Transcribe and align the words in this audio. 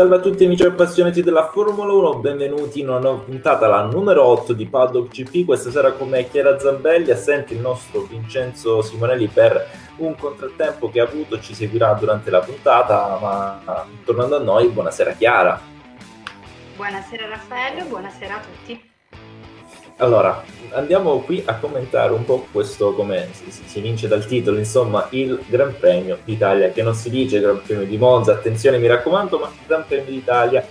Salve 0.00 0.16
a 0.16 0.20
tutti 0.20 0.46
amici 0.46 0.62
appassionati 0.62 1.22
della 1.22 1.50
Formula 1.50 1.92
1, 1.92 2.20
benvenuti 2.20 2.80
in 2.80 2.88
una 2.88 3.00
nuova 3.00 3.18
puntata, 3.22 3.66
la 3.66 3.82
numero 3.82 4.24
8 4.24 4.54
di 4.54 4.64
Paddock 4.64 5.12
GP. 5.12 5.44
Questa 5.44 5.70
sera 5.70 5.92
con 5.92 6.08
me 6.08 6.26
Chiara 6.26 6.58
Zambelli, 6.58 7.10
assente 7.10 7.52
il 7.52 7.60
nostro 7.60 8.04
Vincenzo 8.04 8.80
Simonelli 8.80 9.26
per 9.26 9.62
un 9.96 10.16
contrattempo 10.16 10.88
che 10.88 11.00
ha 11.00 11.04
avuto, 11.04 11.38
ci 11.38 11.52
seguirà 11.52 11.92
durante 11.92 12.30
la 12.30 12.40
puntata, 12.40 13.18
ma 13.20 13.86
tornando 14.02 14.36
a 14.36 14.40
noi, 14.40 14.68
buonasera 14.68 15.12
Chiara. 15.12 15.60
Buonasera 16.76 17.28
Raffaello, 17.28 17.84
buonasera 17.84 18.36
a 18.36 18.40
tutti. 18.40 18.89
Allora, 20.00 20.42
andiamo 20.70 21.18
qui 21.20 21.42
a 21.44 21.56
commentare 21.56 22.14
un 22.14 22.24
po' 22.24 22.46
questo, 22.50 22.94
come 22.94 23.28
si, 23.32 23.80
vince 23.82 24.08
dal 24.08 24.24
titolo, 24.24 24.56
insomma, 24.56 25.06
il 25.10 25.38
Gran 25.46 25.76
Premio 25.78 26.20
d'Italia, 26.24 26.70
che 26.70 26.82
non 26.82 26.94
si 26.94 27.10
dice 27.10 27.38
Gran 27.38 27.60
Premio 27.62 27.84
di 27.84 27.98
Monza, 27.98 28.32
attenzione 28.32 28.78
mi 28.78 28.86
raccomando, 28.86 29.38
ma 29.38 29.52
Gran 29.66 29.84
Premio 29.86 30.10
d'Italia 30.10 30.66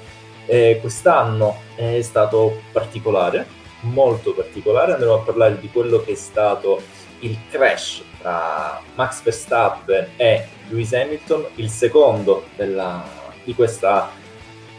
eh, 0.48 0.80
quest'anno 0.82 1.62
è 1.76 2.02
stato 2.02 2.62
particolare, 2.72 3.46
molto 3.82 4.34
particolare, 4.34 4.94
andremo 4.94 5.14
a 5.14 5.20
parlare 5.20 5.60
di 5.60 5.70
quello 5.70 6.02
che 6.02 6.14
è 6.14 6.16
stato 6.16 6.82
il 7.20 7.38
crash 7.52 8.02
tra 8.20 8.82
Max 8.96 9.22
Verstappen 9.22 10.08
e 10.16 10.48
Lewis 10.70 10.92
Hamilton, 10.94 11.46
il 11.56 11.70
secondo 11.70 12.46
della, 12.56 13.04
di 13.44 13.54
questa 13.54 14.10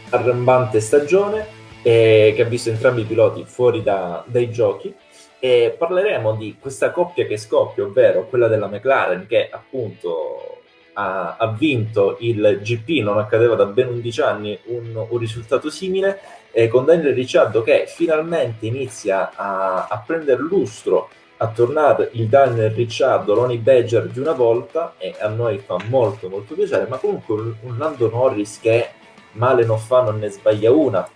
arrembante 0.09 0.81
stagione 0.81 1.59
eh, 1.81 2.33
che 2.35 2.41
ha 2.41 2.45
visto 2.45 2.69
entrambi 2.69 3.01
i 3.01 3.05
piloti 3.05 3.43
fuori 3.45 3.81
da, 3.83 4.23
dai 4.25 4.51
giochi. 4.51 4.93
E 5.39 5.75
parleremo 5.75 6.33
di 6.35 6.57
questa 6.59 6.91
coppia 6.91 7.25
che 7.25 7.37
scoppia, 7.37 7.83
ovvero 7.83 8.27
quella 8.27 8.47
della 8.47 8.67
McLaren 8.67 9.25
che 9.27 9.49
appunto 9.49 10.61
ha, 10.93 11.35
ha 11.37 11.47
vinto 11.47 12.17
il 12.19 12.59
GP, 12.61 13.03
non 13.03 13.17
accadeva 13.17 13.55
da 13.55 13.65
ben 13.65 13.87
11 13.87 14.21
anni 14.21 14.59
un, 14.65 15.05
un 15.09 15.17
risultato 15.17 15.69
simile, 15.71 16.19
eh, 16.51 16.67
con 16.67 16.85
Daniel 16.85 17.15
Ricciardo 17.15 17.63
che 17.63 17.85
finalmente 17.87 18.65
inizia 18.67 19.31
a, 19.33 19.87
a 19.87 20.03
prendere 20.05 20.41
lustro 20.41 21.09
a 21.37 21.47
tornare 21.47 22.09
il 22.13 22.27
Daniel 22.27 22.69
Ricciardo, 22.69 23.33
Ronnie 23.33 23.57
Badger 23.57 24.07
di 24.09 24.19
una 24.19 24.33
volta 24.33 24.93
e 24.99 25.15
a 25.19 25.27
noi 25.27 25.57
fa 25.57 25.77
molto 25.87 26.29
molto 26.29 26.53
piacere, 26.53 26.85
ma 26.87 26.97
comunque 26.97 27.33
un, 27.33 27.53
un 27.61 27.77
Lando 27.79 28.09
Norris 28.11 28.59
che 28.59 28.89
male 29.31 29.65
non 29.65 29.79
fa, 29.79 30.03
non 30.03 30.19
ne 30.19 30.29
sbaglia 30.29 30.71
una, 30.71 31.07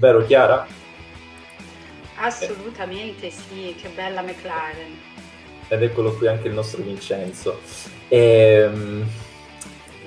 vero 0.00 0.24
Chiara? 0.24 0.66
Assolutamente 2.16 3.30
sì, 3.30 3.74
che 3.80 3.88
bella 3.94 4.22
McLaren. 4.22 4.98
Ed 5.68 5.82
eccolo 5.82 6.14
qui 6.14 6.26
anche 6.26 6.48
il 6.48 6.54
nostro 6.54 6.82
Vincenzo. 6.82 7.60
E, 8.08 8.18
ehm, 8.18 9.08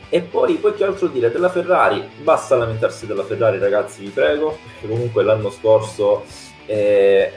e 0.09 0.21
poi, 0.21 0.55
poi 0.55 0.73
che 0.73 0.83
altro 0.83 1.07
dire 1.07 1.31
della 1.31 1.49
Ferrari? 1.49 2.03
Basta 2.21 2.55
lamentarsi 2.55 3.05
della 3.05 3.23
Ferrari 3.23 3.59
ragazzi, 3.59 4.01
vi 4.01 4.09
prego, 4.09 4.57
perché 4.63 4.87
comunque 4.87 5.23
l'anno 5.23 5.49
scorso 5.49 6.25
eh, 6.65 7.31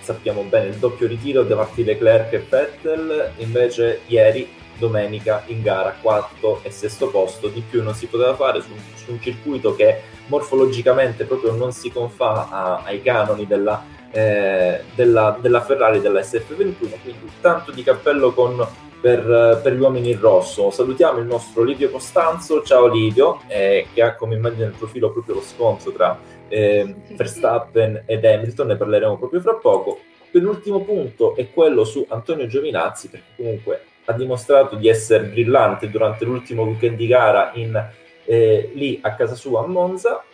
sappiamo 0.00 0.42
bene 0.42 0.68
il 0.68 0.76
doppio 0.76 1.06
ritiro 1.06 1.42
da 1.42 1.56
parte 1.56 1.76
di 1.76 1.84
Leclerc 1.84 2.32
e 2.32 2.46
Vettel, 2.48 3.32
invece 3.38 4.00
ieri 4.06 4.48
domenica 4.82 5.44
in 5.46 5.62
gara 5.62 5.94
quarto 6.00 6.58
e 6.62 6.70
sesto 6.72 7.08
posto, 7.08 7.46
di 7.46 7.62
più 7.68 7.84
non 7.84 7.94
si 7.94 8.06
poteva 8.06 8.34
fare 8.34 8.60
su, 8.60 8.70
su 8.96 9.12
un 9.12 9.20
circuito 9.20 9.76
che 9.76 10.00
morfologicamente 10.26 11.24
proprio 11.24 11.52
non 11.52 11.70
si 11.72 11.92
confà 11.92 12.48
a, 12.50 12.82
ai 12.84 13.00
canoni 13.00 13.46
della, 13.46 13.84
eh, 14.10 14.80
della, 14.96 15.38
della, 15.40 15.60
Ferrari 15.60 16.00
della 16.00 16.20
SF21, 16.20 17.00
quindi 17.00 17.30
tanto 17.40 17.70
di 17.70 17.84
cappello 17.84 18.32
con, 18.32 18.66
per, 19.00 19.60
per, 19.62 19.72
gli 19.72 19.80
uomini 19.80 20.10
in 20.10 20.20
rosso. 20.20 20.70
Salutiamo 20.70 21.20
il 21.20 21.26
nostro 21.26 21.62
Livio 21.62 21.88
Costanzo, 21.88 22.62
ciao 22.62 22.88
Livio, 22.88 23.40
eh, 23.46 23.86
che 23.94 24.02
ha 24.02 24.16
come 24.16 24.34
immagine 24.34 24.64
nel 24.64 24.74
profilo 24.76 25.12
proprio 25.12 25.36
lo 25.36 25.42
scontro 25.42 25.92
tra 25.92 26.18
eh, 26.48 26.92
Verstappen 27.10 28.02
ed 28.06 28.24
Hamilton, 28.24 28.66
ne 28.66 28.76
parleremo 28.76 29.16
proprio 29.16 29.40
fra 29.40 29.54
poco. 29.54 30.00
Penultimo 30.32 30.80
punto 30.80 31.36
è 31.36 31.52
quello 31.52 31.84
su 31.84 32.04
Antonio 32.08 32.46
Giovinazzi, 32.46 33.08
perché 33.08 33.26
comunque 33.36 33.84
ha 34.04 34.12
dimostrato 34.12 34.76
di 34.76 34.88
essere 34.88 35.24
brillante 35.24 35.90
durante 35.90 36.24
l'ultimo 36.24 36.62
weekend 36.64 36.96
di 36.96 37.06
gara 37.06 37.52
in, 37.54 37.90
eh, 38.24 38.70
lì 38.74 38.98
a 39.02 39.14
casa 39.14 39.34
sua 39.34 39.62
a 39.62 39.66
Monza 39.66 40.24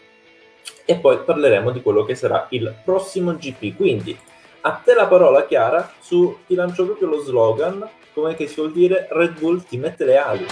e 0.84 0.96
poi 0.96 1.18
parleremo 1.18 1.70
di 1.70 1.82
quello 1.82 2.04
che 2.04 2.14
sarà 2.14 2.46
il 2.50 2.74
prossimo 2.84 3.34
GP. 3.34 3.76
Quindi 3.76 4.16
a 4.62 4.72
te 4.72 4.94
la 4.94 5.06
parola 5.06 5.46
Chiara 5.46 5.92
su 6.00 6.38
ti 6.46 6.54
lancio 6.54 6.84
proprio 6.84 7.08
lo 7.08 7.20
slogan, 7.20 7.88
come 8.12 8.34
che 8.34 8.46
si 8.46 8.56
vuol 8.56 8.72
dire 8.72 9.06
Red 9.10 9.38
Bull 9.38 9.62
ti 9.64 9.76
mette 9.76 10.04
le 10.04 10.16
ali. 10.16 10.46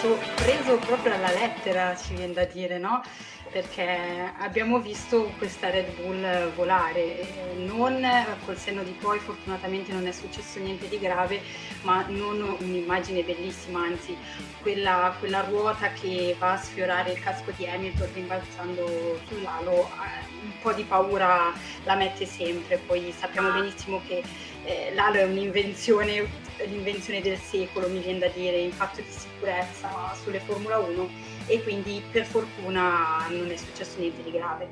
Stato 0.00 0.18
preso 0.36 0.78
proprio 0.78 1.12
alla 1.12 1.30
lettera, 1.30 1.94
ci 1.94 2.14
viene 2.14 2.32
da 2.32 2.44
dire, 2.44 2.78
no? 2.78 3.02
perché 3.50 4.32
abbiamo 4.38 4.78
visto 4.78 5.32
questa 5.36 5.68
Red 5.70 5.94
Bull 5.96 6.54
volare, 6.54 7.26
non 7.56 8.00
col 8.46 8.56
senno 8.56 8.82
di 8.82 8.92
poi 8.92 9.18
fortunatamente 9.18 9.92
non 9.92 10.06
è 10.06 10.12
successo 10.12 10.58
niente 10.58 10.88
di 10.88 10.98
grave, 10.98 11.42
ma 11.82 12.06
non 12.08 12.56
un'immagine 12.60 13.24
bellissima, 13.24 13.82
anzi 13.82 14.16
quella, 14.62 15.14
quella 15.18 15.42
ruota 15.42 15.88
che 15.92 16.34
va 16.38 16.52
a 16.52 16.56
sfiorare 16.56 17.12
il 17.12 17.20
casco 17.20 17.52
di 17.56 17.66
Hamilton 17.66 18.08
rimbalzando 18.14 19.20
sull'alo, 19.26 19.72
eh, 19.72 20.44
un 20.44 20.52
po' 20.62 20.72
di 20.72 20.84
paura 20.84 21.52
la 21.84 21.94
mette 21.96 22.24
sempre, 22.24 22.78
poi 22.78 23.12
sappiamo 23.18 23.50
benissimo 23.50 24.00
che 24.06 24.22
eh, 24.64 24.92
l'alo 24.94 25.16
è 25.16 25.24
un'invenzione, 25.24 26.48
l'invenzione 26.66 27.20
del 27.20 27.38
secolo, 27.38 27.88
mi 27.88 28.00
viene 28.00 28.18
da 28.18 28.28
dire, 28.28 28.58
in 28.58 28.72
fatto 28.72 29.00
di 29.00 29.10
sicurezza 29.10 30.14
sulle 30.22 30.40
Formula 30.40 30.78
1 30.78 31.10
e 31.46 31.62
quindi 31.62 32.02
per 32.10 32.24
fortuna 32.24 33.26
non 33.30 33.50
è 33.50 33.56
successo 33.56 33.98
niente 33.98 34.22
di 34.22 34.30
grave. 34.30 34.68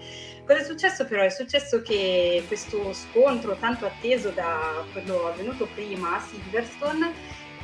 Cosa 0.46 0.60
è 0.60 0.64
successo 0.64 1.04
però? 1.04 1.22
È 1.22 1.30
successo 1.30 1.82
che 1.82 2.42
questo 2.46 2.92
scontro 2.92 3.56
tanto 3.56 3.86
atteso 3.86 4.30
da 4.30 4.84
quello 4.92 5.26
avvenuto 5.26 5.66
prima 5.74 6.16
a 6.16 6.20
Silverstone 6.20 7.12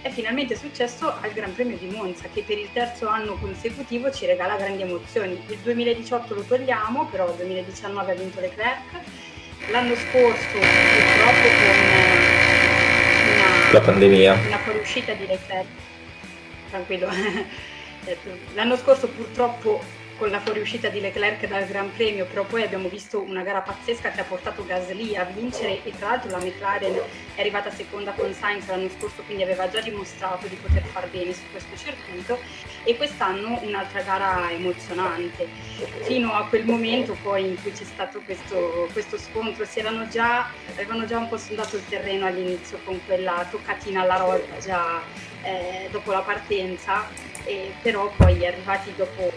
è 0.04 0.10
finalmente 0.10 0.54
successo 0.54 1.14
al 1.18 1.32
Gran 1.32 1.54
Premio 1.54 1.78
di 1.78 1.86
Monza 1.86 2.28
che 2.28 2.42
per 2.42 2.58
il 2.58 2.68
terzo 2.74 3.08
anno 3.08 3.36
consecutivo 3.36 4.10
ci 4.10 4.26
regala 4.26 4.56
grandi 4.56 4.82
emozioni. 4.82 5.42
Il 5.48 5.58
2018 5.62 6.34
lo 6.34 6.42
togliamo, 6.42 7.06
però 7.06 7.26
il 7.30 7.36
2019 7.36 8.12
ha 8.12 8.14
vinto 8.14 8.40
Leclerc, 8.40 9.00
l'anno 9.70 9.94
scorso 9.94 10.58
purtroppo 10.58 11.48
con 11.48 12.03
la 13.74 13.80
pandemia, 13.80 14.38
una 14.46 14.58
fuoriuscita 14.58 15.14
di 15.14 15.26
Leclerc, 15.26 15.66
tranquillo, 16.70 17.08
L'anno 18.54 18.76
scorso 18.76 19.08
purtroppo 19.08 19.82
con 20.24 20.32
la 20.32 20.40
fuoriuscita 20.40 20.88
di 20.88 21.00
Leclerc 21.00 21.46
dal 21.46 21.66
Gran 21.66 21.92
Premio, 21.92 22.24
però 22.24 22.44
poi 22.44 22.62
abbiamo 22.62 22.88
visto 22.88 23.20
una 23.20 23.42
gara 23.42 23.60
pazzesca 23.60 24.10
che 24.10 24.22
ha 24.22 24.24
portato 24.24 24.64
Gasly 24.64 25.16
a 25.16 25.24
vincere 25.24 25.84
e 25.84 25.92
tra 25.98 26.08
l'altro 26.08 26.30
la 26.30 26.38
McLaren 26.38 26.98
è 27.34 27.40
arrivata 27.40 27.70
seconda 27.70 28.12
con 28.12 28.32
Sainz 28.32 28.66
l'anno 28.68 28.88
scorso, 28.88 29.20
quindi 29.26 29.42
aveva 29.42 29.68
già 29.68 29.82
dimostrato 29.82 30.46
di 30.46 30.54
poter 30.54 30.82
far 30.84 31.10
bene 31.10 31.34
su 31.34 31.42
questo 31.50 31.76
circuito 31.76 32.38
e 32.84 32.96
quest'anno 32.96 33.58
un'altra 33.64 34.00
gara 34.00 34.50
emozionante. 34.50 35.46
Fino 36.04 36.32
a 36.32 36.46
quel 36.46 36.64
momento 36.64 37.14
poi 37.22 37.46
in 37.48 37.60
cui 37.60 37.72
c'è 37.72 37.84
stato 37.84 38.22
questo, 38.24 38.88
questo 38.94 39.18
scontro, 39.18 39.66
si 39.66 39.80
erano 39.80 40.08
già, 40.08 40.48
avevano 40.70 41.04
già 41.04 41.18
un 41.18 41.28
po' 41.28 41.36
sondato 41.36 41.76
il 41.76 41.86
terreno 41.86 42.24
all'inizio 42.24 42.78
con 42.86 42.98
quella 43.04 43.46
toccatina 43.50 44.00
alla 44.00 44.16
roggia 44.16 45.02
eh, 45.42 45.88
dopo 45.90 46.12
la 46.12 46.22
partenza, 46.22 47.06
eh, 47.44 47.74
però 47.82 48.10
poi 48.16 48.46
arrivati 48.46 48.90
dopo 48.96 49.30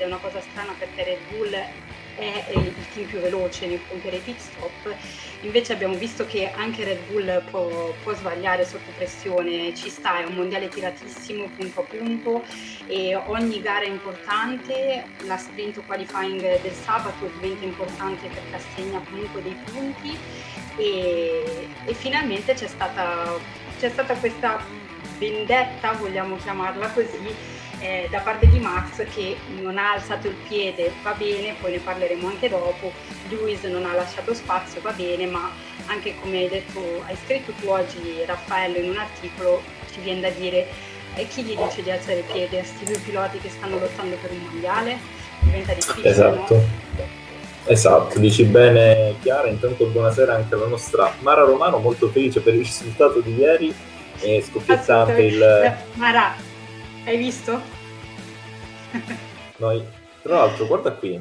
è 0.00 0.04
una 0.04 0.18
cosa 0.18 0.40
strana 0.40 0.72
perché 0.78 1.04
Red 1.04 1.18
Bull 1.30 1.52
è 1.52 2.52
il 2.54 2.74
team 2.92 3.06
più 3.06 3.18
veloce 3.18 3.66
nel 3.66 3.80
compiere 3.88 4.16
i 4.16 4.20
pit 4.20 4.38
stop, 4.38 4.94
invece 5.40 5.72
abbiamo 5.72 5.94
visto 5.94 6.26
che 6.26 6.50
anche 6.50 6.84
Red 6.84 7.06
Bull 7.08 7.44
può, 7.50 7.94
può, 8.02 8.14
sbagliare 8.14 8.66
sotto 8.66 8.90
pressione, 8.96 9.74
ci 9.74 9.88
sta, 9.88 10.20
è 10.20 10.24
un 10.24 10.34
mondiale 10.34 10.68
tiratissimo 10.68 11.48
punto 11.56 11.80
a 11.80 11.84
punto. 11.84 12.44
E 12.86 13.14
ogni 13.14 13.62
gara 13.62 13.84
è 13.84 13.88
importante, 13.88 15.04
la 15.24 15.38
sprint 15.38 15.82
qualifying 15.86 16.60
del 16.60 16.72
sabato 16.72 17.30
diventa 17.40 17.64
importante 17.64 18.28
perché 18.28 18.54
assegna 18.54 19.00
comunque 19.08 19.42
dei 19.42 19.56
punti 19.64 20.18
e, 20.80 21.68
e 21.84 21.94
finalmente 21.94 22.54
c'è 22.54 22.66
stata, 22.66 23.38
c'è 23.78 23.90
stata 23.90 24.14
questa 24.14 24.58
vendetta, 25.18 25.92
vogliamo 25.92 26.36
chiamarla 26.36 26.88
così, 26.90 27.34
eh, 27.80 28.08
da 28.10 28.20
parte 28.20 28.48
di 28.48 28.58
Max 28.58 29.04
che 29.14 29.36
non 29.60 29.76
ha 29.78 29.92
alzato 29.92 30.28
il 30.28 30.34
piede, 30.48 30.90
va 31.02 31.12
bene, 31.12 31.54
poi 31.60 31.72
ne 31.72 31.78
parleremo 31.78 32.26
anche 32.26 32.48
dopo, 32.48 32.92
Lewis 33.28 33.62
non 33.64 33.84
ha 33.84 33.94
lasciato 33.94 34.32
spazio, 34.34 34.80
va 34.80 34.92
bene, 34.92 35.26
ma 35.26 35.50
anche 35.86 36.14
come 36.20 36.38
hai 36.38 36.48
detto, 36.48 37.02
hai 37.06 37.16
scritto 37.24 37.52
tu 37.60 37.68
oggi 37.68 38.22
Raffaello 38.24 38.78
in 38.78 38.90
un 38.90 38.96
articolo, 38.96 39.62
ci 39.92 40.00
viene 40.00 40.20
da 40.20 40.30
dire 40.30 40.66
e 41.14 41.26
chi 41.26 41.42
gli 41.42 41.56
dice 41.56 41.82
di 41.82 41.90
alzare 41.90 42.18
il 42.18 42.24
piede 42.24 42.60
a 42.60 42.62
questi 42.62 42.84
due 42.84 42.98
piloti 42.98 43.38
che 43.38 43.50
stanno 43.50 43.78
lottando 43.78 44.16
per 44.16 44.30
un 44.30 44.38
mondiale? 44.50 44.98
Diventa 45.40 45.72
difficile, 45.72 46.08
esatto. 46.08 46.54
no? 46.54 46.89
Esatto, 47.66 48.18
dici 48.18 48.44
bene 48.44 49.16
Chiara, 49.20 49.48
intanto 49.48 49.86
buonasera 49.86 50.34
anche 50.34 50.54
alla 50.54 50.66
nostra 50.66 51.12
Mara 51.20 51.44
Romano, 51.44 51.78
molto 51.78 52.08
felice 52.08 52.40
per 52.40 52.54
il 52.54 52.60
risultato 52.60 53.20
di 53.20 53.34
ieri. 53.36 53.74
E 54.22 54.42
scoppiettante 54.42 55.22
il... 55.22 55.42
Eh, 55.42 55.74
Mara, 55.94 56.34
hai 57.06 57.16
visto? 57.16 57.60
Noi, 59.56 59.82
tra 60.22 60.36
l'altro, 60.36 60.66
guarda 60.66 60.92
qui, 60.92 61.20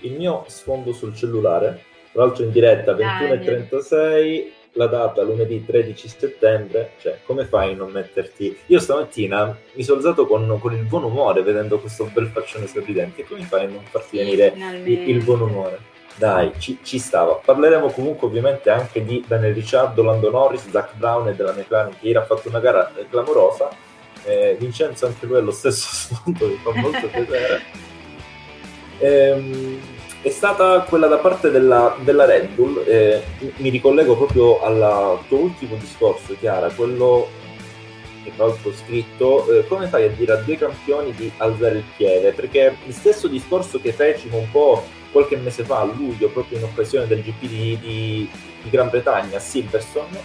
il 0.00 0.12
mio 0.12 0.44
sfondo 0.48 0.92
sul 0.92 1.14
cellulare, 1.14 1.84
tra 2.12 2.24
l'altro 2.24 2.44
in 2.44 2.50
diretta 2.50 2.94
21.36, 2.94 4.44
la 4.72 4.86
data 4.86 5.22
lunedì 5.22 5.64
13 5.64 6.08
settembre, 6.08 6.92
cioè 7.00 7.18
come 7.24 7.44
fai 7.44 7.72
a 7.72 7.76
non 7.76 7.90
metterti... 7.90 8.56
Io 8.66 8.78
stamattina 8.78 9.58
mi 9.74 9.82
sono 9.82 9.98
alzato 9.98 10.26
con, 10.26 10.58
con 10.60 10.72
il 10.72 10.84
buon 10.84 11.04
umore 11.04 11.42
vedendo 11.42 11.78
questo 11.78 12.08
bel 12.12 12.28
faccione 12.28 12.66
sorridente, 12.66 13.24
come 13.24 13.42
fai 13.42 13.66
a 13.66 13.68
non 13.68 13.82
farti 13.84 14.18
venire 14.18 14.54
il, 14.56 15.08
il, 15.08 15.24
buon 15.24 15.42
umore? 15.42 15.90
Dai, 16.14 16.52
ci, 16.58 16.78
ci, 16.82 16.98
stava. 16.98 17.34
Parleremo 17.34 17.90
comunque 17.90 18.26
ovviamente 18.26 18.70
anche 18.70 19.04
di 19.04 19.24
Daniel 19.26 19.54
Ricciardo, 19.54 20.02
Lando 20.02 20.30
Norris, 20.30 20.68
Zach 20.70 20.94
Brown 20.96 21.28
e 21.28 21.34
della 21.34 21.52
McLaren 21.52 21.96
che 21.98 22.06
ieri 22.06 22.18
ha 22.18 22.24
fatto 22.24 22.48
una 22.48 22.60
gara 22.60 22.92
clamorosa. 23.10 23.70
Eh, 24.24 24.56
Vincenzo 24.58 25.06
anche 25.06 25.26
lui 25.26 25.38
ha 25.38 25.40
lo 25.40 25.50
stesso 25.50 25.88
sfondo, 26.14 26.46
mi 26.46 26.56
fa 26.56 26.72
molto 26.74 27.08
piacere. 27.12 27.62
Ehm, 28.98 29.80
è 30.22 30.30
stata 30.30 30.80
quella 30.82 31.08
da 31.08 31.18
parte 31.18 31.50
della, 31.50 31.96
della 32.00 32.24
Red 32.24 32.50
Bull, 32.54 32.84
eh, 32.86 33.22
mi 33.56 33.70
ricollego 33.70 34.16
proprio 34.16 34.62
al 34.62 35.18
tuo 35.26 35.38
ultimo 35.38 35.74
discorso, 35.74 36.36
Chiara, 36.38 36.70
quello 36.70 37.28
che 38.22 38.30
tra 38.36 38.46
l'altro 38.46 38.70
ho 38.70 38.72
scritto, 38.72 39.50
eh, 39.52 39.66
come 39.66 39.88
fai 39.88 40.04
a 40.04 40.08
dire 40.10 40.32
a 40.32 40.36
due 40.36 40.56
campioni 40.56 41.12
di 41.12 41.30
alzare 41.38 41.78
il 41.78 41.84
piede? 41.96 42.30
Perché 42.30 42.76
il 42.86 42.94
stesso 42.94 43.26
discorso 43.26 43.80
che 43.80 43.92
fecimo 43.92 44.38
un 44.38 44.48
po' 44.48 44.84
qualche 45.10 45.36
mese 45.36 45.64
fa, 45.64 45.80
a 45.80 45.84
luglio, 45.84 46.28
proprio 46.28 46.58
in 46.58 46.64
occasione 46.64 47.08
del 47.08 47.20
GP 47.20 47.40
di, 47.40 47.78
di, 47.80 48.30
di 48.62 48.70
Gran 48.70 48.90
Bretagna 48.90 49.40
Silverstone, 49.40 50.20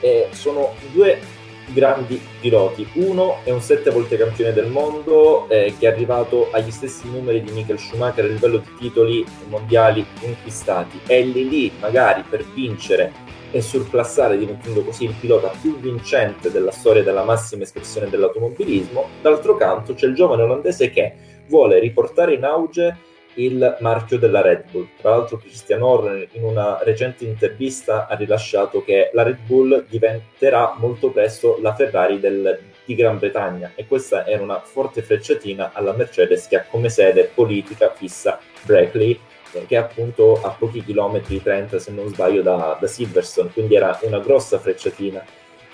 eh, 0.00 0.28
sono 0.30 0.74
due 0.92 1.20
grandi 1.68 2.20
piloti. 2.40 2.86
Uno 2.94 3.38
è 3.44 3.50
un 3.50 3.60
sette 3.60 3.90
volte 3.90 4.16
campione 4.16 4.52
del 4.52 4.66
mondo 4.66 5.48
eh, 5.48 5.74
che 5.78 5.88
è 5.88 5.92
arrivato 5.92 6.48
agli 6.52 6.70
stessi 6.70 7.10
numeri 7.10 7.42
di 7.42 7.52
Michael 7.52 7.78
Schumacher 7.78 8.24
a 8.24 8.28
livello 8.28 8.58
di 8.58 8.74
titoli 8.78 9.24
mondiali 9.48 10.04
conquistati. 10.20 11.00
È 11.06 11.20
lì 11.20 11.48
lì 11.48 11.72
magari 11.80 12.22
per 12.28 12.44
vincere 12.52 13.12
e 13.50 13.60
surclassare 13.60 14.38
diventando 14.38 14.82
così 14.82 15.04
il 15.04 15.14
pilota 15.18 15.52
più 15.60 15.78
vincente 15.78 16.50
della 16.50 16.70
storia 16.70 17.02
della 17.02 17.22
massima 17.22 17.62
espressione 17.62 18.08
dell'automobilismo. 18.08 19.08
D'altro 19.20 19.56
canto 19.56 19.94
c'è 19.94 20.06
il 20.06 20.14
giovane 20.14 20.42
olandese 20.42 20.90
che 20.90 21.14
vuole 21.48 21.78
riportare 21.78 22.34
in 22.34 22.44
auge 22.44 22.96
il 23.34 23.76
marchio 23.80 24.18
della 24.18 24.40
Red 24.40 24.70
Bull. 24.70 24.88
Tra 25.00 25.10
l'altro 25.10 25.38
Christian 25.38 25.82
Horner 25.82 26.28
in 26.32 26.44
una 26.44 26.78
recente 26.82 27.24
intervista 27.24 28.06
ha 28.06 28.14
rilasciato 28.14 28.82
che 28.82 29.10
la 29.12 29.22
Red 29.22 29.38
Bull 29.46 29.86
diventerà 29.88 30.74
molto 30.78 31.10
presto 31.10 31.58
la 31.60 31.74
Ferrari 31.74 32.20
del, 32.20 32.58
di 32.84 32.94
Gran 32.94 33.18
Bretagna 33.18 33.72
e 33.74 33.86
questa 33.86 34.26
era 34.26 34.42
una 34.42 34.60
forte 34.60 35.02
frecciatina 35.02 35.72
alla 35.72 35.92
Mercedes 35.92 36.46
che 36.48 36.56
ha 36.56 36.64
come 36.68 36.88
sede 36.88 37.30
politica 37.34 37.92
fissa 37.92 38.38
Brackley 38.62 39.18
che 39.66 39.76
è 39.76 39.76
appunto 39.76 40.40
a 40.42 40.48
pochi 40.50 40.82
chilometri 40.82 41.42
30 41.42 41.78
se 41.78 41.90
non 41.90 42.08
sbaglio 42.08 42.42
da, 42.42 42.76
da 42.80 42.86
Silverstone, 42.86 43.50
quindi 43.50 43.74
era 43.74 43.98
una 44.02 44.18
grossa 44.18 44.58
frecciatina. 44.58 45.22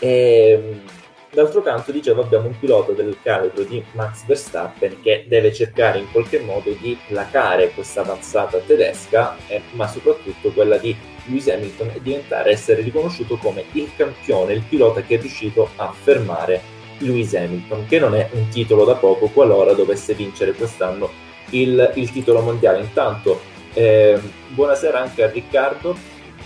E, 0.00 0.80
D'altro 1.30 1.60
canto, 1.60 1.92
dicevo, 1.92 2.22
abbiamo 2.22 2.46
un 2.46 2.58
pilota 2.58 2.92
del 2.92 3.18
calibro 3.22 3.62
di 3.62 3.84
Max 3.92 4.24
Verstappen 4.24 5.02
che 5.02 5.26
deve 5.28 5.52
cercare 5.52 5.98
in 5.98 6.10
qualche 6.10 6.40
modo 6.40 6.70
di 6.80 6.96
placare 7.06 7.70
questa 7.72 8.00
avanzata 8.00 8.58
tedesca, 8.58 9.36
eh, 9.46 9.60
ma 9.72 9.86
soprattutto 9.86 10.50
quella 10.50 10.78
di 10.78 10.96
Lewis 11.26 11.48
Hamilton 11.48 11.90
e 11.94 12.00
diventare, 12.02 12.52
essere 12.52 12.80
riconosciuto 12.80 13.36
come 13.36 13.64
il 13.72 13.90
campione, 13.94 14.54
il 14.54 14.62
pilota 14.66 15.02
che 15.02 15.16
è 15.16 15.20
riuscito 15.20 15.68
a 15.76 15.92
fermare 15.92 16.62
Lewis 16.98 17.34
Hamilton, 17.34 17.86
che 17.86 17.98
non 17.98 18.14
è 18.14 18.30
un 18.32 18.48
titolo 18.48 18.86
da 18.86 18.94
poco 18.94 19.28
qualora 19.28 19.74
dovesse 19.74 20.14
vincere 20.14 20.54
quest'anno 20.54 21.10
il, 21.50 21.92
il 21.96 22.10
titolo 22.10 22.40
mondiale. 22.40 22.80
Intanto, 22.80 23.38
eh, 23.74 24.18
buonasera 24.48 24.98
anche 24.98 25.22
a 25.24 25.30
Riccardo. 25.30 25.94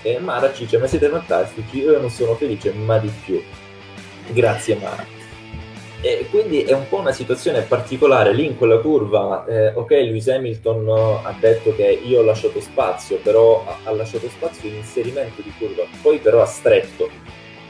Eh, 0.02 0.18
Mara 0.18 0.52
ci 0.52 0.64
dice, 0.64 0.78
ma 0.78 0.88
siete 0.88 1.08
fantastici, 1.08 1.78
io 1.78 2.00
non 2.00 2.10
sono 2.10 2.34
felice, 2.34 2.72
ma 2.72 2.98
di 2.98 3.10
più 3.24 3.40
Grazie 4.28 4.76
Mara. 4.76 5.20
E 6.04 6.26
quindi 6.30 6.64
è 6.64 6.72
un 6.72 6.88
po' 6.88 6.98
una 6.98 7.12
situazione 7.12 7.62
particolare 7.62 8.32
lì 8.32 8.44
in 8.44 8.56
quella 8.56 8.78
curva. 8.78 9.44
Eh, 9.46 9.68
ok, 9.68 9.90
Lewis 9.90 10.28
Hamilton 10.28 10.88
ha 11.22 11.32
detto 11.38 11.72
che 11.76 12.00
io 12.04 12.20
ho 12.20 12.24
lasciato 12.24 12.60
spazio, 12.60 13.18
però 13.18 13.64
ha, 13.84 13.90
lasciato 13.92 14.28
spazio 14.28 14.68
in 14.68 14.76
inserimento 14.76 15.42
di 15.42 15.52
curva, 15.56 15.84
poi 16.02 16.18
però 16.18 16.42
ha 16.42 16.46
stretto, 16.46 17.08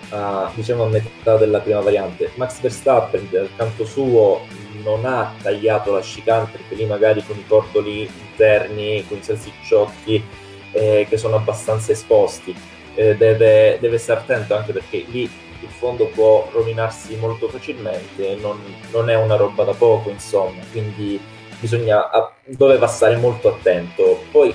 a, 0.08 0.50
diciamo 0.54 0.84
a 0.84 0.88
metà 0.88 1.36
della 1.36 1.60
prima 1.60 1.80
variante. 1.80 2.30
Max 2.36 2.58
Verstappen 2.60 3.28
dal 3.30 3.50
canto 3.54 3.84
suo 3.84 4.46
non 4.82 5.04
ha 5.04 5.34
tagliato 5.42 5.92
la 5.92 6.00
chicane 6.00 6.48
perché 6.50 6.74
lì 6.74 6.86
magari 6.86 7.22
con 7.26 7.36
i 7.36 7.44
cordoli 7.46 8.08
interni, 8.30 9.04
con 9.06 9.18
i 9.18 9.22
salsicciotti 9.22 10.24
eh, 10.72 11.06
che 11.06 11.16
sono 11.18 11.36
abbastanza 11.36 11.92
esposti, 11.92 12.56
eh, 12.94 13.14
deve, 13.14 13.76
deve 13.78 13.98
stare 13.98 14.20
attento 14.20 14.54
anche 14.54 14.72
perché 14.72 15.04
lì 15.06 15.30
il 15.62 15.70
fondo 15.70 16.06
può 16.06 16.48
rovinarsi 16.52 17.16
molto 17.16 17.48
facilmente, 17.48 18.36
non, 18.40 18.58
non 18.90 19.08
è 19.08 19.16
una 19.16 19.36
roba 19.36 19.64
da 19.64 19.72
poco, 19.72 20.10
insomma, 20.10 20.62
quindi 20.70 21.20
bisogna, 21.60 22.02
doveva 22.44 22.86
stare 22.86 23.16
molto 23.16 23.48
attento. 23.48 24.24
Poi 24.30 24.54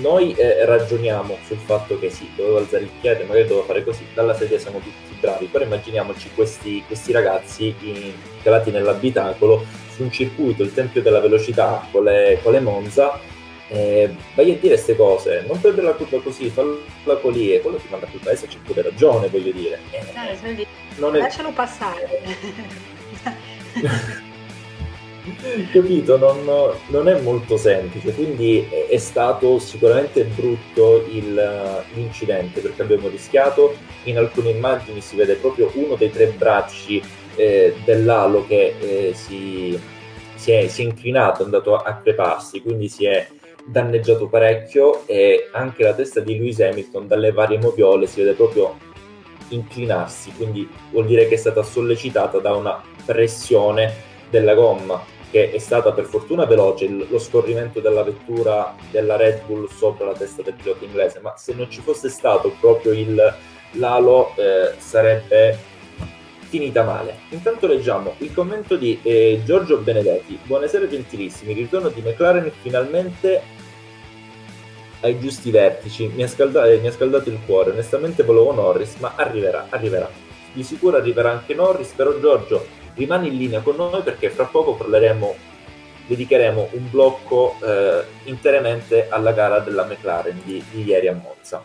noi 0.00 0.34
eh, 0.34 0.64
ragioniamo 0.64 1.38
sul 1.46 1.58
fatto 1.58 1.98
che 1.98 2.10
sì, 2.10 2.30
dovevo 2.34 2.58
alzare 2.58 2.84
il 2.84 2.90
piede, 3.00 3.24
magari 3.24 3.46
dovevo 3.46 3.66
fare 3.66 3.84
così, 3.84 4.06
dalla 4.14 4.34
sedia 4.34 4.58
siamo 4.58 4.78
tutti 4.78 5.16
bravi, 5.20 5.46
però 5.46 5.64
immaginiamoci 5.64 6.30
questi, 6.34 6.82
questi 6.86 7.12
ragazzi 7.12 7.74
calati 8.42 8.70
nell'abitacolo 8.70 9.64
su 9.94 10.02
un 10.02 10.10
circuito, 10.10 10.62
il 10.62 10.74
tempio 10.74 11.02
della 11.02 11.20
velocità 11.20 11.86
con 11.90 12.04
le, 12.04 12.38
con 12.42 12.52
le 12.52 12.60
Monza, 12.60 13.18
eh, 13.68 14.14
vai 14.34 14.52
a 14.52 14.54
dire 14.54 14.74
queste 14.74 14.96
cose, 14.96 15.44
non 15.46 15.60
prendere 15.60 15.86
la 15.88 15.94
curva 15.94 16.20
così, 16.20 16.48
falla 16.48 16.76
lì 17.30 17.52
e 17.52 17.60
quello 17.60 17.78
ti 17.78 17.86
manda 17.90 18.06
sul 18.08 18.20
paese, 18.20 18.46
c'è 18.46 18.58
pure 18.64 18.82
ragione, 18.82 19.28
voglio 19.28 19.52
dire. 19.52 19.80
Eh, 19.90 20.04
eh, 20.42 20.66
non 20.96 21.16
è... 21.16 21.20
Lascialo 21.20 21.50
passare. 21.50 22.08
Capito? 25.72 26.16
Non, 26.16 26.44
non, 26.86 27.08
è 27.08 27.20
molto 27.20 27.56
semplice, 27.56 28.14
quindi 28.14 28.64
è, 28.70 28.86
è 28.86 28.96
stato 28.98 29.58
sicuramente 29.58 30.22
brutto 30.22 31.04
il, 31.10 31.84
l'incidente 31.94 32.60
perché 32.60 32.82
abbiamo 32.82 33.08
rischiato, 33.08 33.74
in 34.04 34.18
alcune 34.18 34.50
immagini 34.50 35.00
si 35.00 35.16
vede 35.16 35.34
proprio 35.34 35.70
uno 35.74 35.96
dei 35.96 36.12
tre 36.12 36.26
bracci 36.26 37.02
eh, 37.34 37.74
dell'alo 37.84 38.46
che 38.46 38.76
eh, 38.78 39.14
si, 39.14 39.76
si, 40.36 40.52
è, 40.52 40.68
si, 40.68 40.82
è, 40.82 40.84
inclinato, 40.84 41.42
è 41.42 41.44
andato 41.44 41.74
a 41.76 41.94
creparsi, 41.96 42.62
quindi 42.62 42.88
si 42.88 43.06
è 43.06 43.26
danneggiato 43.66 44.28
parecchio 44.28 45.06
e 45.06 45.48
anche 45.52 45.82
la 45.82 45.92
testa 45.92 46.20
di 46.20 46.38
Lewis 46.38 46.60
Hamilton 46.60 47.08
dalle 47.08 47.32
varie 47.32 47.58
moviole 47.58 48.06
si 48.06 48.20
vede 48.20 48.34
proprio 48.34 48.78
inclinarsi, 49.48 50.32
quindi 50.32 50.68
vuol 50.90 51.06
dire 51.06 51.28
che 51.28 51.34
è 51.34 51.38
stata 51.38 51.62
sollecitata 51.62 52.38
da 52.38 52.54
una 52.54 52.82
pressione 53.04 53.92
della 54.30 54.54
gomma 54.54 55.02
che 55.30 55.50
è 55.52 55.58
stata 55.58 55.92
per 55.92 56.04
fortuna 56.04 56.46
veloce, 56.46 56.88
lo 56.88 57.18
scorrimento 57.18 57.80
della 57.80 58.02
vettura 58.02 58.74
della 58.90 59.16
Red 59.16 59.42
Bull 59.46 59.68
sopra 59.68 60.06
la 60.06 60.14
testa 60.14 60.42
del 60.42 60.54
pilota 60.54 60.84
inglese, 60.84 61.18
ma 61.20 61.36
se 61.36 61.52
non 61.52 61.68
ci 61.68 61.80
fosse 61.80 62.08
stato 62.08 62.54
proprio 62.60 62.92
il, 62.92 63.34
l'alo 63.72 64.32
eh, 64.36 64.74
sarebbe 64.78 65.58
finita 66.48 66.84
male. 66.84 67.18
Intanto 67.30 67.66
leggiamo 67.66 68.14
il 68.18 68.32
commento 68.32 68.76
di 68.76 68.98
eh, 69.02 69.42
Giorgio 69.44 69.78
Benedetti. 69.78 70.38
Buonasera 70.44 70.86
gentilissimi, 70.86 71.50
il 71.50 71.58
ritorno 71.58 71.88
di 71.88 72.00
McLaren 72.00 72.50
finalmente 72.62 73.42
ai 75.00 75.18
giusti 75.18 75.50
vertici. 75.50 76.06
Mi 76.08 76.22
ha, 76.22 76.28
scaldato, 76.28 76.68
mi 76.80 76.86
ha 76.86 76.92
scaldato 76.92 77.28
il 77.28 77.38
cuore. 77.44 77.70
Onestamente 77.70 78.22
volevo 78.22 78.52
Norris, 78.52 78.96
ma 78.96 79.12
arriverà, 79.16 79.66
arriverà. 79.70 80.08
Di 80.52 80.62
sicuro 80.62 80.96
arriverà 80.96 81.30
anche 81.30 81.54
Norris, 81.54 81.92
però 81.92 82.18
Giorgio 82.18 82.66
rimani 82.94 83.28
in 83.28 83.36
linea 83.36 83.60
con 83.60 83.76
noi 83.76 84.02
perché 84.02 84.30
fra 84.30 84.44
poco 84.44 84.74
parleremo, 84.74 85.34
dedicheremo 86.06 86.68
un 86.72 86.90
blocco 86.90 87.56
eh, 87.62 88.04
interamente 88.24 89.08
alla 89.08 89.32
gara 89.32 89.58
della 89.58 89.84
McLaren 89.84 90.40
di, 90.44 90.64
di 90.70 90.84
ieri 90.84 91.08
a 91.08 91.12
Monza. 91.12 91.64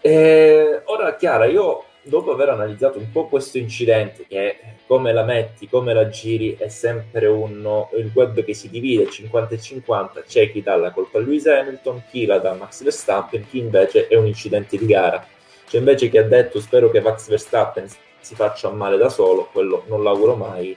E 0.00 0.82
ora 0.84 1.16
Chiara, 1.16 1.46
io 1.46 1.84
dopo 2.02 2.32
aver 2.32 2.50
analizzato 2.50 2.98
un 2.98 3.10
po' 3.10 3.28
questo 3.28 3.58
incidente, 3.58 4.26
che 4.28 4.58
come 4.92 5.14
la 5.14 5.24
metti, 5.24 5.70
come 5.70 5.94
la 5.94 6.10
giri, 6.10 6.54
è 6.58 6.68
sempre 6.68 7.26
un, 7.26 7.86
il 7.96 8.10
web 8.12 8.44
che 8.44 8.52
si 8.52 8.68
divide 8.68 9.08
50 9.08 9.54
e 9.54 9.58
50, 9.58 10.22
c'è 10.24 10.52
chi 10.52 10.60
dà 10.60 10.76
la 10.76 10.90
colpa 10.90 11.16
a 11.16 11.22
Lewis 11.22 11.46
Hamilton, 11.46 12.02
chi 12.10 12.26
la 12.26 12.36
dà 12.36 12.50
a 12.50 12.56
Max 12.56 12.82
Verstappen, 12.82 13.46
chi 13.48 13.56
invece 13.56 14.06
è 14.06 14.16
un 14.16 14.26
incidente 14.26 14.76
di 14.76 14.84
gara. 14.84 15.26
C'è 15.66 15.78
invece 15.78 16.10
chi 16.10 16.18
ha 16.18 16.24
detto 16.24 16.60
spero 16.60 16.90
che 16.90 17.00
Max 17.00 17.26
Verstappen 17.28 17.88
si 18.20 18.34
faccia 18.34 18.68
male 18.68 18.98
da 18.98 19.08
solo, 19.08 19.48
quello 19.50 19.84
non 19.86 20.02
l'auguro 20.02 20.36
mai. 20.36 20.76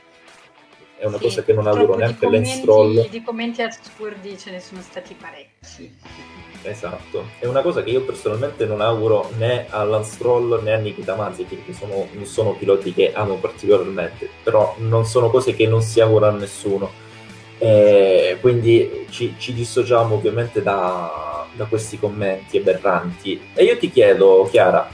È 0.98 1.06
una 1.06 1.18
sì, 1.18 1.24
cosa 1.24 1.44
che 1.44 1.54
non 1.54 1.68
auguro 1.68 1.96
neanche 1.96 2.30
Lance 2.30 2.58
Stroll. 2.58 3.10
Di 3.10 3.22
commenti 3.22 3.62
assurdi 3.62 4.38
ce 4.38 4.52
ne 4.52 4.60
sono 4.60 4.82
stati 4.82 5.14
parecchi. 5.14 5.94
Esatto, 6.62 7.26
è 7.40 7.46
una 7.46 7.62
cosa 7.62 7.84
che 7.84 7.92
io 7.92 8.02
personalmente 8.02 8.66
non 8.66 8.82
auguro 8.82 9.30
né 9.38 9.68
a 9.70 9.84
Lance 9.84 10.14
Stroll 10.14 10.62
né 10.64 10.74
a 10.74 10.78
Nikita 10.78 11.16
Mazepin, 11.16 11.64
che 11.64 11.74
sono, 11.74 12.08
non 12.12 12.26
sono 12.26 12.54
piloti 12.54 12.94
che 12.94 13.14
amo 13.14 13.36
particolarmente, 13.36 14.30
però 14.42 14.74
non 14.80 15.06
sono 15.06 15.30
cose 15.30 15.54
che 15.54 15.68
non 15.68 15.82
si 15.82 16.00
auguro 16.00 16.28
a 16.28 16.32
nessuno. 16.32 17.04
Eh, 17.58 18.38
quindi 18.42 19.06
ci, 19.12 19.36
ci, 19.38 19.54
dissociamo 19.54 20.16
ovviamente 20.16 20.62
da, 20.62 21.46
da 21.54 21.66
questi 21.66 22.00
commenti 22.00 22.58
aberranti. 22.58 23.40
E 23.54 23.64
io 23.64 23.78
ti 23.78 23.92
chiedo, 23.92 24.48
Chiara, 24.50 24.90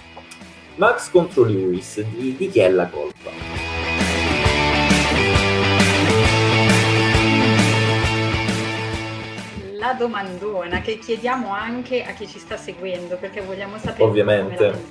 Max 0.76 1.10
contro 1.10 1.44
Lewis, 1.44 2.02
di, 2.02 2.36
di 2.36 2.50
chi 2.50 2.60
è 2.60 2.70
la 2.70 2.88
colpa? 2.88 3.61
La 9.82 9.94
domandona 9.94 10.80
che 10.80 11.00
chiediamo 11.00 11.52
anche 11.52 12.04
a 12.04 12.14
chi 12.14 12.28
ci 12.28 12.38
sta 12.38 12.56
seguendo 12.56 13.18
perché 13.18 13.42
vogliamo 13.42 13.80
sapere 13.80 14.04
Ovviamente. 14.04 14.90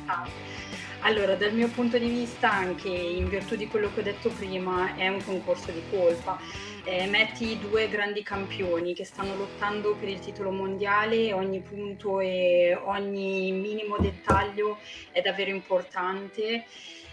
Allora, 1.02 1.34
dal 1.36 1.54
mio 1.54 1.68
punto 1.68 1.96
di 1.96 2.08
vista, 2.08 2.52
anche 2.52 2.88
in 2.88 3.28
virtù 3.28 3.54
di 3.54 3.68
quello 3.68 3.88
che 3.94 4.00
ho 4.00 4.02
detto 4.02 4.28
prima, 4.30 4.96
è 4.96 5.08
un 5.08 5.24
concorso 5.24 5.70
di 5.70 5.80
colpa. 5.90 6.38
Eh, 6.84 7.06
metti 7.06 7.58
due 7.58 7.88
grandi 7.88 8.22
campioni 8.22 8.92
che 8.92 9.04
stanno 9.04 9.36
lottando 9.36 9.94
per 9.94 10.08
il 10.08 10.18
titolo 10.18 10.50
mondiale, 10.50 11.32
ogni 11.32 11.60
punto 11.60 12.20
e 12.20 12.78
ogni 12.84 13.52
minimo 13.52 13.96
dettaglio 13.98 14.78
è 15.12 15.22
davvero 15.22 15.50
importante 15.50 16.64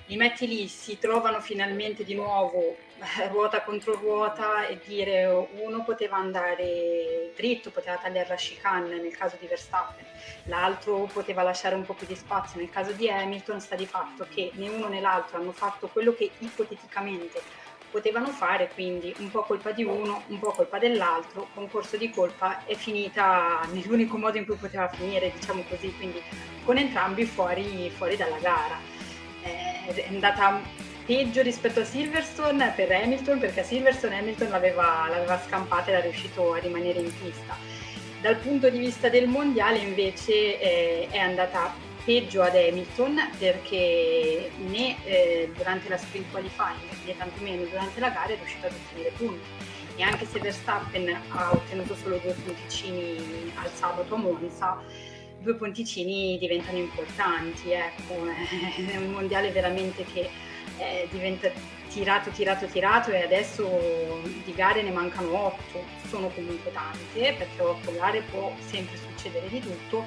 li 0.08 0.16
metti 0.16 0.48
lì, 0.48 0.68
si 0.68 0.98
trovano 1.00 1.42
finalmente 1.42 2.04
di 2.04 2.16
nuovo 2.16 2.78
eh, 3.20 3.28
ruota 3.28 3.62
contro 3.62 3.94
ruota 3.94 4.66
e 4.66 4.80
dire 4.86 5.26
uno 5.26 5.84
poteva 5.84 6.16
andare 6.18 7.32
dritto, 7.36 7.72
poteva 7.72 7.98
tagliare 7.98 8.30
la 8.30 8.36
chicane 8.36 9.00
nel 9.00 9.16
caso 9.16 9.36
di 9.40 9.48
Verstappen, 9.48 10.06
l'altro 10.46 11.10
poteva 11.12 11.44
lasciare 11.44 11.76
un 11.76 11.84
po' 11.84 11.94
più 11.94 12.08
di 12.08 12.16
spazio 12.16 12.60
nel 12.60 12.70
caso 12.70 12.94
di 12.94 13.10
Hamilton, 13.10 13.60
sta 13.60 13.76
di 13.76 13.86
fatto 13.86 14.26
che 14.34 14.52
né 14.54 14.70
uno 14.70 14.88
né 14.88 15.02
l'altro 15.02 15.38
hanno 15.38 15.52
fatto 15.52 15.88
quello 15.88 16.14
che 16.14 16.32
ipoteticamente 16.40 17.42
potevano 17.92 18.28
fare, 18.28 18.70
quindi 18.74 19.14
un 19.20 19.30
po' 19.30 19.44
colpa 19.44 19.72
di 19.72 19.84
uno, 19.84 20.24
un 20.28 20.40
po' 20.40 20.52
colpa 20.52 20.78
dell'altro, 20.78 21.50
concorso 21.54 21.98
di 21.98 22.10
colpa 22.10 22.66
è 22.66 22.76
finita 22.76 23.62
nell'unico 23.72 24.18
modo 24.18 24.38
in 24.38 24.46
cui 24.46 24.56
poteva 24.56 24.88
finire, 24.88 25.32
diciamo 25.32 25.64
così, 25.70 25.94
quindi 25.96 26.22
con 26.64 26.78
entrambi 26.78 27.26
fuori, 27.26 27.90
fuori 27.90 28.16
dalla 28.16 28.40
gara 28.40 28.97
è 29.96 30.08
andata 30.08 30.62
peggio 31.06 31.42
rispetto 31.42 31.80
a 31.80 31.86
Silverstone 31.86 32.74
per 32.76 32.92
Hamilton 32.92 33.40
perché 33.40 33.62
a 33.62 33.64
Silverstone 33.64 34.20
Hamilton 34.20 34.50
l'aveva, 34.50 35.08
l'aveva 35.10 35.42
scampata 35.46 35.90
e 35.90 35.94
era 35.94 36.02
riuscito 36.02 36.54
a 36.54 36.58
rimanere 36.58 37.00
in 37.00 37.12
pista. 37.18 37.56
Dal 38.22 38.36
punto 38.38 38.70
di 38.70 38.80
vista 38.80 39.10
del 39.10 39.28
mondiale 39.28 39.78
invece 39.78 40.60
eh, 40.60 41.08
è 41.10 41.18
andata 41.18 41.74
peggio 42.04 42.42
ad 42.42 42.56
Hamilton 42.56 43.20
perché 43.38 44.52
né 44.58 44.96
eh, 45.04 45.52
durante 45.56 45.90
la 45.90 45.98
sprint 45.98 46.32
qualifying 46.32 47.06
né 47.06 47.18
tantomeno 47.18 47.66
durante 47.66 48.00
la 48.00 48.10
gara 48.10 48.34
è 48.34 48.38
riuscito 48.38 48.66
ad 48.66 48.74
ottenere 48.74 49.14
punti 49.18 49.46
e 49.98 50.04
anche 50.04 50.26
se 50.26 50.40
Verstappen 50.40 51.10
ha 51.30 51.52
ottenuto 51.52 51.96
solo 51.96 52.18
due 52.18 52.34
punticini 52.34 53.52
al 53.56 53.70
sabato 53.74 54.16
a 54.16 54.18
Monza 54.18 54.82
due 55.48 55.56
ponticini 55.56 56.38
diventano 56.38 56.78
importanti, 56.78 57.72
ecco, 57.72 58.26
è 58.92 58.98
un 58.98 59.12
mondiale 59.12 59.50
veramente 59.52 60.04
che 60.04 60.30
eh, 60.78 61.08
diventa 61.10 61.50
tirato, 61.88 62.30
tirato, 62.32 62.66
tirato 62.66 63.12
e 63.12 63.24
adesso 63.24 64.22
di 64.44 64.54
gare 64.54 64.84
ne 64.84 64.92
mancano 64.92 65.46
otto, 65.46 65.82
sono 66.10 66.28
comunque 66.28 66.74
tante 66.74 67.34
perché 67.38 67.62
otto 67.62 67.94
gare 67.94 68.24
può 68.30 68.54
sempre 68.60 68.98
succedere 68.98 69.48
di 69.48 69.62
tutto, 69.62 70.04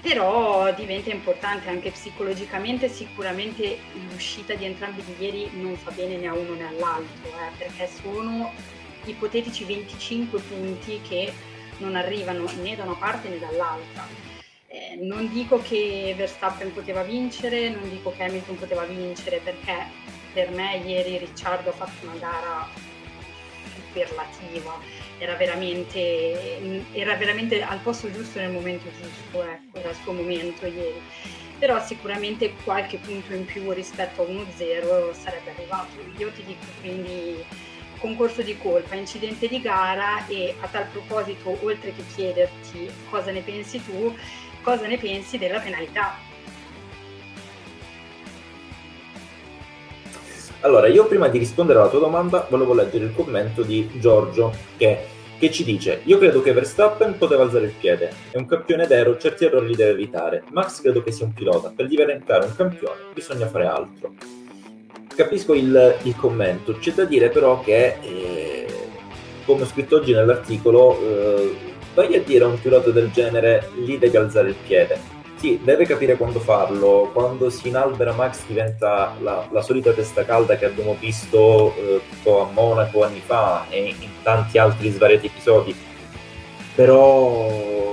però 0.00 0.74
diventa 0.74 1.10
importante 1.10 1.68
anche 1.68 1.92
psicologicamente, 1.92 2.88
sicuramente 2.88 3.78
l'uscita 4.10 4.54
di 4.54 4.64
entrambi 4.64 5.04
di 5.04 5.24
ieri 5.24 5.50
non 5.54 5.76
fa 5.76 5.92
bene 5.92 6.16
né 6.16 6.26
a 6.26 6.34
uno 6.34 6.54
né 6.54 6.66
all'altro, 6.66 7.28
eh, 7.28 7.56
perché 7.56 7.88
sono 8.02 8.50
ipotetici 9.04 9.64
25 9.64 10.40
punti 10.40 11.00
che 11.06 11.32
non 11.78 11.94
arrivano 11.94 12.44
né 12.60 12.74
da 12.74 12.82
una 12.82 12.94
parte 12.94 13.28
né 13.28 13.38
dall'altra 13.38 14.27
eh, 14.68 14.98
non 15.00 15.32
dico 15.32 15.60
che 15.62 16.14
Verstappen 16.16 16.72
poteva 16.74 17.02
vincere, 17.02 17.70
non 17.70 17.88
dico 17.88 18.12
che 18.12 18.24
Hamilton 18.24 18.58
poteva 18.58 18.84
vincere 18.84 19.40
perché 19.42 19.86
per 20.32 20.50
me 20.50 20.76
ieri 20.84 21.16
Ricciardo 21.16 21.70
ha 21.70 21.72
fatto 21.72 22.06
una 22.06 22.16
gara 22.18 22.68
superlativa, 23.74 24.78
era 25.18 25.34
veramente, 25.36 26.84
era 26.92 27.14
veramente 27.16 27.62
al 27.62 27.80
posto 27.80 28.12
giusto 28.12 28.38
nel 28.38 28.50
momento 28.50 28.88
giusto, 28.90 29.42
ecco, 29.42 29.78
era 29.78 29.90
il 29.90 29.96
suo 30.02 30.12
momento 30.12 30.66
ieri. 30.66 31.00
Però 31.58 31.82
sicuramente 31.84 32.54
qualche 32.62 32.98
punto 32.98 33.32
in 33.32 33.44
più 33.44 33.72
rispetto 33.72 34.22
a 34.22 34.26
1-0 34.26 35.12
sarebbe 35.12 35.50
arrivato. 35.50 35.96
Io 36.18 36.30
ti 36.30 36.44
dico 36.44 36.64
quindi 36.80 37.44
concorso 37.98 38.42
di 38.42 38.56
colpa, 38.58 38.94
incidente 38.94 39.48
di 39.48 39.60
gara 39.60 40.26
e 40.26 40.54
a 40.60 40.66
tal 40.68 40.86
proposito, 40.92 41.56
oltre 41.62 41.92
che 41.94 42.02
chiederti 42.14 42.90
cosa 43.10 43.30
ne 43.30 43.42
pensi 43.42 43.82
tu, 43.84 44.14
cosa 44.62 44.86
ne 44.86 44.98
pensi 44.98 45.38
della 45.38 45.60
penalità. 45.60 46.26
Allora, 50.60 50.88
io 50.88 51.06
prima 51.06 51.28
di 51.28 51.38
rispondere 51.38 51.78
alla 51.78 51.88
tua 51.88 52.00
domanda 52.00 52.46
volevo 52.50 52.74
leggere 52.74 53.04
il 53.04 53.14
commento 53.14 53.62
di 53.62 53.88
Giorgio 54.00 54.52
che, 54.76 55.06
che, 55.38 55.52
ci 55.52 55.62
dice 55.62 56.00
Io 56.04 56.18
credo 56.18 56.42
che 56.42 56.52
Verstappen 56.52 57.16
poteva 57.16 57.44
alzare 57.44 57.66
il 57.66 57.74
piede, 57.78 58.12
è 58.32 58.36
un 58.38 58.46
campione 58.46 58.86
vero, 58.88 59.16
certi 59.18 59.44
errori 59.44 59.68
li 59.68 59.76
deve 59.76 59.92
evitare. 59.92 60.42
Max 60.50 60.80
credo 60.80 61.02
che 61.02 61.12
sia 61.12 61.26
un 61.26 61.32
pilota, 61.32 61.72
per 61.74 61.86
diventare 61.86 62.46
un 62.46 62.56
campione 62.56 63.02
bisogna 63.14 63.46
fare 63.46 63.66
altro. 63.66 64.37
Capisco 65.18 65.52
il, 65.52 65.96
il 66.04 66.14
commento, 66.14 66.74
c'è 66.74 66.92
da 66.92 67.04
dire 67.04 67.28
però 67.30 67.60
che, 67.60 67.96
eh, 68.00 68.66
come 69.44 69.62
ho 69.62 69.66
scritto 69.66 69.96
oggi 69.96 70.12
nell'articolo, 70.12 70.96
eh, 70.96 71.56
vai 71.92 72.14
a 72.14 72.22
dire 72.22 72.44
a 72.44 72.46
un 72.46 72.60
pilota 72.60 72.90
del 72.90 73.10
genere 73.10 73.68
lì 73.78 73.98
devi 73.98 74.16
alzare 74.16 74.50
il 74.50 74.54
piede. 74.64 74.96
Sì, 75.34 75.58
deve 75.60 75.86
capire 75.86 76.16
quando 76.16 76.38
farlo. 76.38 77.10
Quando 77.12 77.50
si 77.50 77.66
inalbera 77.66 78.12
Max 78.12 78.46
diventa 78.46 79.16
la, 79.20 79.44
la 79.50 79.60
solita 79.60 79.90
testa 79.90 80.24
calda 80.24 80.56
che 80.56 80.66
abbiamo 80.66 80.96
visto 81.00 81.74
eh, 81.74 82.00
a 82.30 82.48
Monaco 82.52 83.02
anni 83.02 83.20
fa 83.24 83.66
e 83.70 83.88
in 83.88 84.22
tanti 84.22 84.56
altri 84.58 84.88
svariati 84.88 85.26
episodi. 85.26 85.74
Però 86.76 87.87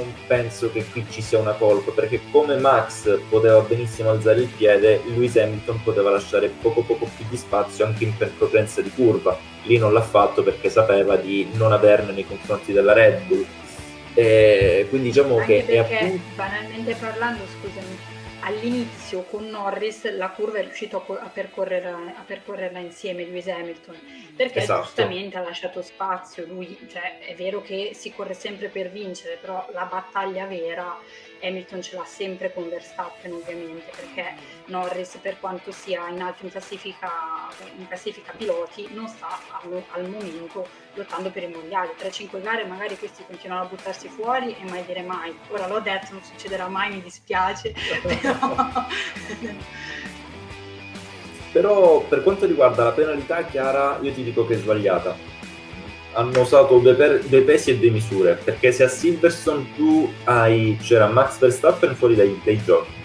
non 0.00 0.14
penso 0.26 0.70
che 0.72 0.84
qui 0.86 1.04
ci 1.10 1.20
sia 1.20 1.38
una 1.38 1.52
colpa, 1.52 1.90
perché 1.92 2.20
come 2.30 2.56
Max 2.56 3.18
poteva 3.28 3.60
benissimo 3.60 4.10
alzare 4.10 4.40
il 4.40 4.48
piede, 4.48 5.02
Lewis 5.06 5.36
Hamilton 5.36 5.82
poteva 5.82 6.10
lasciare 6.10 6.48
poco 6.48 6.82
poco 6.82 7.08
più 7.16 7.24
di 7.28 7.36
spazio 7.36 7.84
anche 7.84 8.04
in 8.04 8.16
percorrenza 8.16 8.80
di 8.80 8.90
curva. 8.90 9.38
Lì 9.64 9.76
non 9.78 9.92
l'ha 9.92 10.02
fatto 10.02 10.42
perché 10.42 10.70
sapeva 10.70 11.16
di 11.16 11.48
non 11.52 11.72
averne 11.72 12.12
nei 12.12 12.26
confronti 12.26 12.72
della 12.72 12.92
Red 12.92 13.26
Bull. 13.26 13.46
E 14.14 14.86
quindi 14.88 15.08
diciamo 15.08 15.38
anche 15.38 15.64
che 15.64 15.74
perché, 15.76 15.96
appunto... 15.96 16.22
banalmente 16.34 16.96
parlando, 16.98 17.42
scusami, 17.44 17.98
all'inizio 18.40 19.22
con 19.22 19.46
Norris 19.46 20.10
la 20.16 20.30
curva 20.30 20.58
è 20.58 20.62
riuscito 20.62 21.04
a, 21.06 21.28
percorrerla, 21.28 22.16
a 22.16 22.22
percorrerla, 22.24 22.78
insieme 22.78 23.24
Lewis 23.24 23.48
Hamilton 23.48 23.96
perché 24.34 24.60
esatto. 24.60 24.84
giustamente 24.84 25.36
ha 25.36 25.42
lasciato 25.42 25.82
spazio 25.82 26.46
lui 26.46 26.76
cioè, 26.90 27.18
è 27.18 27.34
vero 27.34 27.60
che 27.62 27.90
si 27.94 28.12
corre 28.12 28.34
sempre 28.34 28.68
per 28.68 28.90
vincere 28.90 29.38
però 29.40 29.68
la 29.72 29.84
battaglia 29.84 30.46
vera 30.46 30.98
Hamilton 31.42 31.82
ce 31.82 31.96
l'ha 31.96 32.04
sempre 32.04 32.52
con 32.52 32.68
Verstappen 32.68 33.32
ovviamente 33.32 33.90
perché 33.94 34.34
Norris 34.66 35.18
per 35.20 35.38
quanto 35.40 35.72
sia 35.72 36.08
in 36.08 36.20
alto 36.20 36.44
in 36.44 36.50
classifica, 36.50 37.10
in 37.76 37.86
classifica 37.86 38.32
piloti 38.36 38.88
non 38.92 39.08
sta 39.08 39.38
al, 39.62 39.82
al 39.90 40.08
momento 40.08 40.66
lottando 40.94 41.30
per 41.30 41.44
i 41.44 41.48
mondiali 41.48 41.90
3-5 41.98 42.42
gare 42.42 42.64
magari 42.64 42.98
questi 42.98 43.24
continuano 43.26 43.62
a 43.62 43.66
buttarsi 43.66 44.08
fuori 44.08 44.54
e 44.54 44.68
mai 44.68 44.84
dire 44.84 45.02
mai. 45.02 45.36
Ora 45.48 45.66
l'ho 45.66 45.80
detto 45.80 46.08
non 46.12 46.22
succederà 46.22 46.68
mai 46.68 46.90
mi 46.90 47.02
dispiace 47.02 47.74
però... 48.02 48.86
però 51.52 52.00
per 52.02 52.22
quanto 52.22 52.46
riguarda 52.46 52.84
la 52.84 52.92
penalità 52.92 53.44
Chiara 53.44 53.98
io 54.00 54.12
ti 54.12 54.22
dico 54.22 54.46
che 54.46 54.54
è 54.54 54.58
sbagliata 54.58 55.39
hanno 56.12 56.40
usato 56.40 56.78
due, 56.78 56.94
per, 56.94 57.22
due, 57.24 57.42
pesi 57.42 57.70
e 57.70 57.78
due 57.78 57.90
misure 57.90 58.38
perché 58.42 58.72
se 58.72 58.84
a 58.84 58.88
Silverstone 58.88 59.66
tu 59.76 60.12
hai 60.24 60.76
c'era 60.80 61.06
Max 61.06 61.38
Verstappen 61.38 61.94
fuori 61.94 62.14
dai, 62.14 62.40
dai 62.44 62.62
giochi. 62.64 62.98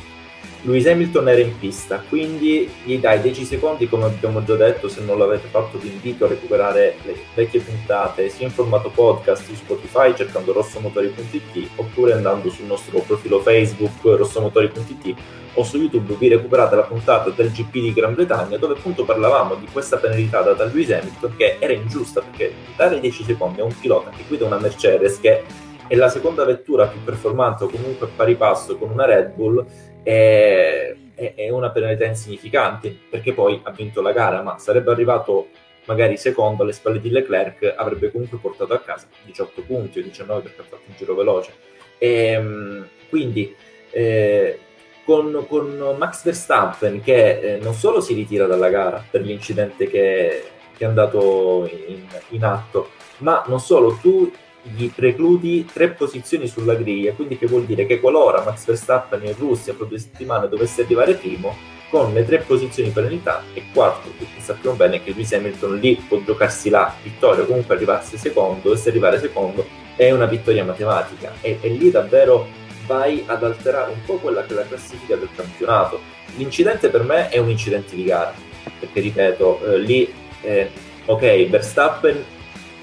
Lewis 0.65 0.87
Hamilton 0.87 1.29
era 1.29 1.41
in 1.41 1.59
pista, 1.59 2.03
quindi 2.09 2.67
gli 2.83 2.97
dai 2.97 3.21
10 3.21 3.45
secondi, 3.45 3.87
come 3.87 4.05
abbiamo 4.05 4.43
già 4.43 4.55
detto, 4.55 4.89
se 4.89 5.01
non 5.01 5.19
l'avete 5.19 5.47
fatto 5.47 5.77
vi 5.77 5.89
invito 5.89 6.25
a 6.25 6.29
recuperare 6.29 6.95
le 7.03 7.15
vecchie 7.35 7.59
puntate 7.59 8.29
sia 8.29 8.47
in 8.47 8.51
formato 8.51 8.89
podcast 8.89 9.45
su 9.45 9.53
Spotify 9.53 10.15
cercando 10.15 10.53
rossomotori.it 10.53 11.69
oppure 11.75 12.13
andando 12.13 12.49
sul 12.49 12.65
nostro 12.65 12.99
profilo 13.01 13.41
Facebook 13.41 14.01
rossomotori.it 14.01 15.15
o 15.55 15.63
su 15.63 15.77
YouTube 15.77 16.15
vi 16.15 16.27
recuperate 16.27 16.75
la 16.75 16.83
puntata 16.83 17.29
del 17.29 17.51
GP 17.51 17.71
di 17.71 17.93
Gran 17.93 18.13
Bretagna 18.13 18.57
dove 18.57 18.73
appunto 18.73 19.05
parlavamo 19.05 19.55
di 19.55 19.67
questa 19.71 19.97
penalità 19.97 20.41
data 20.41 20.63
a 20.63 20.65
Lewis 20.67 20.91
Hamilton 20.91 21.35
che 21.35 21.57
era 21.59 21.73
ingiusta 21.73 22.21
perché 22.21 22.53
dare 22.75 22.99
10 22.99 23.23
secondi 23.23 23.61
a 23.61 23.63
un 23.63 23.77
pilota 23.79 24.09
che 24.09 24.23
guida 24.27 24.45
una 24.45 24.59
Mercedes 24.59 25.19
che 25.19 25.43
è 25.87 25.95
la 25.95 26.09
seconda 26.09 26.43
vettura 26.45 26.87
più 26.87 27.03
performante 27.03 27.63
o 27.63 27.69
comunque 27.69 28.07
a 28.07 28.09
pari 28.15 28.35
passo 28.35 28.77
con 28.77 28.89
una 28.89 29.05
Red 29.05 29.33
Bull 29.33 29.65
è, 30.03 30.95
è, 31.15 31.49
una 31.49 31.71
penalità 31.71 32.05
insignificante 32.05 32.95
perché 33.09 33.33
poi 33.33 33.59
ha 33.63 33.71
vinto 33.71 34.01
la 34.01 34.11
gara, 34.11 34.41
ma 34.41 34.57
sarebbe 34.57 34.91
arrivato 34.91 35.47
magari 35.85 36.17
secondo 36.17 36.63
alle 36.63 36.73
spalle 36.73 36.99
di 36.99 37.09
Leclerc, 37.09 37.73
avrebbe 37.75 38.11
comunque 38.11 38.37
portato 38.39 38.73
a 38.73 38.79
casa 38.79 39.07
18 39.23 39.61
punti 39.63 39.99
o 39.99 40.03
19 40.03 40.41
perché 40.41 40.61
ha 40.61 40.63
fatto 40.63 40.83
un 40.87 40.95
giro 40.97 41.15
veloce. 41.15 41.53
E, 41.97 42.09
ehm, 42.09 42.87
quindi 43.09 43.55
eh, 43.91 44.59
con, 45.05 45.45
con, 45.47 45.95
Max 45.97 46.23
Verstappen 46.23 47.01
che 47.01 47.39
eh, 47.39 47.59
non 47.61 47.73
solo 47.73 48.01
si 48.01 48.13
ritira 48.13 48.47
dalla 48.47 48.69
gara 48.69 49.03
per 49.09 49.21
l'incidente 49.21 49.87
che, 49.87 50.43
che 50.75 50.83
è 50.83 50.87
andato 50.87 51.69
in, 51.87 52.01
in 52.29 52.43
atto, 52.43 52.89
ma 53.19 53.43
non 53.47 53.59
solo, 53.59 53.97
tu 54.01 54.29
gli 54.63 54.89
precludi 54.89 55.65
tre 55.71 55.89
posizioni 55.89 56.47
sulla 56.47 56.73
griglia, 56.73 57.13
quindi 57.13 57.37
che 57.37 57.45
vuol 57.45 57.65
dire 57.65 57.85
che 57.85 57.99
qualora 57.99 58.43
Max 58.43 58.65
Verstappen 58.65 59.23
in 59.23 59.35
Russia 59.37 59.75
fra 59.75 59.85
due 59.85 59.99
settimane 59.99 60.49
dovesse 60.49 60.81
arrivare 60.81 61.13
primo, 61.13 61.55
con 61.89 62.11
le 62.13 62.25
tre 62.25 62.39
posizioni 62.39 62.89
penalità 62.89 63.43
e 63.53 63.65
quarto, 63.71 64.09
perché 64.17 64.41
sappiamo 64.41 64.75
bene 64.75 65.03
che 65.03 65.11
Lewis 65.11 65.31
Hamilton 65.33 65.77
lì 65.77 65.95
può 65.95 66.19
giocarsi 66.25 66.69
la 66.69 66.93
vittoria, 67.01 67.45
comunque 67.45 67.75
arrivarsi 67.75 68.17
secondo, 68.17 68.73
e 68.73 68.77
se 68.77 68.89
arrivare 68.89 69.19
secondo 69.19 69.65
è 69.95 70.11
una 70.11 70.25
vittoria 70.25 70.65
matematica 70.65 71.33
e, 71.41 71.59
e 71.61 71.69
lì 71.69 71.91
davvero 71.91 72.47
vai 72.85 73.23
ad 73.25 73.43
alterare 73.43 73.91
un 73.91 74.03
po' 74.05 74.15
quella 74.15 74.45
che 74.45 74.53
è 74.53 74.55
la 74.55 74.67
classifica 74.67 75.15
del 75.15 75.29
campionato. 75.35 75.99
L'incidente 76.37 76.89
per 76.89 77.03
me 77.03 77.29
è 77.29 77.37
un 77.37 77.49
incidente 77.49 77.95
di 77.95 78.03
gara, 78.03 78.33
perché 78.79 78.99
ripeto, 78.99 79.65
eh, 79.65 79.77
lì 79.79 80.13
eh, 80.41 80.69
ok, 81.05 81.49
Verstappen 81.49 82.23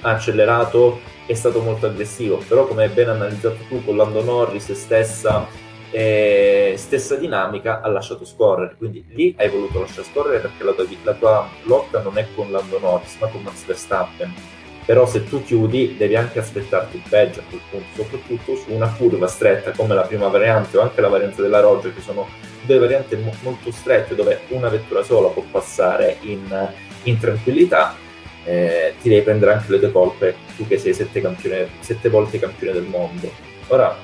ha 0.02 0.10
accelerato 0.10 1.00
è 1.26 1.34
stato 1.34 1.60
molto 1.60 1.86
aggressivo, 1.86 2.42
però 2.46 2.66
come 2.66 2.84
hai 2.84 2.88
ben 2.88 3.08
analizzato 3.08 3.58
tu 3.68 3.84
con 3.84 3.96
Lando 3.96 4.22
Norris 4.22 4.72
stessa, 4.72 5.46
eh, 5.90 6.74
stessa 6.76 7.16
dinamica 7.16 7.80
ha 7.80 7.88
lasciato 7.88 8.24
scorrere, 8.24 8.74
quindi 8.76 9.04
lì 9.10 9.34
hai 9.38 9.48
voluto 9.48 9.80
lasciare 9.80 10.06
scorrere 10.06 10.40
perché 10.40 10.64
la 10.64 10.72
tua, 10.72 10.86
la 11.04 11.12
tua 11.14 11.48
lotta 11.62 12.02
non 12.02 12.18
è 12.18 12.26
con 12.34 12.50
Lando 12.50 12.78
Norris 12.78 13.16
ma 13.20 13.28
con 13.28 13.42
Max 13.42 13.64
Verstappen, 13.64 14.34
però 14.84 15.06
se 15.06 15.24
tu 15.24 15.42
chiudi 15.42 15.96
devi 15.96 16.16
anche 16.16 16.38
aspettarti 16.38 16.96
il 16.96 17.02
peggio 17.08 17.40
a 17.40 17.44
quel 17.48 17.60
punto, 17.70 18.02
soprattutto 18.02 18.56
su 18.56 18.72
una 18.72 18.92
curva 18.92 19.26
stretta 19.26 19.70
come 19.72 19.94
la 19.94 20.02
prima 20.02 20.28
variante 20.28 20.76
o 20.76 20.80
anche 20.82 21.00
la 21.00 21.08
variante 21.08 21.42
della 21.42 21.60
Roger 21.60 21.94
che 21.94 22.00
sono 22.00 22.28
due 22.62 22.78
varianti 22.78 23.16
mo- 23.16 23.34
molto 23.42 23.70
strette 23.70 24.14
dove 24.14 24.40
una 24.48 24.68
vettura 24.68 25.02
sola 25.02 25.28
può 25.28 25.44
passare 25.50 26.16
in, 26.22 26.68
in 27.04 27.18
tranquillità 27.18 27.96
eh, 28.44 28.94
ti 29.00 29.08
devi 29.08 29.22
prendere 29.22 29.52
anche 29.52 29.70
le 29.70 29.78
tue 29.78 29.92
colpe, 29.92 30.34
tu 30.56 30.66
che 30.66 30.78
sei 30.78 30.94
sette, 30.94 31.20
campione, 31.20 31.68
sette 31.80 32.08
volte 32.08 32.38
campione 32.38 32.72
del 32.72 32.84
mondo. 32.84 33.30
Ora 33.68 33.96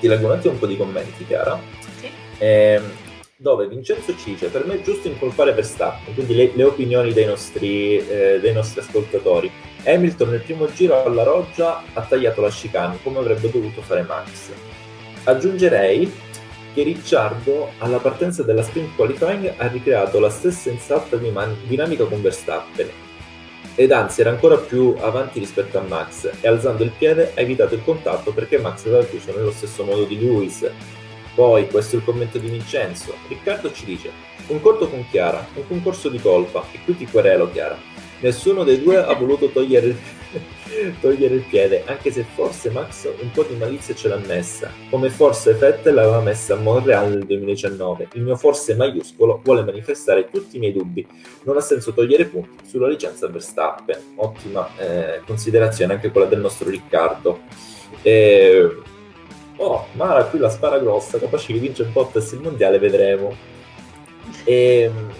ti 0.00 0.08
leggo 0.08 0.26
un 0.26 0.32
attimo 0.32 0.54
un 0.54 0.58
po' 0.58 0.66
di 0.66 0.76
commenti, 0.76 1.24
Chiara. 1.26 1.58
Sì. 2.00 2.10
Eh, 2.38 2.80
dove 3.36 3.66
Vincenzo 3.68 4.16
ci 4.16 4.30
dice 4.30 4.48
per 4.48 4.64
me 4.64 4.74
è 4.74 4.82
giusto 4.82 5.08
incolpare 5.08 5.52
Verstappen, 5.52 6.14
quindi 6.14 6.34
le, 6.34 6.52
le 6.54 6.64
opinioni 6.64 7.12
dei 7.12 7.26
nostri, 7.26 7.96
eh, 7.98 8.38
dei 8.40 8.52
nostri, 8.52 8.80
ascoltatori. 8.80 9.50
Hamilton 9.84 10.30
nel 10.30 10.40
primo 10.40 10.70
giro 10.72 11.04
alla 11.04 11.22
roggia 11.22 11.82
ha 11.92 12.02
tagliato 12.02 12.40
la 12.40 12.48
chicane 12.48 12.98
come 13.02 13.18
avrebbe 13.18 13.50
dovuto 13.50 13.82
fare 13.82 14.02
Max. 14.02 14.50
Aggiungerei 15.24 16.12
che 16.72 16.82
Ricciardo 16.82 17.72
alla 17.78 17.98
partenza 17.98 18.42
della 18.42 18.62
sprint 18.62 18.96
qualifying 18.96 19.54
ha 19.56 19.66
ricreato 19.68 20.18
la 20.18 20.30
stessa 20.30 20.70
insatta 20.70 21.16
dinamica 21.16 22.04
con 22.04 22.20
Verstappen 22.20 22.90
ed 23.76 23.92
anzi 23.92 24.20
era 24.20 24.30
ancora 24.30 24.56
più 24.56 24.94
avanti 24.98 25.38
rispetto 25.38 25.78
a 25.78 25.82
Max 25.82 26.30
e 26.40 26.48
alzando 26.48 26.84
il 26.84 26.92
piede 26.96 27.32
ha 27.34 27.40
evitato 27.40 27.74
il 27.74 27.84
contatto 27.84 28.32
perché 28.32 28.58
Max 28.58 28.86
aveva 28.86 29.04
chiuso 29.04 29.32
nello 29.34 29.50
stesso 29.50 29.84
modo 29.84 30.04
di 30.04 30.18
Lewis. 30.18 30.68
Poi, 31.34 31.68
questo 31.68 31.96
è 31.96 31.98
il 31.98 32.04
commento 32.04 32.38
di 32.38 32.48
Vincenzo, 32.48 33.12
Riccardo 33.26 33.72
ci 33.72 33.84
dice, 33.84 34.10
concordo 34.46 34.88
con 34.88 35.04
Chiara, 35.10 35.44
un 35.54 35.66
concorso 35.66 36.08
di 36.08 36.20
colpa, 36.20 36.64
e 36.70 36.78
qui 36.84 36.96
ti 36.96 37.06
querelo 37.06 37.50
Chiara, 37.50 37.76
nessuno 38.24 38.64
dei 38.64 38.82
due 38.82 38.96
ha 38.96 39.14
voluto 39.14 39.48
togliere 39.50 39.94
togliere 41.00 41.34
il 41.36 41.44
piede, 41.48 41.84
anche 41.86 42.10
se 42.10 42.24
forse 42.34 42.70
Max 42.70 43.08
un 43.20 43.30
po' 43.30 43.44
di 43.44 43.54
malizia 43.54 43.94
ce 43.94 44.08
l'ha 44.08 44.16
messa, 44.16 44.72
come 44.90 45.10
forse 45.10 45.52
Vettel 45.52 45.94
l'aveva 45.94 46.20
messa 46.20 46.54
a 46.54 46.56
Montreal 46.56 47.10
nel 47.10 47.24
2019. 47.24 48.08
Il 48.14 48.22
mio 48.22 48.36
forse 48.36 48.74
maiuscolo 48.74 49.40
vuole 49.44 49.62
manifestare 49.62 50.28
tutti 50.30 50.56
i 50.56 50.58
miei 50.58 50.72
dubbi. 50.72 51.06
Non 51.42 51.56
ha 51.56 51.60
senso 51.60 51.92
togliere 51.92 52.24
punti 52.24 52.66
sulla 52.66 52.88
licenza 52.88 53.28
Verstappen. 53.28 54.14
Ottima 54.16 54.68
eh, 54.78 55.20
considerazione 55.24 55.92
anche 55.92 56.10
quella 56.10 56.26
del 56.26 56.40
nostro 56.40 56.68
Riccardo. 56.68 57.40
Eh, 58.02 58.76
oh, 59.56 59.86
Mara 59.92 60.24
qui 60.24 60.38
la 60.38 60.50
spara 60.50 60.78
grossa, 60.78 61.18
capace 61.18 61.52
che 61.52 61.58
vince 61.58 61.84
Bottas 61.84 62.32
il 62.32 62.40
mondiale, 62.40 62.78
vedremo. 62.78 63.32
E, 64.42 64.80
ehm, 64.80 65.10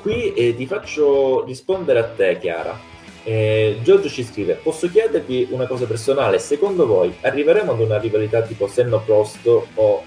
qui 0.00 0.32
eh, 0.34 0.54
ti 0.54 0.66
faccio 0.66 1.44
rispondere 1.44 1.98
a 1.98 2.04
te, 2.04 2.38
Chiara 2.38 2.94
eh, 3.28 3.80
Giorgio 3.82 4.08
ci 4.08 4.22
scrive: 4.22 4.54
Posso 4.54 4.88
chiedervi 4.88 5.48
una 5.50 5.66
cosa 5.66 5.84
personale? 5.84 6.38
Secondo 6.38 6.86
voi 6.86 7.12
arriveremo 7.22 7.72
ad 7.72 7.80
una 7.80 7.98
rivalità 7.98 8.42
tipo 8.42 8.68
Senna 8.68 8.98
Prost 8.98 9.44
o 9.74 10.04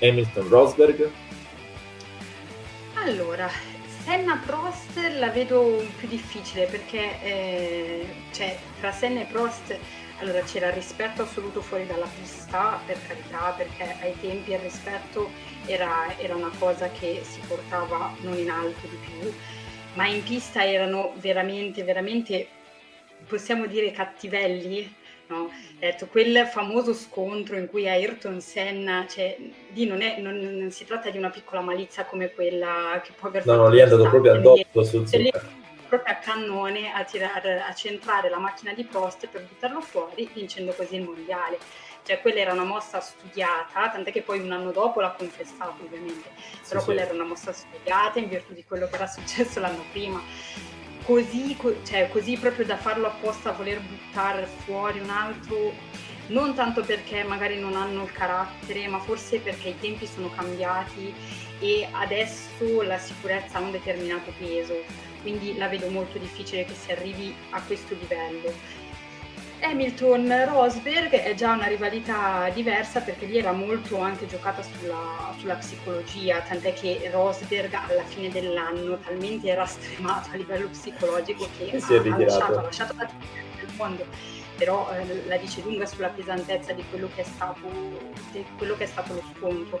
Hamilton 0.00 0.48
Rosberg? 0.48 1.10
Allora, 3.04 3.50
Senna 4.04 4.40
Prost 4.46 4.96
la 5.18 5.30
vedo 5.30 5.84
più 5.98 6.06
difficile 6.06 6.66
perché 6.66 7.20
eh, 7.22 8.06
cioè, 8.30 8.56
tra 8.78 8.92
Senna 8.92 9.22
e 9.22 9.24
Prost 9.24 9.76
allora, 10.24 10.42
c'era 10.42 10.70
rispetto 10.70 11.22
assoluto 11.22 11.60
fuori 11.60 11.86
dalla 11.86 12.08
pista, 12.20 12.80
per 12.86 12.98
carità, 13.06 13.54
perché 13.56 13.96
ai 14.00 14.14
tempi 14.20 14.52
il 14.52 14.58
rispetto 14.58 15.30
era, 15.66 16.16
era 16.18 16.34
una 16.34 16.50
cosa 16.58 16.88
che 16.90 17.20
si 17.22 17.40
portava 17.46 18.14
non 18.20 18.36
in 18.38 18.50
alto 18.50 18.86
di 18.86 18.96
più 18.96 19.32
ma 19.94 20.06
in 20.06 20.22
pista 20.22 20.64
erano 20.64 21.14
veramente, 21.18 21.82
veramente, 21.82 22.46
possiamo 23.26 23.66
dire 23.66 23.90
cattivelli, 23.90 24.92
no? 25.28 25.50
Detto, 25.78 26.06
quel 26.06 26.46
famoso 26.46 26.92
scontro 26.92 27.56
in 27.56 27.68
cui 27.68 27.88
Ayrton 27.88 28.40
Senna, 28.40 29.06
cioè, 29.08 29.36
lì 29.72 29.86
non, 29.86 30.02
è, 30.02 30.20
non, 30.20 30.36
non, 30.36 30.70
si 30.70 30.84
tratta 30.84 31.10
di 31.10 31.18
una 31.18 31.30
piccola 31.30 31.60
malizia 31.60 32.04
come 32.04 32.32
quella 32.32 33.00
che 33.04 33.12
può 33.18 33.28
aver 33.28 33.42
fatto. 33.42 33.56
No, 33.56 33.62
no, 33.62 33.68
lì 33.68 33.78
è 33.78 33.82
andato 33.82 34.08
proprio 34.08 34.32
addosso 34.32 34.84
sul 34.84 35.08
cioè, 35.08 35.30
proprio 35.96 36.14
a 36.14 36.18
cannone 36.18 36.92
a, 36.92 37.04
tirare, 37.04 37.62
a 37.62 37.72
centrare 37.74 38.28
la 38.28 38.38
macchina 38.38 38.72
di 38.72 38.84
Prost 38.84 39.26
per 39.28 39.42
buttarlo 39.42 39.80
fuori, 39.80 40.28
vincendo 40.32 40.72
così 40.72 40.96
il 40.96 41.02
mondiale 41.02 41.58
cioè 42.04 42.20
quella 42.20 42.40
era 42.40 42.52
una 42.52 42.64
mossa 42.64 43.00
studiata, 43.00 43.88
tant'è 43.88 44.12
che 44.12 44.20
poi 44.20 44.38
un 44.38 44.52
anno 44.52 44.72
dopo 44.72 45.00
l'ha 45.00 45.12
confessato 45.12 45.82
ovviamente, 45.82 46.28
però 46.68 46.80
sì, 46.80 46.84
quella 46.84 47.00
sì. 47.00 47.06
era 47.06 47.14
una 47.14 47.24
mossa 47.24 47.52
studiata 47.52 48.18
in 48.18 48.28
virtù 48.28 48.52
di 48.52 48.62
quello 48.62 48.88
che 48.88 48.96
era 48.96 49.06
successo 49.06 49.58
l'anno 49.58 49.84
prima. 49.90 50.20
Così, 51.02 51.56
cioè, 51.82 52.10
così 52.10 52.36
proprio 52.36 52.66
da 52.66 52.76
farlo 52.76 53.06
apposta 53.06 53.50
a 53.50 53.52
voler 53.52 53.80
buttare 53.80 54.44
fuori 54.44 54.98
un 54.98 55.08
altro, 55.08 55.72
non 56.26 56.54
tanto 56.54 56.82
perché 56.82 57.24
magari 57.24 57.58
non 57.58 57.74
hanno 57.74 58.02
il 58.02 58.12
carattere, 58.12 58.86
ma 58.86 58.98
forse 58.98 59.38
perché 59.38 59.70
i 59.70 59.80
tempi 59.80 60.06
sono 60.06 60.28
cambiati 60.28 61.14
e 61.60 61.88
adesso 61.90 62.82
la 62.82 62.98
sicurezza 62.98 63.56
ha 63.56 63.60
un 63.62 63.70
determinato 63.70 64.30
peso, 64.38 64.74
quindi 65.24 65.56
la 65.56 65.68
vedo 65.68 65.88
molto 65.88 66.18
difficile 66.18 66.66
che 66.66 66.74
si 66.74 66.92
arrivi 66.92 67.34
a 67.50 67.62
questo 67.62 67.96
livello 67.98 68.52
Hamilton-Rosberg 69.64 71.10
è 71.10 71.34
già 71.34 71.52
una 71.52 71.66
rivalità 71.66 72.50
diversa 72.52 73.00
perché 73.00 73.24
lì 73.24 73.38
era 73.38 73.52
molto 73.52 73.98
anche 73.98 74.26
giocata 74.26 74.62
sulla, 74.62 75.34
sulla, 75.38 75.54
psicologia, 75.54 76.40
tant'è 76.40 76.74
che 76.74 77.08
Rosberg 77.10 77.72
alla 77.72 78.04
fine 78.04 78.28
dell'anno 78.28 78.98
talmente 78.98 79.48
era 79.48 79.64
stremato 79.64 80.30
a 80.32 80.36
livello 80.36 80.68
psicologico 80.68 81.48
che 81.56 81.80
si 81.80 81.94
ha, 81.94 82.00
ha 82.00 82.18
lasciato, 82.18 82.58
ha 82.58 82.62
lasciato 82.62 82.94
la 82.98 83.08
del 83.58 83.74
mondo, 83.76 84.04
però 84.58 84.90
eh, 84.92 85.26
la 85.26 85.38
dice 85.38 85.62
lunga 85.62 85.86
sulla 85.86 86.08
pesantezza 86.08 86.72
di 86.72 86.84
quello 86.90 87.08
che, 87.14 87.24
stato, 87.24 87.66
di 88.32 88.44
quello 88.58 88.76
che 88.76 88.84
è 88.84 88.86
stato, 88.86 89.14
lo 89.14 89.22
scontro. 89.34 89.80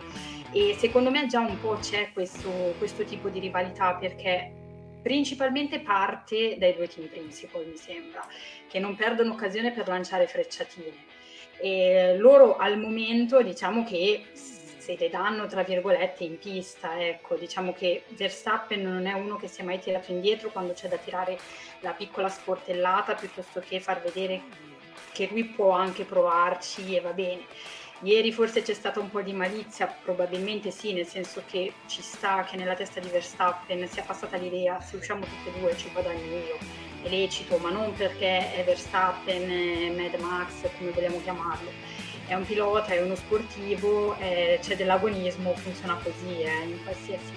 E 0.50 0.76
secondo 0.78 1.10
me 1.10 1.26
già 1.26 1.40
un 1.40 1.60
po' 1.60 1.76
c'è 1.80 2.10
questo, 2.12 2.48
questo 2.78 3.04
tipo 3.04 3.28
di 3.28 3.40
rivalità 3.40 3.94
perché 3.94 4.63
principalmente 5.04 5.80
parte 5.80 6.56
dai 6.56 6.74
due 6.74 6.88
team 6.88 7.08
principal, 7.08 7.66
mi 7.66 7.76
sembra, 7.76 8.26
che 8.66 8.78
non 8.78 8.96
perdono 8.96 9.34
occasione 9.34 9.70
per 9.70 9.86
lanciare 9.86 10.26
frecciatine. 10.26 11.12
E 11.60 12.16
loro 12.16 12.56
al 12.56 12.78
momento 12.78 13.42
diciamo 13.42 13.84
che 13.84 14.24
se 14.32 14.96
le 14.98 15.10
danno 15.10 15.46
tra 15.46 15.62
virgolette 15.62 16.24
in 16.24 16.38
pista, 16.38 16.98
ecco, 16.98 17.34
diciamo 17.36 17.74
che 17.74 18.04
Verstappen 18.08 18.82
non 18.82 19.06
è 19.06 19.12
uno 19.12 19.36
che 19.36 19.46
si 19.46 19.60
è 19.60 19.64
mai 19.64 19.78
tirato 19.78 20.10
indietro 20.10 20.50
quando 20.50 20.72
c'è 20.72 20.88
da 20.88 20.96
tirare 20.96 21.38
la 21.80 21.92
piccola 21.92 22.30
sportellata 22.30 23.14
piuttosto 23.14 23.60
che 23.60 23.80
far 23.80 24.00
vedere 24.00 24.40
che 25.12 25.28
lui 25.30 25.44
può 25.44 25.70
anche 25.70 26.04
provarci 26.04 26.96
e 26.96 27.00
va 27.00 27.12
bene. 27.12 27.42
Ieri 28.00 28.32
forse 28.32 28.62
c'è 28.62 28.74
stata 28.74 29.00
un 29.00 29.10
po' 29.10 29.22
di 29.22 29.32
malizia, 29.32 29.86
probabilmente 29.86 30.70
sì, 30.70 30.92
nel 30.92 31.06
senso 31.06 31.42
che 31.46 31.72
ci 31.86 32.02
sta 32.02 32.44
che 32.44 32.56
nella 32.56 32.74
testa 32.74 33.00
di 33.00 33.08
Verstappen 33.08 33.88
sia 33.88 34.02
passata 34.02 34.36
l'idea 34.36 34.80
se 34.80 34.96
usciamo 34.96 35.24
tutte 35.24 35.56
e 35.56 35.60
due 35.60 35.76
ci 35.76 35.88
guadagno 35.90 36.20
io, 36.20 36.58
è 37.02 37.08
lecito, 37.08 37.56
ma 37.58 37.70
non 37.70 37.94
perché 37.94 38.52
è 38.54 38.64
Verstappen, 38.64 39.50
è 39.50 39.90
Mad 39.90 40.20
Max, 40.20 40.68
come 40.76 40.90
vogliamo 40.90 41.20
chiamarlo. 41.22 41.70
È 42.26 42.34
un 42.34 42.44
pilota, 42.44 42.92
è 42.92 43.02
uno 43.02 43.14
sportivo, 43.14 44.16
è, 44.18 44.58
c'è 44.60 44.76
dell'agonismo, 44.76 45.54
funziona 45.54 45.98
così 46.02 46.40
eh, 46.40 46.64
in, 46.64 46.82
qualsiasi, 46.82 47.32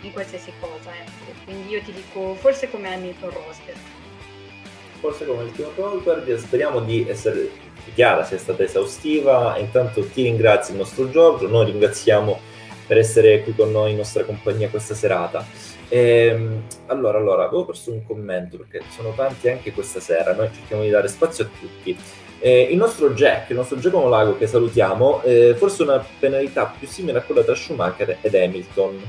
in, 0.00 0.12
qualsiasi, 0.12 0.52
cosa. 0.58 0.90
Ecco. 0.94 1.44
Quindi 1.44 1.68
io 1.70 1.82
ti 1.82 1.92
dico, 1.92 2.34
forse 2.34 2.70
come 2.70 2.92
Hamilton 2.92 3.30
Rosberg. 3.30 4.05
Forse 5.00 5.26
come 5.26 5.44
il 5.44 5.52
Timo 5.52 5.70
Rosberg, 5.74 6.36
speriamo 6.36 6.80
di 6.80 7.06
essere 7.08 7.50
Chiara 7.94 8.24
sia 8.24 8.38
stata 8.38 8.62
esaustiva. 8.62 9.56
Intanto 9.58 10.04
ti 10.06 10.22
ringrazio 10.22 10.74
il 10.74 10.80
nostro 10.80 11.08
Giorgio, 11.10 11.48
noi 11.48 11.66
ringraziamo 11.66 12.38
per 12.86 12.98
essere 12.98 13.42
qui 13.42 13.54
con 13.54 13.70
noi 13.70 13.92
in 13.92 13.96
nostra 13.96 14.24
compagnia 14.24 14.68
questa 14.68 14.94
serata. 14.94 15.44
Ehm, 15.88 16.62
allora, 16.86 17.18
allora, 17.18 17.44
avevo 17.44 17.64
perso 17.64 17.92
un 17.92 18.04
commento 18.04 18.56
perché 18.56 18.82
sono 18.94 19.12
tanti 19.14 19.48
anche 19.48 19.72
questa 19.72 20.00
sera, 20.00 20.34
noi 20.34 20.50
cerchiamo 20.52 20.82
di 20.82 20.90
dare 20.90 21.08
spazio 21.08 21.44
a 21.44 21.48
tutti. 21.60 21.96
Eh, 22.38 22.68
il 22.70 22.76
nostro 22.76 23.10
Jack, 23.10 23.50
il 23.50 23.56
nostro 23.56 23.78
Giacomo 23.78 24.08
Lago 24.08 24.36
che 24.36 24.46
salutiamo, 24.46 25.22
eh, 25.22 25.54
forse 25.56 25.82
una 25.82 26.04
penalità 26.18 26.72
più 26.78 26.86
simile 26.86 27.18
a 27.18 27.22
quella 27.22 27.42
tra 27.42 27.54
Schumacher 27.54 28.18
ed 28.20 28.34
Hamilton. 28.34 29.00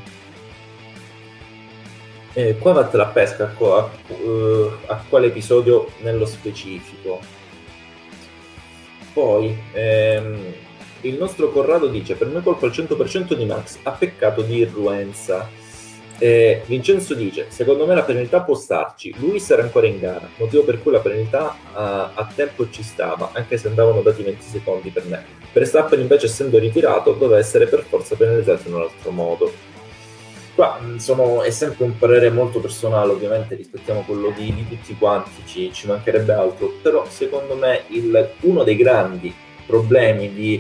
Eh, 2.37 2.55
qua 2.59 2.71
vatte 2.71 2.97
la 2.97 3.07
pesca 3.07 3.51
a, 3.51 3.65
a, 3.77 3.89
a, 4.85 5.03
quale 5.09 5.25
episodio 5.25 5.89
nello 6.01 6.27
specifico? 6.27 7.19
Poi 9.11 9.57
ehm, 9.73 10.53
il 11.01 11.17
nostro 11.17 11.49
Corrado 11.49 11.87
dice: 11.87 12.13
Per 12.13 12.27
me 12.27 12.43
colpa 12.43 12.67
al 12.67 12.73
100% 12.73 13.33
di 13.33 13.43
Max, 13.43 13.79
ha 13.81 13.89
peccato 13.89 14.43
di 14.43 14.57
irruenza. 14.57 15.49
Eh, 16.19 16.61
Vincenzo 16.67 17.15
dice: 17.15 17.47
Secondo 17.49 17.87
me 17.87 17.95
la 17.95 18.03
penalità 18.03 18.41
può 18.41 18.53
starci. 18.53 19.15
Luis 19.17 19.49
era 19.49 19.63
ancora 19.63 19.87
in 19.87 19.99
gara, 19.99 20.29
motivo 20.37 20.61
per 20.61 20.83
cui 20.83 20.91
la 20.91 20.99
penalità 20.99 21.57
a, 21.73 22.11
a 22.13 22.31
tempo 22.35 22.69
ci 22.69 22.83
stava, 22.83 23.31
anche 23.33 23.57
se 23.57 23.67
andavano 23.67 24.01
dati 24.01 24.21
20 24.21 24.43
secondi 24.43 24.91
per 24.91 25.05
me. 25.05 25.25
Per 25.51 25.65
Stappen, 25.65 25.99
invece, 25.99 26.27
essendo 26.27 26.59
ritirato, 26.59 27.13
doveva 27.13 27.39
essere 27.39 27.65
per 27.65 27.83
forza 27.83 28.15
penalizzato 28.15 28.67
in 28.67 28.75
un 28.75 28.81
altro 28.81 29.09
modo. 29.09 29.51
Qua 30.57 30.79
sono, 30.97 31.43
è 31.43 31.51
sempre 31.51 31.83
un 31.83 31.95
parere 31.99 32.31
molto 32.31 32.59
personale, 32.59 33.11
ovviamente 33.11 33.53
rispettiamo 33.53 34.01
quello 34.01 34.33
di, 34.35 34.51
di 34.51 34.67
tutti 34.67 34.95
quanti, 34.97 35.29
ci, 35.45 35.71
ci, 35.71 35.85
mancherebbe 35.85 36.33
altro, 36.33 36.73
però 36.81 37.05
secondo 37.07 37.55
me 37.55 37.83
il, 37.89 38.31
uno 38.39 38.63
dei 38.63 38.75
grandi 38.75 39.31
problemi 39.67 40.33
di, 40.33 40.59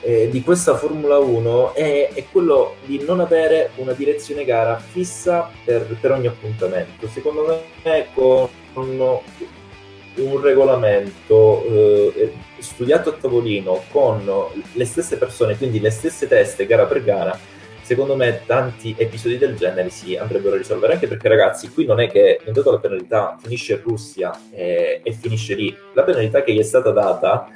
eh, 0.00 0.30
di 0.30 0.40
questa 0.40 0.74
Formula 0.78 1.18
1 1.18 1.74
è, 1.74 2.12
è, 2.14 2.24
quello 2.32 2.76
di 2.86 3.04
non 3.04 3.20
avere 3.20 3.72
una 3.74 3.92
direzione 3.92 4.46
gara 4.46 4.78
fissa 4.78 5.50
per, 5.62 5.84
per 6.00 6.12
ogni 6.12 6.28
appuntamento. 6.28 7.06
Secondo 7.06 7.62
me 7.82 8.06
con 8.14 8.48
un 8.72 10.40
regolamento 10.40 11.62
eh, 11.66 12.32
studiato 12.56 13.10
a 13.10 13.12
tavolino 13.12 13.82
con 13.90 14.26
le 14.72 14.84
stesse 14.86 15.18
persone, 15.18 15.58
quindi 15.58 15.78
le 15.78 15.90
stesse 15.90 16.26
teste 16.26 16.64
gara 16.64 16.86
per 16.86 17.04
gara, 17.04 17.38
secondo 17.86 18.16
me 18.16 18.42
tanti 18.46 18.96
episodi 18.98 19.38
del 19.38 19.54
genere 19.54 19.90
si 19.90 20.16
andrebbero 20.16 20.56
a 20.56 20.58
risolvere, 20.58 20.94
anche 20.94 21.06
perché 21.06 21.28
ragazzi, 21.28 21.70
qui 21.70 21.84
non 21.84 22.00
è 22.00 22.10
che 22.10 22.40
dato 22.44 22.72
la 22.72 22.80
penalità 22.80 23.36
finisce 23.40 23.74
in 23.74 23.80
Russia 23.84 24.36
e, 24.50 25.02
e, 25.04 25.12
finisce 25.12 25.54
lì, 25.54 25.72
la 25.92 26.02
penalità 26.02 26.42
che 26.42 26.52
gli 26.52 26.58
è 26.58 26.64
stata 26.64 26.90
data, 26.90 27.46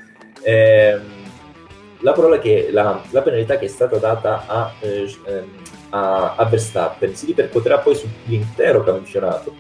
ehm, 0.40 1.02
la, 2.02 2.38
che, 2.40 2.68
la, 2.70 3.02
la, 3.10 3.22
penalità 3.22 3.58
che 3.58 3.64
è 3.64 3.68
stata 3.68 3.96
data 3.96 4.46
a, 4.46 4.72
eh, 4.78 5.12
a, 5.88 6.36
a 6.36 6.44
Verstappen 6.44 7.16
si 7.16 7.26
ripercuoterà 7.26 7.78
poi 7.78 7.96
sull'intero 7.96 8.84
campionato, 8.84 9.56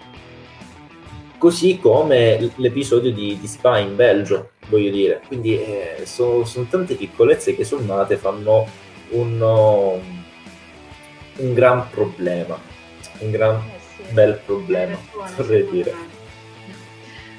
così 1.36 1.80
come 1.80 2.52
l'episodio 2.54 3.10
di, 3.10 3.36
di 3.40 3.46
Spa 3.48 3.78
in 3.78 3.96
Belgio, 3.96 4.50
voglio 4.68 4.90
dire. 4.90 5.20
Quindi 5.26 5.60
eh, 5.60 6.02
sono, 6.04 6.44
sono, 6.44 6.68
tante 6.70 6.94
piccolezze 6.94 7.56
che 7.56 7.64
sommate 7.64 8.16
fanno 8.16 8.68
un, 9.10 10.19
un 11.40 11.54
gran 11.54 11.88
problema, 11.90 12.58
un 13.18 13.30
gran 13.30 13.56
eh 13.56 13.80
sì. 13.96 14.12
bel 14.12 14.40
problema, 14.44 14.98
vorrei 15.36 15.68
dire. 15.70 16.18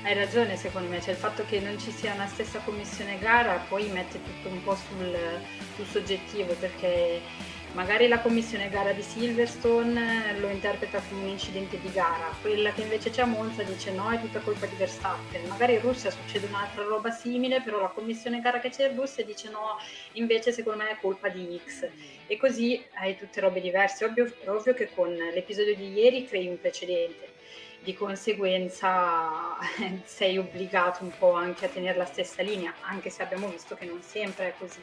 Hai 0.04 0.16
ragione 0.16 0.58
secondo 0.58 0.90
me, 0.90 1.00
cioè 1.00 1.12
il 1.12 1.20
fatto 1.20 1.44
che 1.48 1.60
non 1.60 1.78
ci 1.80 1.92
sia 1.92 2.14
una 2.14 2.26
stessa 2.26 2.60
commissione 2.60 3.20
gara 3.20 3.64
poi 3.70 3.88
mette 3.90 4.20
tutto 4.24 4.50
un 4.50 4.64
po' 4.64 4.76
sul, 4.76 5.16
sul 5.76 5.86
soggettivo 5.86 6.56
perché 6.60 7.22
magari 7.74 8.08
la 8.08 8.20
commissione 8.20 8.70
gara 8.70 8.94
di 8.94 9.04
Silverstone 9.04 10.40
lo 10.40 10.50
interpreta 10.50 11.02
come 11.08 11.22
un 11.22 11.30
incidente 11.30 11.80
di 11.80 11.92
gara, 11.92 12.34
quella 12.42 12.72
che 12.72 12.82
invece 12.82 13.12
c'è 13.12 13.22
a 13.22 13.26
Monza 13.26 13.62
dice 13.62 13.92
no, 13.92 14.10
è 14.10 14.20
tutta 14.20 14.40
colpa 14.40 14.66
di 14.66 14.76
Verstappen, 14.76 15.48
magari 15.48 15.76
in 15.76 15.82
Russia 15.82 16.10
succede 16.10 16.48
un'altra 16.48 16.84
roba 16.84 17.12
simile, 17.12 17.62
però 17.62 17.80
la 17.80 17.88
commissione 17.88 18.42
gara 18.42 18.60
che 18.60 18.72
c'è 18.72 18.90
in 18.90 18.98
Russia 18.98 19.24
dice 19.24 19.50
no, 19.50 19.78
invece 20.14 20.52
secondo 20.52 20.84
me 20.84 20.90
è 20.90 20.98
colpa 21.00 21.30
di 21.30 21.62
X 21.64 21.88
e 22.32 22.38
così 22.38 22.82
hai 22.94 23.18
tutte 23.18 23.42
robe 23.42 23.60
diverse, 23.60 24.06
ovvio, 24.06 24.34
ovvio 24.46 24.74
che 24.74 24.90
con 24.96 25.14
l'episodio 25.14 25.76
di 25.76 25.92
ieri 25.92 26.26
crei 26.26 26.48
un 26.48 26.58
precedente, 26.58 27.28
di 27.82 27.94
conseguenza 27.94 29.58
sei 30.06 30.38
obbligato 30.38 31.04
un 31.04 31.12
po' 31.20 31.34
anche 31.34 31.66
a 31.66 31.68
tenere 31.68 31.98
la 31.98 32.06
stessa 32.06 32.42
linea, 32.42 32.74
anche 32.84 33.10
se 33.10 33.22
abbiamo 33.22 33.50
visto 33.50 33.76
che 33.76 33.84
non 33.84 34.02
sempre 34.02 34.48
è 34.48 34.54
così. 34.58 34.80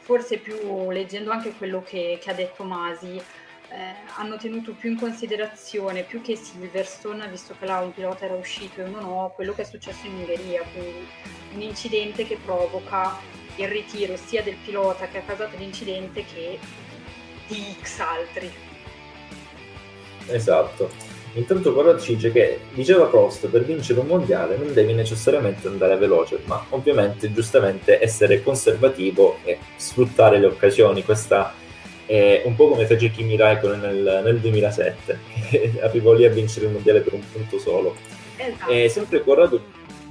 Forse 0.00 0.36
più 0.36 0.90
leggendo 0.90 1.30
anche 1.30 1.52
quello 1.52 1.82
che, 1.82 2.18
che 2.20 2.30
ha 2.30 2.34
detto 2.34 2.62
Masi, 2.62 3.22
eh, 3.68 3.94
hanno 4.16 4.36
tenuto 4.36 4.72
più 4.72 4.90
in 4.90 4.98
considerazione, 4.98 6.02
più 6.02 6.20
che 6.20 6.36
Silverstone, 6.36 7.28
visto 7.28 7.54
che 7.58 7.66
là 7.66 7.78
un 7.80 7.92
pilota 7.92 8.24
era 8.24 8.34
uscito 8.34 8.80
e 8.80 8.84
uno 8.84 9.00
no, 9.00 9.32
quello 9.34 9.52
che 9.52 9.62
è 9.62 9.64
successo 9.64 10.06
in 10.06 10.14
Ungheria, 10.14 10.62
quindi 10.72 11.06
un 11.54 11.60
incidente 11.62 12.24
che 12.24 12.38
provoca 12.44 13.18
il 13.56 13.68
ritiro 13.68 14.16
sia 14.16 14.42
del 14.42 14.56
pilota 14.64 15.08
che 15.08 15.18
ha 15.18 15.22
causato 15.22 15.56
l'incidente 15.56 16.24
che 16.24 16.58
di 17.48 17.76
X 17.80 18.00
altri. 18.00 18.52
Esatto. 20.28 21.14
Intanto 21.34 21.74
Corrado 21.74 22.00
ci 22.00 22.14
dice 22.14 22.32
che 22.32 22.60
diceva 22.72 23.06
Prost 23.06 23.48
per 23.48 23.62
vincere 23.62 24.00
un 24.00 24.06
mondiale 24.06 24.56
non 24.56 24.72
devi 24.72 24.94
necessariamente 24.94 25.68
andare 25.68 25.96
veloce, 25.96 26.40
ma 26.44 26.64
ovviamente 26.70 27.30
giustamente 27.32 28.02
essere 28.02 28.42
conservativo 28.42 29.38
e 29.44 29.58
sfruttare 29.76 30.38
le 30.38 30.46
occasioni. 30.46 31.04
Questa 31.04 31.52
è 32.06 32.42
un 32.44 32.54
po' 32.54 32.68
come 32.68 32.86
fece 32.86 33.10
Kimi 33.10 33.36
Raikkonen 33.36 33.80
nel, 33.80 34.22
nel 34.24 34.38
2007, 34.38 35.18
che 35.50 35.72
arrivò 35.82 36.12
lì 36.12 36.24
a 36.24 36.30
vincere 36.30 36.66
il 36.66 36.72
mondiale 36.72 37.00
per 37.00 37.14
un 37.14 37.22
punto 37.30 37.58
solo. 37.58 37.94
Esatto. 38.36 38.70
E 38.70 38.88
sempre 38.88 39.22
Corrado 39.22 39.60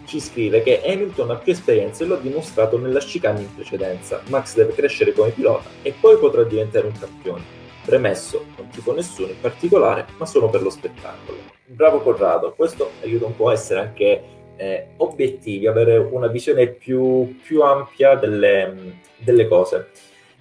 ci 0.06 0.20
scrive 0.20 0.62
che 0.62 0.82
Hamilton 0.86 1.32
ha 1.32 1.36
più 1.36 1.52
esperienza 1.52 2.04
e 2.04 2.08
lo 2.08 2.16
ha 2.16 2.20
dimostrato 2.20 2.78
nella 2.78 3.00
chicane 3.00 3.42
in 3.42 3.56
precedenza. 3.56 4.22
Max 4.28 4.56
deve 4.56 4.74
crescere 4.74 5.14
come 5.14 5.30
pilota 5.32 5.70
e 5.82 5.94
poi 6.00 6.18
potrà 6.18 6.44
diventare 6.44 6.86
un 6.86 6.94
campione. 6.98 7.64
Premesso, 7.84 8.46
non 8.58 8.70
tifo 8.70 8.94
nessuno 8.94 9.30
in 9.30 9.40
particolare, 9.40 10.06
ma 10.18 10.26
solo 10.26 10.50
per 10.50 10.62
lo 10.62 10.70
spettacolo. 10.70 11.38
Bravo 11.66 12.02
Corrado, 12.02 12.54
questo 12.54 12.92
aiuta 13.04 13.26
un 13.26 13.36
po' 13.36 13.50
a 13.50 13.54
essere 13.54 13.80
anche 13.80 14.24
eh, 14.58 14.88
obiettivi, 14.98 15.68
avere 15.68 15.98
una 15.98 16.28
visione 16.28 16.68
più, 16.68 17.40
più 17.44 17.62
ampia 17.62 18.16
delle, 18.16 19.00
delle 19.18 19.48
cose. 19.48 19.90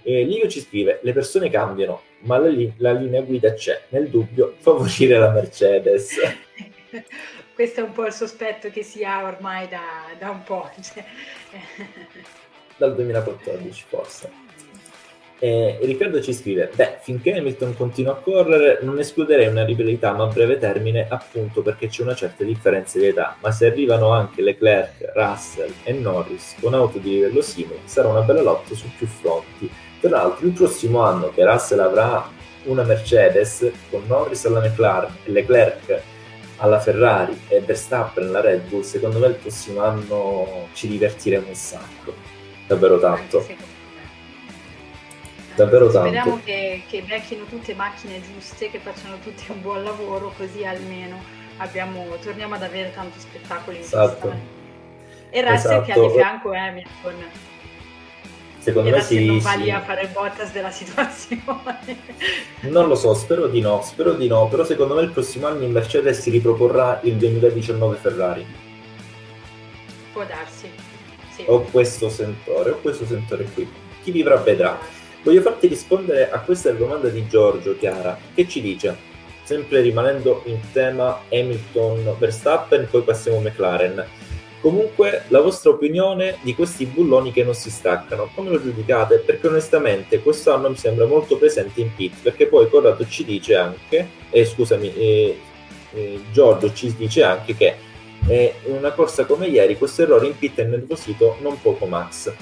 Eh, 0.04 0.22
Livio 0.22 0.48
ci 0.48 0.60
scrive: 0.60 1.00
Le 1.02 1.12
persone 1.12 1.50
cambiano, 1.50 2.02
ma 2.20 2.38
la, 2.38 2.48
li- 2.48 2.72
la 2.76 2.92
linea 2.92 3.22
guida 3.22 3.54
c'è. 3.54 3.84
Nel 3.88 4.08
dubbio, 4.08 4.54
favorire 4.60 5.18
la 5.18 5.30
Mercedes. 5.30 6.14
Questo 7.54 7.80
è 7.80 7.82
un 7.82 7.92
po' 7.92 8.06
il 8.06 8.12
sospetto 8.12 8.70
che 8.70 8.82
si 8.82 9.04
ha 9.04 9.24
ormai 9.24 9.68
da, 9.68 9.80
da 10.18 10.30
un 10.30 10.42
po'. 10.42 10.70
Cioè. 10.80 11.04
Dal 12.76 12.94
2014, 12.94 13.84
forse. 13.86 14.43
E 15.38 15.78
Riccardo 15.82 16.22
ci 16.22 16.32
scrive: 16.32 16.70
Beh, 16.74 16.98
finché 17.00 17.36
Hamilton 17.36 17.76
continua 17.76 18.12
a 18.12 18.16
correre, 18.16 18.78
non 18.82 18.98
escluderei 18.98 19.48
una 19.48 19.64
rivalità 19.64 20.12
ma 20.12 20.24
a 20.24 20.28
breve 20.28 20.58
termine, 20.58 21.06
appunto 21.08 21.60
perché 21.60 21.88
c'è 21.88 22.02
una 22.02 22.14
certa 22.14 22.44
differenza 22.44 22.98
di 22.98 23.06
età. 23.06 23.36
Ma 23.40 23.50
se 23.50 23.66
arrivano 23.66 24.10
anche 24.10 24.42
Leclerc, 24.42 25.12
Russell 25.14 25.72
e 25.82 25.92
Norris 25.92 26.54
con 26.60 26.72
auto 26.72 26.98
di 26.98 27.10
livello 27.10 27.42
simile, 27.42 27.80
sarà 27.84 28.08
una 28.08 28.22
bella 28.22 28.42
lotta 28.42 28.74
su 28.74 28.88
più 28.96 29.06
fronti. 29.06 29.70
Tra 30.00 30.10
l'altro, 30.10 30.46
il 30.46 30.52
prossimo 30.52 31.00
anno 31.02 31.30
che 31.30 31.44
Russell 31.44 31.80
avrà 31.80 32.30
una 32.64 32.82
Mercedes 32.84 33.70
con 33.90 34.04
Norris 34.06 34.44
alla 34.46 34.60
McLaren 34.60 35.14
e 35.24 35.30
Leclerc 35.30 36.02
alla 36.58 36.78
Ferrari 36.78 37.38
e 37.48 37.60
Verstappen 37.60 38.28
alla 38.28 38.40
Red 38.40 38.68
Bull, 38.68 38.82
secondo 38.82 39.18
me 39.18 39.26
il 39.26 39.34
prossimo 39.34 39.82
anno 39.82 40.68
ci 40.72 40.86
divertiremo 40.88 41.48
un 41.48 41.54
sacco, 41.54 42.14
davvero 42.66 42.98
tanto. 42.98 43.73
Davvero 45.54 45.90
tanto. 45.90 46.08
Speriamo 46.08 46.40
che, 46.44 46.82
che 46.88 47.02
becchino 47.02 47.44
tutte 47.44 47.74
macchine 47.74 48.20
giuste, 48.20 48.70
che 48.70 48.78
facciano 48.78 49.18
tutti 49.18 49.44
un 49.48 49.60
buon 49.60 49.82
lavoro, 49.82 50.32
così 50.36 50.64
almeno 50.64 51.22
abbiamo, 51.58 52.06
torniamo 52.20 52.54
ad 52.54 52.62
avere 52.62 52.92
tanto 52.94 53.18
spettacolo 53.18 53.76
in 53.76 53.82
esatto. 53.82 54.32
E 55.30 55.40
Russell 55.40 55.56
esatto. 55.56 55.82
che 55.82 55.92
ha 55.92 56.00
di 56.00 56.10
fianco 56.10 56.52
Hamilton. 56.52 57.14
Secondo 58.58 58.88
me 58.88 59.02
sì, 59.02 59.26
non 59.26 59.38
va 59.40 59.50
sì. 59.50 59.58
lì 59.58 59.70
a 59.70 59.82
fare 59.82 60.02
il 60.02 60.08
Bottas 60.08 60.50
della 60.52 60.70
situazione. 60.70 61.42
Non 62.60 62.88
lo 62.88 62.94
so, 62.94 63.12
spero 63.12 63.46
di 63.46 63.60
no, 63.60 63.82
spero 63.82 64.14
di 64.14 64.26
no, 64.26 64.48
però 64.48 64.64
secondo 64.64 64.94
me 64.94 65.02
il 65.02 65.10
prossimo 65.10 65.48
anno 65.48 65.64
in 65.64 65.70
Mercedes 65.70 66.20
si 66.20 66.30
riproporrà 66.30 66.98
il 67.02 67.16
2019 67.16 67.96
Ferrari. 67.96 68.46
Può 70.14 70.24
darsi. 70.24 70.70
Sì. 71.34 71.44
Ho 71.46 71.60
questo 71.62 72.08
sentore, 72.08 72.70
ho 72.70 72.76
questo 72.76 73.04
sentore 73.04 73.44
qui. 73.52 73.70
Chi 74.02 74.12
vivrà 74.12 74.36
vedrà. 74.36 74.78
Voglio 75.24 75.40
farti 75.40 75.68
rispondere 75.68 76.30
a 76.30 76.38
questa 76.40 76.70
domanda 76.72 77.08
di 77.08 77.26
Giorgio, 77.26 77.78
Chiara, 77.78 78.18
che 78.34 78.46
ci 78.46 78.60
dice, 78.60 78.94
sempre 79.42 79.80
rimanendo 79.80 80.42
in 80.44 80.58
tema 80.70 81.22
Hamilton-Verstappen, 81.30 82.88
poi 82.90 83.00
passiamo 83.00 83.38
a 83.38 83.40
McLaren. 83.40 84.06
Comunque, 84.60 85.24
la 85.28 85.40
vostra 85.40 85.70
opinione 85.70 86.36
di 86.42 86.54
questi 86.54 86.84
bulloni 86.84 87.32
che 87.32 87.42
non 87.42 87.54
si 87.54 87.70
staccano, 87.70 88.28
come 88.34 88.50
lo 88.50 88.62
giudicate? 88.62 89.20
Perché 89.20 89.46
onestamente 89.46 90.20
quest'anno 90.20 90.68
mi 90.68 90.76
sembra 90.76 91.06
molto 91.06 91.38
presente 91.38 91.80
in 91.80 91.94
pit, 91.94 92.16
perché 92.20 92.46
poi 92.46 92.68
Corrado 92.68 93.06
ci 93.08 93.24
dice 93.24 93.56
anche, 93.56 94.06
eh, 94.28 94.44
scusami, 94.44 94.94
eh, 94.94 95.38
eh, 95.94 96.20
Giorgio 96.32 96.70
ci 96.74 96.94
dice 96.96 97.22
anche 97.22 97.56
che 97.56 97.76
in 98.26 98.74
una 98.76 98.92
corsa 98.92 99.24
come 99.24 99.46
ieri 99.46 99.76
questo 99.76 100.02
errore 100.02 100.26
in 100.26 100.38
pit 100.38 100.58
è 100.58 100.64
nervosito 100.64 101.36
non 101.40 101.60
poco 101.60 101.86
Max. 101.86 102.32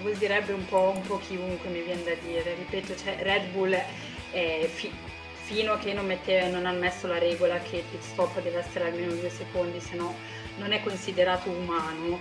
Beh, 0.00 0.10
nervosirebbe 0.10 0.52
un 0.52 0.64
po', 0.66 0.92
un 0.94 1.02
po' 1.02 1.18
chiunque 1.18 1.68
mi 1.68 1.82
viene 1.82 2.02
da 2.02 2.14
dire, 2.22 2.54
ripeto, 2.54 2.96
cioè 2.96 3.16
Red 3.20 3.50
Bull 3.50 3.76
fi- 4.30 4.92
fino 5.34 5.72
a 5.72 5.78
che 5.78 5.92
non, 5.92 6.06
mette, 6.06 6.48
non 6.48 6.66
hanno 6.66 6.78
messo 6.78 7.06
la 7.06 7.18
regola 7.18 7.58
che 7.58 7.76
il 7.76 7.82
pit 7.90 8.00
stop 8.00 8.40
deve 8.40 8.58
essere 8.58 8.86
almeno 8.86 9.12
due 9.12 9.30
secondi, 9.30 9.80
se 9.80 9.96
no 9.96 10.14
non 10.56 10.72
è 10.72 10.82
considerato 10.82 11.50
umano, 11.50 12.18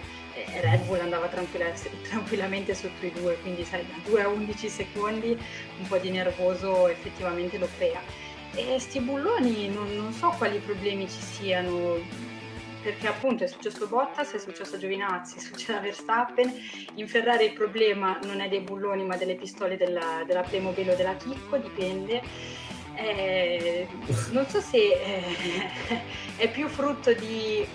Red 0.62 0.86
Bull 0.86 1.00
andava 1.00 1.28
tranquilla, 1.28 1.72
tranquillamente 2.08 2.74
sotto 2.74 3.06
i 3.06 3.12
due, 3.12 3.38
quindi 3.42 3.64
sai, 3.64 3.86
da 3.86 4.10
2 4.10 4.22
a 4.24 4.28
11 4.28 4.70
secondi 4.70 5.38
un 5.80 5.88
po' 5.88 5.98
di 5.98 6.10
nervoso 6.10 6.88
effettivamente 6.88 7.58
lo 7.58 7.68
crea. 7.78 8.02
E 8.56 8.80
sti 8.80 9.00
bulloni 9.02 9.70
non, 9.70 9.96
non 9.96 10.12
so 10.12 10.34
quali 10.38 10.58
problemi 10.58 11.08
ci 11.08 11.22
siano, 11.22 11.98
perché 12.82 13.08
appunto 13.08 13.44
è 13.44 13.48
successo 13.48 13.88
Bottas, 13.88 14.32
è 14.32 14.40
successo 14.40 14.78
Giovinazzi, 14.78 15.38
è 15.38 15.42
successo 15.42 15.76
a 15.76 15.80
Verstappen. 15.80 16.52
In 16.96 17.08
Ferrari 17.08 17.46
il 17.46 17.54
problema 17.54 18.20
non 18.24 18.40
è 18.40 18.48
dei 18.48 18.62
bulloni 18.62 19.06
ma 19.06 19.18
delle 19.18 19.36
pistole 19.36 19.78
della, 19.78 20.24
della 20.26 20.42
Playmobil 20.42 20.90
o 20.90 20.96
della 20.96 21.16
Chicco, 21.16 21.58
dipende. 21.58 22.22
Eh, 22.96 23.88
non 24.32 24.46
so 24.48 24.60
se 24.60 24.78
eh, 24.78 25.22
è 26.36 26.50
più 26.50 26.68
frutto 26.68 27.14
di 27.14 27.66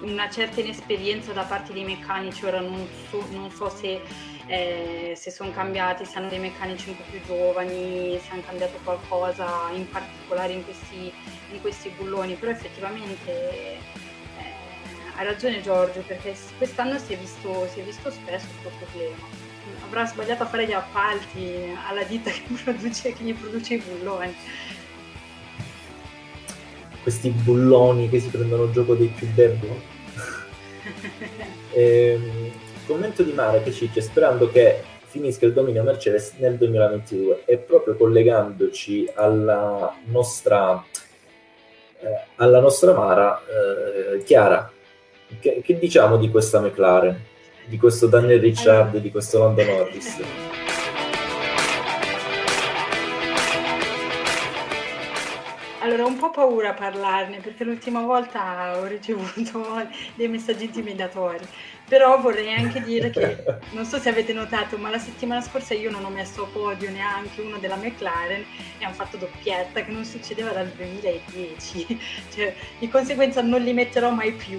una 0.00 0.28
certa 0.28 0.60
inesperienza 0.60 1.32
da 1.32 1.42
parte 1.42 1.72
dei 1.72 1.84
meccanici, 1.84 2.44
ora 2.44 2.60
non 2.60 2.86
so, 3.08 3.24
non 3.30 3.50
so 3.50 3.68
se, 3.68 4.00
eh, 4.46 5.14
se 5.16 5.30
sono 5.30 5.50
cambiati, 5.50 6.04
se 6.04 6.18
hanno 6.18 6.28
dei 6.28 6.38
meccanici 6.38 6.90
un 6.90 6.96
po' 6.96 7.04
più 7.10 7.20
giovani, 7.24 8.18
se 8.20 8.32
hanno 8.32 8.42
cambiato 8.42 8.78
qualcosa 8.84 9.70
in 9.72 9.88
particolare 9.88 10.52
in 10.52 10.64
questi, 10.64 11.12
in 11.52 11.60
questi 11.60 11.88
bulloni, 11.90 12.34
però 12.34 12.52
effettivamente 12.52 13.78
eh, 15.16 15.20
ha 15.20 15.22
ragione 15.24 15.60
Giorgio 15.60 16.02
perché 16.06 16.34
quest'anno 16.56 16.98
si 16.98 17.12
è 17.12 17.16
visto, 17.16 17.66
si 17.72 17.80
è 17.80 17.82
visto 17.82 18.10
spesso 18.10 18.46
questo 18.62 18.84
problema. 18.84 19.16
Avrà 19.86 20.06
sbagliato 20.06 20.42
a 20.42 20.46
fare 20.46 20.66
gli 20.66 20.72
appalti 20.72 21.76
alla 21.88 22.02
ditta 22.02 22.30
che, 22.30 22.42
produce, 22.62 23.12
che 23.12 23.24
gli 23.24 23.34
produce 23.34 23.74
i 23.74 23.78
bulloni 23.78 24.34
questi 27.04 27.28
bulloni 27.28 28.08
che 28.08 28.18
si 28.18 28.28
prendono 28.28 28.70
gioco 28.70 28.94
dei 28.94 29.08
più 29.08 29.28
deboli. 29.34 29.78
ehm, 31.72 32.50
commento 32.86 33.22
di 33.22 33.32
Mare 33.32 33.62
che 33.62 33.72
ci 33.72 33.86
dice 33.86 34.00
sperando 34.00 34.50
che 34.50 34.82
finisca 35.04 35.44
il 35.44 35.52
dominio 35.52 35.82
Mercedes 35.82 36.32
nel 36.38 36.56
2022 36.56 37.42
e 37.44 37.58
proprio 37.58 37.94
collegandoci 37.94 39.10
alla 39.14 39.94
nostra 40.04 40.82
eh, 42.00 42.24
alla 42.36 42.60
nostra 42.60 42.94
Mara 42.94 43.40
eh, 43.46 44.22
Chiara 44.24 44.72
che, 45.40 45.60
che, 45.62 45.78
diciamo 45.78 46.16
di 46.16 46.30
questa 46.30 46.60
McLaren? 46.60 47.18
Di 47.66 47.78
questo 47.78 48.06
Daniel 48.06 48.40
Ricciardo 48.40 48.98
di 48.98 49.10
questo 49.10 49.38
Lando 49.38 49.64
Norris? 49.64 50.20
Allora, 55.84 56.04
ho 56.04 56.06
un 56.06 56.16
po' 56.16 56.30
paura 56.30 56.70
a 56.70 56.72
parlarne 56.72 57.40
perché 57.40 57.62
l'ultima 57.62 58.00
volta 58.00 58.78
ho 58.78 58.86
ricevuto 58.86 59.86
dei 60.16 60.28
messaggi 60.28 60.64
intimidatori, 60.64 61.44
però 61.86 62.18
vorrei 62.22 62.54
anche 62.54 62.82
dire 62.82 63.10
che, 63.10 63.44
non 63.72 63.84
so 63.84 63.98
se 63.98 64.08
avete 64.08 64.32
notato, 64.32 64.78
ma 64.78 64.88
la 64.88 64.98
settimana 64.98 65.42
scorsa 65.42 65.74
io 65.74 65.90
non 65.90 66.02
ho 66.02 66.08
messo 66.08 66.44
a 66.44 66.46
podio 66.46 66.90
neanche 66.90 67.42
uno 67.42 67.58
della 67.58 67.76
McLaren 67.76 68.42
e 68.78 68.84
hanno 68.84 68.94
fatto 68.94 69.18
doppietta 69.18 69.84
che 69.84 69.92
non 69.92 70.06
succedeva 70.06 70.52
dal 70.52 70.68
2010, 70.68 72.00
cioè, 72.34 72.54
di 72.78 72.88
conseguenza 72.88 73.42
non 73.42 73.60
li 73.60 73.74
metterò 73.74 74.08
mai 74.08 74.32
più, 74.32 74.58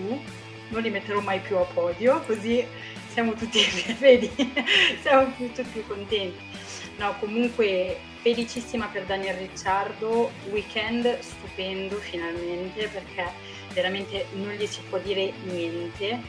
non 0.70 0.82
li 0.82 0.90
metterò 0.90 1.20
mai 1.20 1.40
più 1.40 1.58
a 1.58 1.64
podio, 1.64 2.22
così 2.26 2.66
siamo 3.10 3.34
tutti, 3.34 3.60
vedi, 4.00 4.30
siamo 5.02 5.32
tutti 5.38 5.64
più 5.64 5.86
contenti. 5.88 6.54
No, 6.98 7.16
comunque 7.20 7.98
felicissima 8.22 8.88
per 8.88 9.04
Daniel 9.04 9.36
Ricciardo, 9.36 10.32
weekend 10.50 11.20
stupendo 11.20 11.98
finalmente 11.98 12.88
perché 12.88 13.32
veramente 13.74 14.28
non 14.34 14.54
gli 14.54 14.66
si 14.66 14.82
può 14.90 14.98
dire 15.00 15.32
niente. 15.44 16.22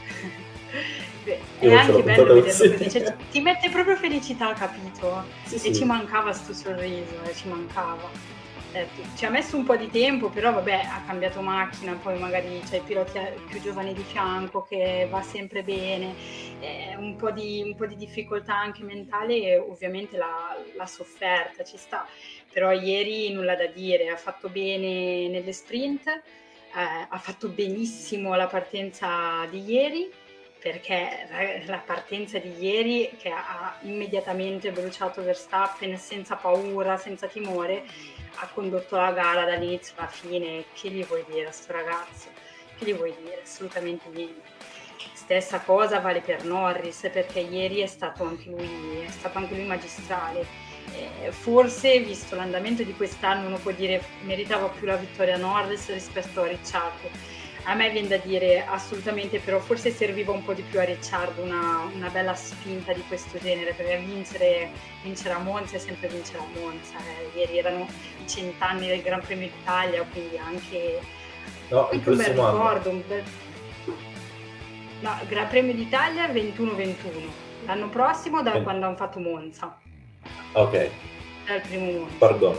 è 1.59 1.72
anche 1.72 2.03
bello 2.03 2.35
vederlo 2.35 2.42
così, 2.42 2.90
cioè, 2.90 3.16
ti 3.31 3.40
mette 3.40 3.70
proprio 3.70 3.96
felicità, 3.96 4.53
capito? 4.53 5.25
Sì, 5.44 5.55
e 5.55 5.59
sì. 5.59 5.75
ci 5.75 5.85
mancava 5.85 6.33
sto 6.33 6.53
sorriso, 6.53 7.22
eh, 7.25 7.35
ci 7.35 7.49
mancava 7.49 8.11
eh, 8.76 8.88
ci 9.16 9.24
ha 9.24 9.30
messo 9.30 9.56
un 9.56 9.64
po' 9.64 9.76
di 9.76 9.88
tempo, 9.90 10.28
però 10.28 10.52
vabbè, 10.52 10.88
ha 10.90 11.02
cambiato 11.06 11.40
macchina, 11.40 11.94
poi 11.94 12.18
magari 12.18 12.60
c'è 12.68 12.76
il 12.76 12.82
pilota 12.82 13.22
più 13.48 13.58
giovane 13.60 13.94
di 13.94 14.02
fianco 14.02 14.64
che 14.64 15.06
va 15.10 15.22
sempre 15.22 15.62
bene, 15.62 16.14
eh, 16.60 16.94
un, 16.98 17.16
po 17.16 17.30
di, 17.30 17.62
un, 17.64 17.74
po 17.74 17.86
di, 17.86 17.96
difficoltà 17.96 18.54
anche 18.54 18.84
mentale 18.84 19.56
ovviamente 19.56 20.18
l'ha 20.18 20.86
sofferta, 20.86 21.64
ci 21.64 21.78
sta, 21.78 22.06
però 22.52 22.70
ieri 22.70 23.32
nulla 23.32 23.56
da 23.56 23.66
dire, 23.66 24.08
ha 24.08 24.16
fatto 24.16 24.50
bene 24.50 25.28
nelle 25.28 25.52
sprint, 25.52 26.06
eh, 26.08 27.06
ha 27.08 27.18
fatto 27.18 27.48
benissimo 27.48 28.34
la 28.34 28.46
partenza 28.46 29.46
di 29.50 29.64
ieri, 29.64 30.10
perché 30.58 31.62
la 31.66 31.78
partenza 31.78 32.38
di 32.38 32.52
ieri 32.58 33.10
che 33.18 33.28
ha 33.30 33.78
immediatamente 33.82 34.72
bruciato 34.72 35.22
Verstappen 35.22 35.96
senza 35.96 36.34
paura, 36.34 36.96
senza 36.96 37.28
timore, 37.28 37.84
ha 38.37 38.49
condotto 38.53 38.96
la 38.96 39.12
gara 39.12 39.44
dall'inizio 39.44 39.94
alla 39.96 40.09
fine. 40.09 40.64
Che 40.72 40.88
gli 40.88 41.05
vuoi 41.05 41.25
dire 41.29 41.42
a 41.42 41.44
questo 41.46 41.72
ragazzo? 41.72 42.29
Che 42.77 42.85
gli 42.85 42.94
vuoi 42.94 43.14
dire? 43.22 43.42
Assolutamente 43.42 44.09
niente. 44.11 44.55
Stessa 45.14 45.61
cosa 45.61 46.01
vale 46.01 46.20
per 46.20 46.44
Norris 46.44 47.09
perché 47.12 47.40
ieri 47.40 47.81
è 47.81 47.87
stato 47.87 48.25
anche 48.25 48.49
lui, 48.49 49.01
è 49.05 49.11
stato 49.11 49.38
anche 49.38 49.55
lui 49.55 49.66
magistrale. 49.66 50.46
Eh, 50.94 51.33
forse, 51.33 51.99
visto 52.01 52.37
l'andamento 52.37 52.83
di 52.83 52.94
quest'anno, 52.94 53.46
uno 53.46 53.59
può 53.59 53.72
dire 53.72 54.03
meritava 54.22 54.68
più 54.68 54.87
la 54.87 54.96
vittoria 54.96 55.37
Norris 55.37 55.92
rispetto 55.92 56.42
a 56.42 56.46
Ricciardo 56.46 57.36
a 57.68 57.74
me 57.74 57.90
viene 57.90 58.07
da 58.07 58.16
dire 58.18 58.64
assolutamente, 58.64 59.40
però 59.40 59.59
forse 59.59 59.90
serviva 59.90 60.31
un 60.31 60.44
po' 60.44 60.52
di 60.52 60.62
più 60.62 60.79
a 60.79 60.85
Ricciardo 60.85 61.42
una, 61.42 61.90
una 61.92 62.09
bella 62.11 62.35
spinta 62.35 62.92
di 62.92 63.02
questo 63.09 63.38
genere, 63.38 63.72
perché 63.72 63.98
vincere, 63.98 64.70
vincere 65.02 65.35
a 65.35 65.38
Monza 65.38 65.74
è 65.74 65.81
sempre 65.81 66.07
vincere 66.07 66.38
a 66.38 66.61
Monza. 66.61 66.96
Eh. 66.98 67.38
Ieri 67.38 67.59
erano 67.59 67.88
i 68.22 68.29
cent'anni 68.29 68.87
del 68.87 69.02
Gran 69.02 69.20
Premio 69.20 69.48
d'Italia, 69.48 70.05
quindi 70.12 70.38
anche, 70.38 71.00
no, 71.68 71.88
anche 71.90 72.09
un 72.09 72.16
bel 72.16 72.26
ricordo. 72.26 72.90
Un 72.90 73.02
bel... 73.05 73.24
No, 75.00 75.18
Gran 75.26 75.48
Premio 75.48 75.74
d'Italia 75.74 76.29
21-21, 76.29 76.94
l'anno 77.66 77.88
prossimo 77.88 78.42
da 78.42 78.55
eh. 78.55 78.62
quando 78.62 78.87
hanno 78.87 78.96
fatto 78.96 79.18
Monza. 79.18 79.76
Ok. 80.52 80.90
Dal 81.46 81.61
primo 81.62 81.90
Monza. 81.90 82.14
Pardon. 82.18 82.57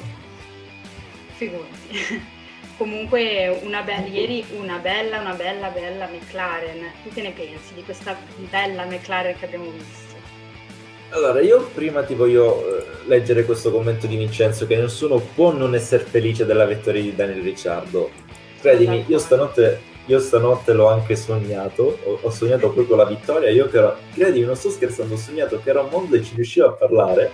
Figurati. 1.30 2.36
comunque 2.78 3.60
una 3.64 3.82
be- 3.82 4.08
ieri 4.10 4.46
una 4.58 4.78
bella, 4.78 5.20
una 5.20 5.34
bella, 5.34 5.70
bella 5.70 6.08
McLaren. 6.08 6.92
Tu 7.04 7.10
che 7.14 7.22
ne 7.22 7.32
pensi 7.32 7.74
di 7.74 7.84
questa 7.84 8.16
bella 8.50 8.86
McLaren 8.86 9.38
che 9.38 9.46
abbiamo 9.46 9.72
visto? 9.72 10.16
Allora, 11.10 11.42
io 11.42 11.70
prima 11.74 12.04
ti 12.04 12.14
voglio 12.14 12.80
eh, 12.80 12.84
leggere 13.06 13.46
questo 13.46 13.72
commento 13.72 14.08
di 14.08 14.18
Vincenzo 14.18 14.68
che 14.68 14.76
nessuno 14.76 15.20
può 15.20 15.54
non 15.54 15.74
essere 15.74 16.04
felice 16.04 16.46
della 16.46 16.66
vittoria 16.66 17.02
di 17.02 17.16
Daniel 17.16 17.42
Ricciardo. 17.42 18.10
Credimi, 18.60 19.06
io 19.08 19.18
stanotte 19.18 19.96
io 20.08 20.20
stanotte 20.20 20.72
l'ho 20.72 20.88
anche 20.88 21.18
sognato, 21.18 22.00
ho, 22.22 22.30
sognato 22.30 22.72
proprio 22.72 22.96
la 22.96 23.06
vittoria, 23.06 23.50
io 23.50 23.70
ero, 23.70 23.98
credimi, 24.14 24.46
non 24.46 24.56
sto 24.56 24.70
scherzando, 24.70 25.16
ho 25.16 25.18
sognato 25.18 25.60
che 25.62 25.70
ero 25.70 25.82
a 25.82 25.90
mondo 25.92 26.16
e 26.16 26.24
ci 26.24 26.34
riuscivo 26.36 26.68
a 26.68 26.72
parlare, 26.72 27.30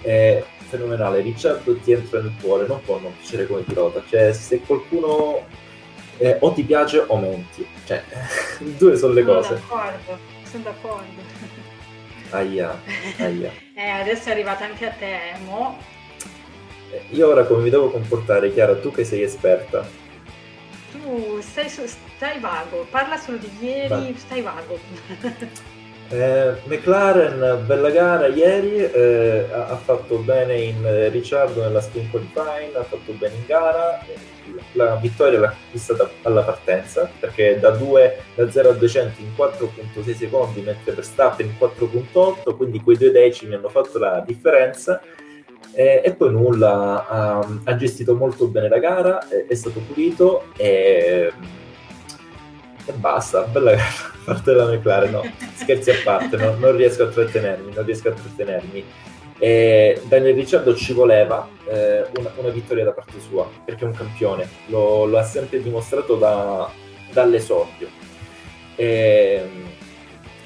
è 0.00 0.42
fenomenale, 0.72 1.20
Ricciardo 1.20 1.76
ti 1.76 1.92
entra 1.92 2.20
nel 2.20 2.32
cuore, 2.40 2.66
non 2.66 2.80
può 2.82 2.98
non 2.98 3.14
piacere 3.18 3.46
come 3.46 3.60
pilota, 3.60 4.02
cioè 4.08 4.32
se 4.32 4.60
qualcuno 4.60 5.44
eh, 6.16 6.38
o 6.40 6.52
ti 6.52 6.62
piace 6.62 7.04
o 7.06 7.16
menti, 7.18 7.66
cioè 7.84 8.02
due 8.78 8.96
sono 8.96 9.12
le 9.12 9.22
cose. 9.22 9.48
Sono 9.48 9.60
d'accordo, 9.60 10.18
sono 10.50 10.62
d'accordo. 10.62 11.22
Aia, 12.30 12.80
aia. 13.18 13.52
eh, 13.76 13.88
adesso 13.88 14.30
è 14.30 14.32
arrivata 14.32 14.64
anche 14.64 14.86
a 14.86 14.92
te, 14.92 15.18
mo. 15.44 15.78
Eh, 16.90 17.02
io 17.10 17.28
ora 17.28 17.44
come 17.44 17.64
mi 17.64 17.70
devo 17.70 17.90
comportare, 17.90 18.50
Chiara, 18.52 18.74
tu 18.76 18.90
che 18.90 19.04
sei 19.04 19.22
esperta? 19.22 19.86
Tu 20.92 21.40
stai, 21.40 21.68
stai 21.68 22.40
vago, 22.40 22.86
parla 22.90 23.18
solo 23.18 23.36
di 23.36 23.50
ieri, 23.60 23.88
Va. 23.88 24.18
stai 24.18 24.40
vago. 24.40 24.78
Eh, 26.12 26.56
McLaren, 26.64 27.64
bella 27.64 27.88
gara 27.88 28.26
ieri, 28.26 28.76
eh, 28.76 29.46
ha, 29.50 29.76
fatto 29.76 30.18
bene 30.18 30.58
in 30.58 30.84
eh, 30.84 31.08
Ricciardo 31.08 31.62
nella 31.62 31.80
spin 31.80 32.10
qualifying, 32.10 32.74
ha 32.74 32.82
fatto 32.82 33.12
bene 33.12 33.34
in 33.34 33.46
gara, 33.46 33.98
la 34.72 34.96
vittoria 34.96 35.38
l'ha 35.38 35.48
acquistata 35.48 36.10
alla 36.20 36.42
partenza 36.42 37.10
perché 37.18 37.58
da, 37.58 37.70
2, 37.70 38.18
da 38.34 38.50
0 38.50 38.68
a 38.68 38.72
200 38.74 39.20
in 39.22 39.28
4.6 39.34 40.14
secondi 40.14 40.60
mentre 40.60 40.92
Verstappen 40.92 41.46
in 41.46 41.54
4.8, 41.58 42.56
quindi 42.56 42.82
quei 42.82 42.98
due 42.98 43.10
decimi 43.10 43.54
hanno 43.54 43.70
fatto 43.70 43.98
la 43.98 44.22
differenza. 44.26 45.00
Eh, 45.74 46.02
e 46.04 46.12
poi 46.14 46.30
nulla, 46.30 47.06
ha, 47.08 47.48
ha, 47.64 47.76
gestito 47.76 48.14
molto 48.14 48.48
bene 48.48 48.68
la 48.68 48.78
gara, 48.78 49.26
è, 49.28 49.46
è 49.46 49.54
stato 49.54 49.80
pulito 49.80 50.52
e, 50.58 51.32
e 52.84 52.92
basta, 52.92 53.42
bella 53.42 53.76
parte 54.24 54.52
della 54.52 54.66
McLaren, 54.66 55.10
no, 55.10 55.22
scherzi 55.54 55.90
a 55.90 55.96
parte, 56.02 56.36
no, 56.36 56.54
non 56.56 56.76
riesco 56.76 57.04
a 57.04 57.08
trattenermi, 57.08 57.72
non 57.72 57.84
riesco 57.84 58.08
a 58.08 58.12
trattenermi. 58.12 58.84
E 59.38 60.00
Daniel 60.04 60.34
Ricciardo 60.34 60.74
ci 60.76 60.92
voleva 60.92 61.48
eh, 61.68 62.06
una, 62.16 62.32
una, 62.36 62.48
vittoria 62.50 62.84
da 62.84 62.92
parte 62.92 63.18
sua, 63.20 63.48
perché 63.64 63.84
è 63.84 63.88
un 63.88 63.94
campione, 63.94 64.48
lo, 64.66 65.04
lo 65.04 65.18
ha 65.18 65.24
sempre 65.24 65.60
dimostrato 65.60 66.16
da, 66.16 66.70
dall'esordio. 67.12 67.88
E, 68.76 69.48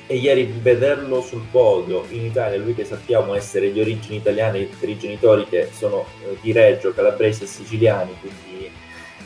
e, 0.07 0.17
ieri 0.17 0.45
vederlo 0.61 1.21
sul 1.21 1.45
podio 1.51 2.05
in 2.09 2.25
Italia, 2.25 2.59
lui 2.59 2.75
che 2.75 2.85
sappiamo 2.85 3.35
essere 3.35 3.73
di 3.73 3.81
origini 3.81 4.17
italiane 4.17 4.69
per 4.79 4.89
i 4.89 4.99
genitori 4.99 5.47
che 5.47 5.69
sono 5.73 6.07
eh, 6.25 6.39
di 6.41 6.53
Reggio, 6.53 6.95
calabresi 6.95 7.45
e 7.45 7.47
siciliani, 7.47 8.17
quindi 8.21 8.71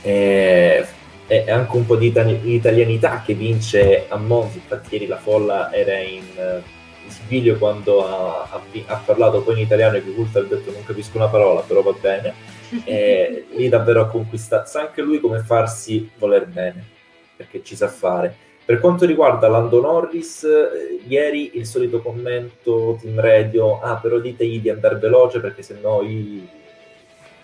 eh, 0.02 0.86
è 1.30 1.48
anche 1.48 1.76
un 1.76 1.86
po' 1.86 1.94
di 1.94 2.12
italianità 2.42 3.22
che 3.24 3.34
vince 3.34 4.06
a 4.08 4.16
Monza, 4.16 4.56
infatti 4.56 4.94
ieri 4.94 5.06
la 5.06 5.16
folla 5.16 5.72
era 5.72 5.96
in, 5.96 6.24
in 6.24 7.10
sviglio 7.10 7.56
quando 7.56 8.04
ha, 8.04 8.48
ha, 8.50 8.60
ha, 8.86 8.96
parlato 8.96 9.40
poi 9.42 9.54
in 9.54 9.60
italiano 9.60 9.96
e 9.96 10.02
Culta 10.02 10.40
ha 10.40 10.42
detto 10.42 10.72
non 10.72 10.82
capisco 10.84 11.18
una 11.18 11.28
parola, 11.28 11.60
però 11.60 11.82
va 11.82 11.92
bene, 11.92 12.34
e 12.82 13.46
lì 13.54 13.68
davvero 13.68 14.00
ha 14.00 14.08
conquistato, 14.08 14.68
sa 14.68 14.80
anche 14.80 15.02
lui 15.02 15.20
come 15.20 15.38
farsi 15.38 16.10
voler 16.18 16.48
bene, 16.48 16.84
perché 17.36 17.62
ci 17.62 17.76
sa 17.76 17.86
fare. 17.86 18.34
Per 18.64 18.80
quanto 18.80 19.06
riguarda 19.06 19.46
Lando 19.46 19.80
Norris, 19.80 20.42
eh, 20.42 21.00
ieri 21.06 21.52
il 21.58 21.66
solito 21.66 22.02
commento 22.02 22.98
team 23.00 23.20
radio, 23.20 23.80
ah 23.80 23.98
però 23.98 24.18
ditegli 24.18 24.60
di 24.60 24.68
andare 24.68 24.96
veloce 24.96 25.38
perché 25.38 25.62
se 25.62 25.78
no 25.80 26.02
io, 26.02 26.42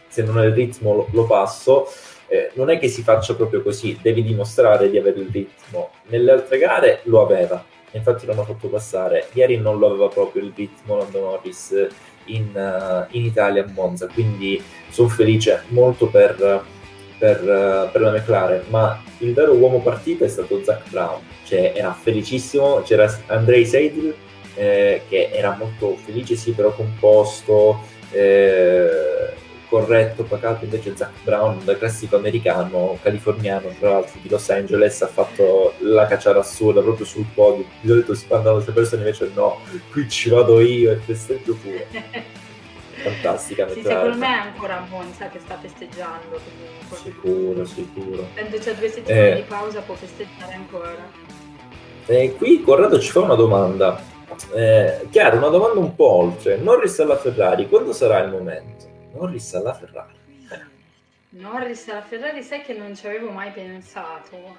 se 0.09 0.25
non 0.25 0.41
è 0.41 0.47
il 0.47 0.53
ritmo 0.53 0.93
lo, 0.93 1.09
lo 1.13 1.25
passo, 1.25 1.87
eh, 2.29 2.51
non 2.55 2.71
è 2.71 2.79
che 2.79 2.89
si 2.89 3.03
faccia 3.03 3.35
proprio 3.35 3.63
così, 3.63 3.99
devi 4.01 4.23
dimostrare 4.23 4.91
di 4.91 4.99
avere 4.99 5.21
il 5.21 5.29
ritmo. 5.31 5.91
Nelle 6.09 6.33
altre 6.33 6.59
gare 6.59 7.01
lo 7.05 7.23
aveva, 7.23 7.65
infatti 7.93 8.27
l'hanno 8.27 8.45
fatto 8.45 8.69
passare. 8.69 9.29
Ieri 9.33 9.57
non 9.59 9.79
lo 9.79 9.89
aveva 9.89 10.09
proprio 10.09 10.43
il 10.43 10.53
ritmo 10.55 10.97
Lando 10.97 11.21
Norris 11.21 11.89
in, 12.27 12.51
uh, 12.55 13.07
in 13.17 13.25
Italia 13.25 13.65
a 13.65 13.71
Monza, 13.73 14.09
quindi 14.09 14.63
sono 14.89 15.09
felice 15.09 15.63
molto 15.69 16.09
per, 16.09 16.65
per, 17.19 17.43
uh, 17.43 17.91
per, 17.91 18.01
la 18.01 18.11
McLaren, 18.11 18.65
ma 18.69 19.01
il 19.19 19.33
vero 19.33 19.53
uomo 19.53 19.81
partita 19.81 20.25
è 20.25 20.29
stato 20.29 20.63
Zach 20.65 20.91
Brown, 20.91 21.21
cioè 21.45 21.73
era 21.75 21.93
felicissimo, 21.93 22.83
c'era 22.83 23.13
Andrei 23.27 23.65
Seidel 23.65 24.15
eh, 24.57 25.03
che 25.09 25.31
era 25.33 25.55
molto 25.57 25.97
felice, 25.97 26.35
sì, 26.35 26.53
però 26.53 26.73
composto. 26.73 27.81
Eh, 28.11 29.45
corretto, 29.69 30.25
pacato, 30.25 30.65
invece 30.65 30.97
Zach 30.97 31.23
Brown, 31.23 31.65
da 31.65 31.77
classico 31.77 32.17
americano, 32.17 32.99
californiano, 33.03 33.69
tra 33.79 33.91
l'altro 33.91 34.19
di 34.21 34.29
Los 34.29 34.49
Angeles, 34.51 35.03
ha 35.03 35.07
fatto 35.07 35.75
la 35.81 36.07
cacciara 36.07 36.41
assurda 36.41 36.81
proprio 36.81 37.07
sul 37.07 37.27
podio. 37.35 37.65
Di 37.81 37.89
solito 37.89 38.15
si 38.15 38.27
parlano 38.27 38.55
queste 38.55 38.73
persone, 38.73 39.03
invece 39.03 39.31
no, 39.35 39.59
qui 39.91 40.09
ci 40.09 40.29
vado 40.29 40.61
io 40.61 40.93
e 40.93 40.97
festeggio 40.97 41.55
pure. 41.55 41.87
Fantastica. 42.97 43.69
Sì, 43.69 43.83
secondo 43.83 44.17
me 44.17 44.27
è 44.27 44.39
ancora 44.39 44.85
Monza 44.89 45.29
che 45.29 45.39
sta 45.39 45.57
festeggiando. 45.59 46.41
Sicuro, 46.95 47.65
sicuro. 47.65 48.29
Quando 48.35 48.59
c'è 48.59 48.75
due 48.75 48.89
settimane 48.89 49.31
eh. 49.31 49.35
di 49.37 49.43
pausa 49.43 49.81
può 49.81 49.95
festeggiare 49.95 50.55
ancora. 50.55 51.09
E 52.07 52.35
qui 52.37 52.63
Corrado 52.63 52.99
ci 52.99 53.11
fa 53.11 53.21
una 53.21 53.35
domanda. 53.35 54.01
Eh, 54.55 55.07
chiaro, 55.11 55.37
una 55.37 55.49
domanda 55.49 55.79
un 55.79 55.95
po' 55.95 56.11
oltre. 56.11 56.57
Norris 56.57 56.99
alla 57.01 57.17
Ferrari, 57.17 57.69
quando 57.69 57.93
sarà 57.93 58.21
il 58.21 58.31
momento? 58.31 58.95
Norris 59.17 59.55
alla 59.55 59.73
Ferrari. 59.73 60.15
Norris 61.31 61.89
alla 61.89 62.03
Ferrari, 62.03 62.43
sai 62.43 62.63
che 62.63 62.75
non 62.75 62.95
ci 62.95 63.07
avevo 63.07 63.31
mai 63.31 63.51
pensato. 63.51 64.59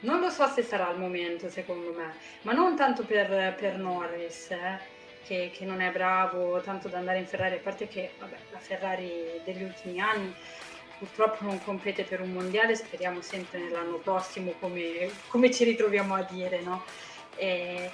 Non 0.00 0.20
lo 0.20 0.30
so 0.30 0.46
se 0.46 0.62
sarà 0.62 0.90
il 0.90 0.98
momento, 0.98 1.48
secondo 1.48 1.92
me, 1.92 2.14
ma 2.42 2.52
non 2.52 2.76
tanto 2.76 3.02
per, 3.04 3.54
per 3.58 3.76
Norris, 3.76 4.50
eh, 4.50 4.78
che, 5.24 5.50
che, 5.52 5.64
non 5.64 5.80
è 5.80 5.90
bravo 5.90 6.60
tanto 6.60 6.88
da 6.88 6.98
andare 6.98 7.18
in 7.18 7.26
Ferrari, 7.26 7.56
a 7.56 7.60
parte 7.60 7.88
che 7.88 8.12
vabbè, 8.18 8.36
la 8.52 8.58
Ferrari 8.58 9.40
degli 9.44 9.62
ultimi 9.62 10.00
anni 10.00 10.32
purtroppo 10.98 11.44
non 11.44 11.62
compete 11.62 12.04
per 12.04 12.20
un 12.20 12.32
mondiale, 12.32 12.74
speriamo 12.74 13.20
sempre 13.20 13.58
nell'anno 13.58 13.96
prossimo 13.96 14.52
come, 14.60 15.10
come 15.28 15.52
ci 15.52 15.64
ritroviamo 15.64 16.14
a 16.14 16.22
dire, 16.22 16.60
no? 16.62 16.84
E, 17.36 17.90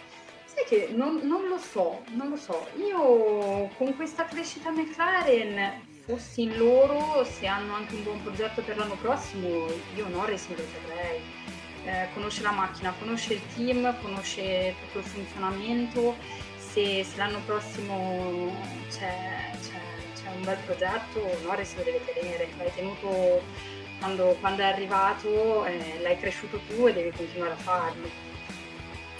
Sai 0.54 0.64
che 0.66 0.88
non, 0.92 1.20
non, 1.22 1.48
lo 1.48 1.56
so, 1.56 2.02
non 2.10 2.28
lo 2.28 2.36
so. 2.36 2.68
Io 2.76 3.70
con 3.78 3.96
questa 3.96 4.24
crescita 4.24 4.70
McLaren, 4.70 5.80
fossi 6.04 6.42
in 6.42 6.58
loro, 6.58 7.24
se 7.24 7.46
hanno 7.46 7.74
anche 7.74 7.94
un 7.94 8.02
buon 8.02 8.22
progetto 8.22 8.60
per 8.60 8.76
l'anno 8.76 8.96
prossimo, 8.96 9.66
io 9.96 10.08
Norris 10.08 10.46
me 10.48 10.56
lo 10.56 10.62
terrei. 10.64 11.20
Eh, 11.84 12.08
conosce 12.12 12.42
la 12.42 12.50
macchina, 12.50 12.94
conosce 12.98 13.34
il 13.34 13.40
team, 13.54 13.98
conosce 14.02 14.74
tutto 14.82 14.98
il 14.98 15.04
funzionamento. 15.04 16.16
Se, 16.58 17.02
se 17.02 17.16
l'anno 17.16 17.40
prossimo 17.46 18.54
c'è, 18.90 19.50
c'è, 19.58 19.80
c'è, 20.14 20.28
un 20.36 20.42
bel 20.42 20.58
progetto, 20.66 21.38
Norris 21.44 21.76
lo 21.76 21.82
deve 21.82 22.04
tenere. 22.12 22.48
L'hai 22.58 22.74
tenuto 22.74 23.42
quando, 23.98 24.36
quando 24.40 24.60
è 24.60 24.66
arrivato, 24.66 25.64
eh, 25.64 25.98
l'hai 26.02 26.18
cresciuto 26.18 26.60
tu 26.68 26.86
e 26.88 26.92
devi 26.92 27.10
continuare 27.16 27.52
a 27.52 27.56
farlo. 27.56 28.31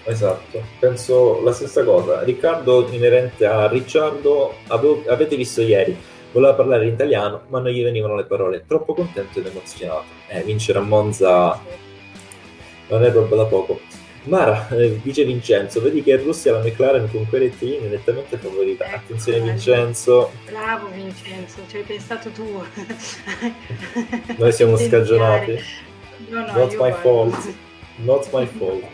Esatto, 0.05 0.61
penso 0.81 1.41
la 1.43 1.53
stessa 1.53 1.85
cosa. 1.85 2.23
Riccardo, 2.23 2.89
inerente 2.91 3.47
a 3.47 3.69
Ricciardo, 3.69 4.55
avevo, 4.69 5.05
avete 5.07 5.37
visto 5.37 5.63
ieri, 5.63 5.97
voleva 6.33 6.55
parlare 6.55 6.87
in 6.87 6.95
italiano, 6.95 7.43
ma 7.49 7.61
non 7.61 7.71
gli 7.71 7.83
venivano 7.83 8.17
le 8.17 8.25
parole. 8.25 8.65
Troppo 8.67 8.95
contento 8.95 9.39
ed 9.39 9.47
emozionato. 9.47 10.05
Eh, 10.29 10.43
vincere 10.43 10.79
a 10.79 10.83
Monza 10.83 11.61
non 12.89 13.05
è 13.05 13.11
roba 13.13 13.37
da 13.37 13.45
poco. 13.45 13.81
Mara, 14.25 14.69
eh, 14.69 15.01
dice 15.03 15.25
Vincenzo, 15.25 15.81
vedi 15.81 16.01
che 16.03 16.13
in 16.13 16.23
Russia 16.23 16.53
la 16.53 16.61
McLaren 16.61 17.11
con 17.11 17.29
quei 17.29 17.41
rettilini 17.43 17.87
è 17.87 17.89
nettamente 17.89 18.37
favorita. 18.37 18.85
Ecco, 18.85 18.97
Attenzione 18.97 19.41
Vincenzo. 19.41 20.31
Bravo 20.49 20.89
Vincenzo, 20.95 21.59
ci 21.69 21.77
hai 21.79 21.83
pensato 21.83 22.29
tu. 22.31 22.63
Noi 24.37 24.53
siamo 24.53 24.77
scagionati. 24.79 25.59
No, 26.29 26.41
no, 26.47 26.53
Not 26.53 26.71
my 26.73 26.77
guardo. 26.77 26.97
fault. 26.99 27.55
Not 27.97 28.29
my 28.33 28.47
fault. 28.47 28.85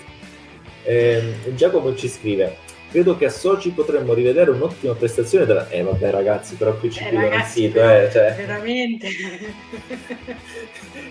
Eh, 0.88 1.34
Giacomo 1.54 1.94
ci 1.94 2.08
scrive: 2.08 2.56
Credo 2.90 3.18
che 3.18 3.26
a 3.26 3.30
Soci 3.30 3.72
potremmo 3.72 4.14
rivedere 4.14 4.50
un'ottima 4.50 4.94
prestazione 4.94 5.44
della. 5.44 5.68
Eh, 5.68 5.82
vabbè, 5.82 6.10
ragazzi, 6.10 6.54
però 6.54 6.74
qui 6.76 6.90
ci 6.90 7.04
eh, 7.04 7.08
chiudono 7.10 7.34
il 7.34 7.42
sito, 7.42 7.78
eh, 7.78 8.08
cioè... 8.10 8.34
Veramente. 8.34 9.08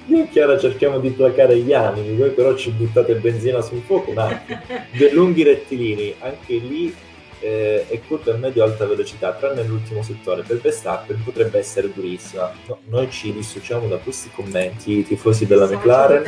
Io 0.07 0.23
e 0.23 0.29
Chiara 0.29 0.57
cerchiamo 0.57 0.97
di 0.99 1.11
placare 1.11 1.57
gli 1.57 1.73
animi, 1.73 2.15
voi 2.15 2.31
però 2.31 2.55
ci 2.55 2.71
buttate 2.71 3.13
benzina 3.15 3.61
sul 3.61 3.83
fuoco 3.85 4.09
un 4.09 4.17
attimo. 4.17 4.59
Dei 4.97 5.11
lunghi 5.11 5.43
rettilini, 5.43 6.15
anche 6.19 6.55
lì 6.55 6.95
eh, 7.39 7.85
è 7.87 7.99
curva 8.07 8.33
a 8.33 8.37
medio-alta 8.37 8.87
velocità, 8.87 9.33
tranne 9.33 9.61
l'ultimo 9.61 10.01
settore. 10.01 10.41
Per 10.41 10.57
Verstappen 10.57 11.21
potrebbe 11.23 11.59
essere 11.59 11.91
durissima. 11.93 12.51
No, 12.65 12.79
noi 12.85 13.11
ci 13.11 13.31
dissociamo 13.31 13.87
da 13.87 13.97
questi 13.97 14.31
commenti, 14.33 14.97
i 14.97 15.05
tifosi 15.05 15.45
della 15.45 15.67
McLaren. 15.67 16.23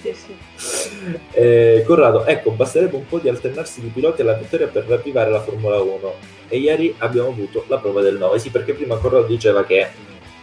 Sì. 0.00 0.36
Eh, 1.32 1.84
Corrado, 1.86 2.24
ecco, 2.24 2.50
basterebbe 2.50 2.96
un 2.96 3.06
po' 3.06 3.18
di 3.18 3.28
alternarsi 3.28 3.80
di 3.80 3.88
piloti 3.88 4.22
alla 4.22 4.34
vittoria 4.34 4.66
per 4.66 4.84
ravvivare 4.86 5.30
la 5.30 5.40
Formula 5.40 5.80
1. 5.80 6.14
E 6.48 6.58
ieri 6.58 6.94
abbiamo 6.98 7.28
avuto 7.28 7.64
la 7.68 7.78
prova 7.78 8.00
del 8.00 8.16
9. 8.16 8.38
Sì, 8.38 8.50
perché 8.50 8.74
prima 8.74 8.96
Corrado 8.96 9.26
diceva 9.26 9.64
che 9.64 9.88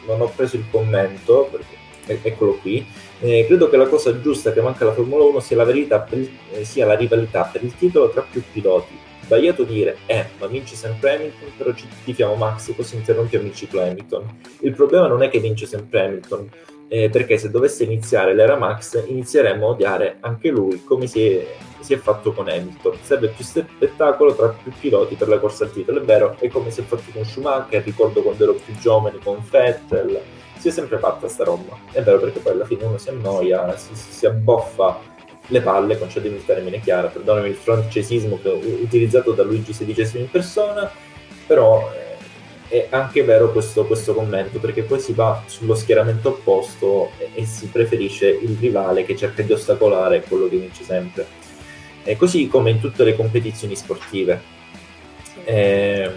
non 0.07 0.21
ho 0.21 0.31
preso 0.35 0.55
il 0.55 0.65
commento, 0.69 1.49
perché, 1.51 2.27
eccolo 2.27 2.57
qui, 2.61 2.85
Eh, 3.21 3.45
credo 3.47 3.69
che 3.69 3.77
la 3.77 3.87
cosa 3.87 4.19
giusta 4.19 4.51
che 4.51 4.61
manca 4.61 4.83
alla 4.83 4.93
Formula 4.93 5.23
1 5.23 5.39
sia 5.39 5.55
la, 5.55 5.63
il, 5.63 6.29
eh, 6.51 6.65
sia 6.65 6.85
la 6.85 6.95
rivalità 6.95 7.49
per 7.49 7.63
il 7.63 7.73
titolo 7.75 8.09
tra 8.09 8.21
più 8.21 8.43
piloti. 8.51 8.93
Sbagliato 9.23 9.63
dire, 9.63 9.97
eh, 10.05 10.25
ma 10.37 10.47
vince 10.47 10.75
sempre 10.75 11.15
Hamilton, 11.15 11.49
però 11.57 11.73
ci 11.73 11.87
tifiamo 12.03 12.35
Max, 12.35 12.75
così 12.75 12.95
interrompiamo 12.97 13.47
il 13.47 13.55
ciclo 13.55 13.81
Hamilton. 13.81 14.37
Il 14.59 14.75
problema 14.75 15.07
non 15.07 15.23
è 15.23 15.29
che 15.29 15.39
vince 15.39 15.65
sempre 15.65 16.01
Hamilton, 16.05 16.49
eh, 16.87 17.09
perché 17.09 17.37
se 17.37 17.49
dovesse 17.49 17.83
iniziare 17.83 18.33
l'era 18.33 18.55
Max 18.55 19.03
inizieremmo 19.07 19.67
a 19.67 19.69
odiare 19.69 20.17
anche 20.19 20.49
lui, 20.49 20.83
come 20.83 21.07
si 21.07 21.27
è, 21.27 21.55
si 21.79 21.93
è 21.93 21.97
fatto 21.97 22.33
con 22.33 22.47
Hamilton. 22.47 22.97
Serve 23.01 23.29
più 23.29 23.43
spettacolo 23.43 24.35
tra 24.35 24.49
più 24.49 24.71
piloti 24.79 25.15
per 25.15 25.27
la 25.27 25.39
corsa 25.39 25.65
al 25.65 25.71
titolo, 25.71 26.01
è 26.01 26.03
vero, 26.03 26.35
è 26.39 26.47
come 26.47 26.71
si 26.71 26.81
è 26.81 26.83
fatto 26.83 27.11
con 27.11 27.25
Schumacher, 27.25 27.83
ricordo 27.83 28.21
quando 28.21 28.43
ero 28.43 28.53
più 28.53 28.75
giovane 28.77 29.17
con 29.23 29.43
Vettel 29.49 30.21
si 30.57 30.69
è 30.69 30.71
sempre 30.71 30.97
fatta 30.97 31.27
sta 31.27 31.43
roba. 31.43 31.77
È 31.91 32.01
vero 32.01 32.19
perché 32.19 32.39
poi 32.39 32.53
alla 32.53 32.65
fine 32.65 32.85
uno 32.85 32.97
si 32.97 33.09
annoia, 33.09 33.75
si, 33.77 33.93
si 33.93 34.25
abboffa 34.25 35.13
le 35.47 35.61
palle, 35.61 35.97
concedimi 35.97 36.37
il 36.37 36.45
termine 36.45 36.79
chiaro, 36.79 37.09
perdonami 37.09 37.49
il 37.49 37.55
francesismo 37.55 38.39
che 38.41 38.49
ho 38.49 38.57
utilizzato 38.57 39.33
da 39.33 39.43
Luigi 39.43 39.73
XVI 39.73 40.19
in 40.19 40.29
persona, 40.29 40.89
però 41.45 41.91
eh, 41.93 42.04
è 42.67 42.87
anche 42.89 43.23
vero 43.23 43.51
questo, 43.51 43.85
questo, 43.85 44.13
commento, 44.13 44.59
perché 44.59 44.83
poi 44.83 44.99
si 44.99 45.13
va 45.13 45.43
sullo 45.45 45.75
schieramento 45.75 46.29
opposto 46.29 47.11
e, 47.17 47.29
e, 47.33 47.45
si 47.45 47.67
preferisce 47.67 48.27
il 48.27 48.57
rivale 48.59 49.05
che 49.05 49.15
cerca 49.15 49.41
di 49.43 49.51
ostacolare 49.51 50.21
quello 50.21 50.47
che 50.47 50.57
vince 50.57 50.83
sempre. 50.83 51.27
E 52.03 52.15
così 52.17 52.47
come 52.47 52.71
in 52.71 52.79
tutte 52.79 53.03
le 53.03 53.15
competizioni 53.15 53.75
sportive. 53.75 54.41
Eh, 55.43 56.11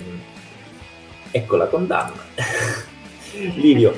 ecco 1.30 1.56
la 1.56 1.66
condanna. 1.66 2.24
Livio, 3.56 3.94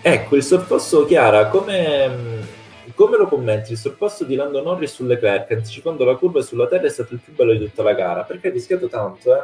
Ecco, 0.00 0.36
il 0.36 0.44
sorpasso 0.44 1.04
Chiara, 1.04 1.48
come, 1.48 2.46
come, 2.94 3.16
lo 3.16 3.26
commenti? 3.26 3.72
Il 3.72 3.78
sorpasso 3.78 4.24
di 4.24 4.36
Lando 4.36 4.62
Norris 4.62 4.94
su 4.94 5.04
Leclerc, 5.04 5.50
anticipando 5.50 6.04
la 6.04 6.14
curva 6.14 6.40
sulla 6.40 6.68
terra, 6.68 6.86
è 6.86 6.90
stato 6.90 7.14
il 7.14 7.20
più 7.22 7.34
bello 7.34 7.52
di 7.52 7.58
tutta 7.58 7.82
la 7.82 7.94
gara, 7.94 8.22
perché 8.22 8.48
ha 8.48 8.52
rischiato 8.52 8.86
tanto, 8.88 9.34
eh? 9.34 9.42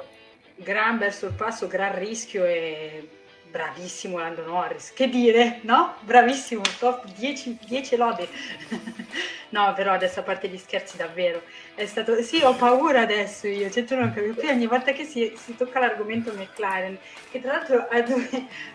Gran 0.57 0.99
bel 0.99 1.13
sorpasso, 1.13 1.67
gran 1.67 1.99
rischio 1.99 2.45
e 2.45 3.09
bravissimo 3.51 4.19
Lando 4.19 4.45
Norris, 4.45 4.93
che 4.93 5.09
dire, 5.09 5.61
no? 5.63 5.95
Bravissimo, 6.01 6.63
top 6.79 7.07
10, 7.17 7.59
10 7.67 7.97
lode. 7.97 8.29
no, 9.55 9.73
però 9.73 9.93
adesso 9.93 10.19
a 10.19 10.23
parte 10.25 10.49
gli 10.49 10.59
scherzi 10.59 10.97
davvero, 10.97 11.41
è 11.77 11.87
stato... 11.87 12.21
Sì, 12.23 12.43
ho 12.43 12.55
paura 12.55 13.03
adesso 13.03 13.47
io, 13.47 13.71
cioè 13.71 13.85
tu 13.85 13.95
non 13.95 14.13
capisci, 14.13 14.35
qui 14.41 14.49
ogni 14.49 14.67
volta 14.67 14.91
che 14.91 15.05
si, 15.05 15.33
si, 15.37 15.55
tocca 15.55 15.79
l'argomento 15.79 16.33
McLaren, 16.33 16.99
che 17.31 17.41
tra 17.41 17.53
l'altro 17.53 17.87
ha 17.89 18.01
due, 18.03 18.29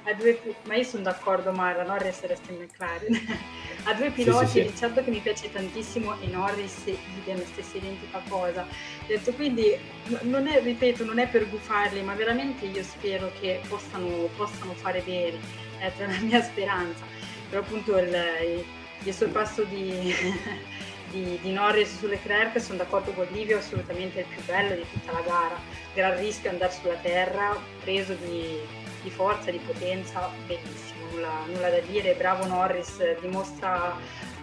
ha 0.03 0.13
due 0.13 0.39
ma 0.63 0.75
io 0.75 0.83
sono 0.83 1.03
d'accordo 1.03 1.51
Mara, 1.51 1.83
Norris 1.83 2.21
resta 2.21 2.53
in 2.53 2.59
McLaren, 2.59 3.19
ha 3.83 3.93
due 3.93 4.09
piloti, 4.11 4.47
sì, 4.47 4.61
sì, 4.61 4.67
sì. 4.69 4.77
certo 4.77 5.03
che 5.03 5.09
mi 5.09 5.19
piace 5.19 5.51
tantissimo 5.51 6.15
e 6.21 6.27
Norris 6.27 6.85
idem, 6.85 7.43
stessa 7.43 7.75
identica 7.75 8.21
cosa, 8.29 8.65
detto, 9.05 9.33
quindi 9.33 9.77
non 10.21 10.47
è, 10.47 10.61
ripeto, 10.61 11.03
non 11.03 11.19
è 11.19 11.27
per 11.27 11.49
gufarli, 11.49 12.01
ma 12.03 12.13
veramente 12.13 12.65
io 12.65 12.83
spero 12.83 13.29
che 13.41 13.59
possano, 13.67 14.29
possano 14.37 14.73
fare 14.75 15.01
bene, 15.01 15.37
è 15.79 15.91
la 15.97 16.07
mia 16.21 16.41
speranza, 16.41 17.03
però 17.49 17.61
appunto 17.61 17.97
il, 17.97 18.07
il 18.07 18.78
sorpasso 19.11 19.63
di, 19.63 20.13
di, 21.11 21.39
di, 21.41 21.51
Norris 21.51 21.97
su 21.97 22.07
Leclerc 22.07 22.59
sono 22.59 22.77
d'accordo 22.77 23.11
con 23.11 23.27
Livio, 23.31 23.57
assolutamente 23.57 24.19
il 24.19 24.25
più 24.25 24.43
bello 24.45 24.75
di 24.75 24.85
tutta 24.91 25.11
la 25.11 25.21
gara, 25.21 25.59
gran 25.93 26.17
rischio 26.17 26.49
andare 26.49 26.71
sulla 26.71 26.95
terra, 26.95 27.57
preso 27.81 28.13
di, 28.13 28.59
di 29.01 29.09
forza, 29.09 29.51
di 29.51 29.59
potenza, 29.59 30.29
bellissimo, 30.45 31.09
nulla, 31.11 31.45
nulla 31.47 31.69
da 31.69 31.79
dire, 31.79 32.13
bravo 32.13 32.45
Norris, 32.45 33.19
dimostra 33.19 33.97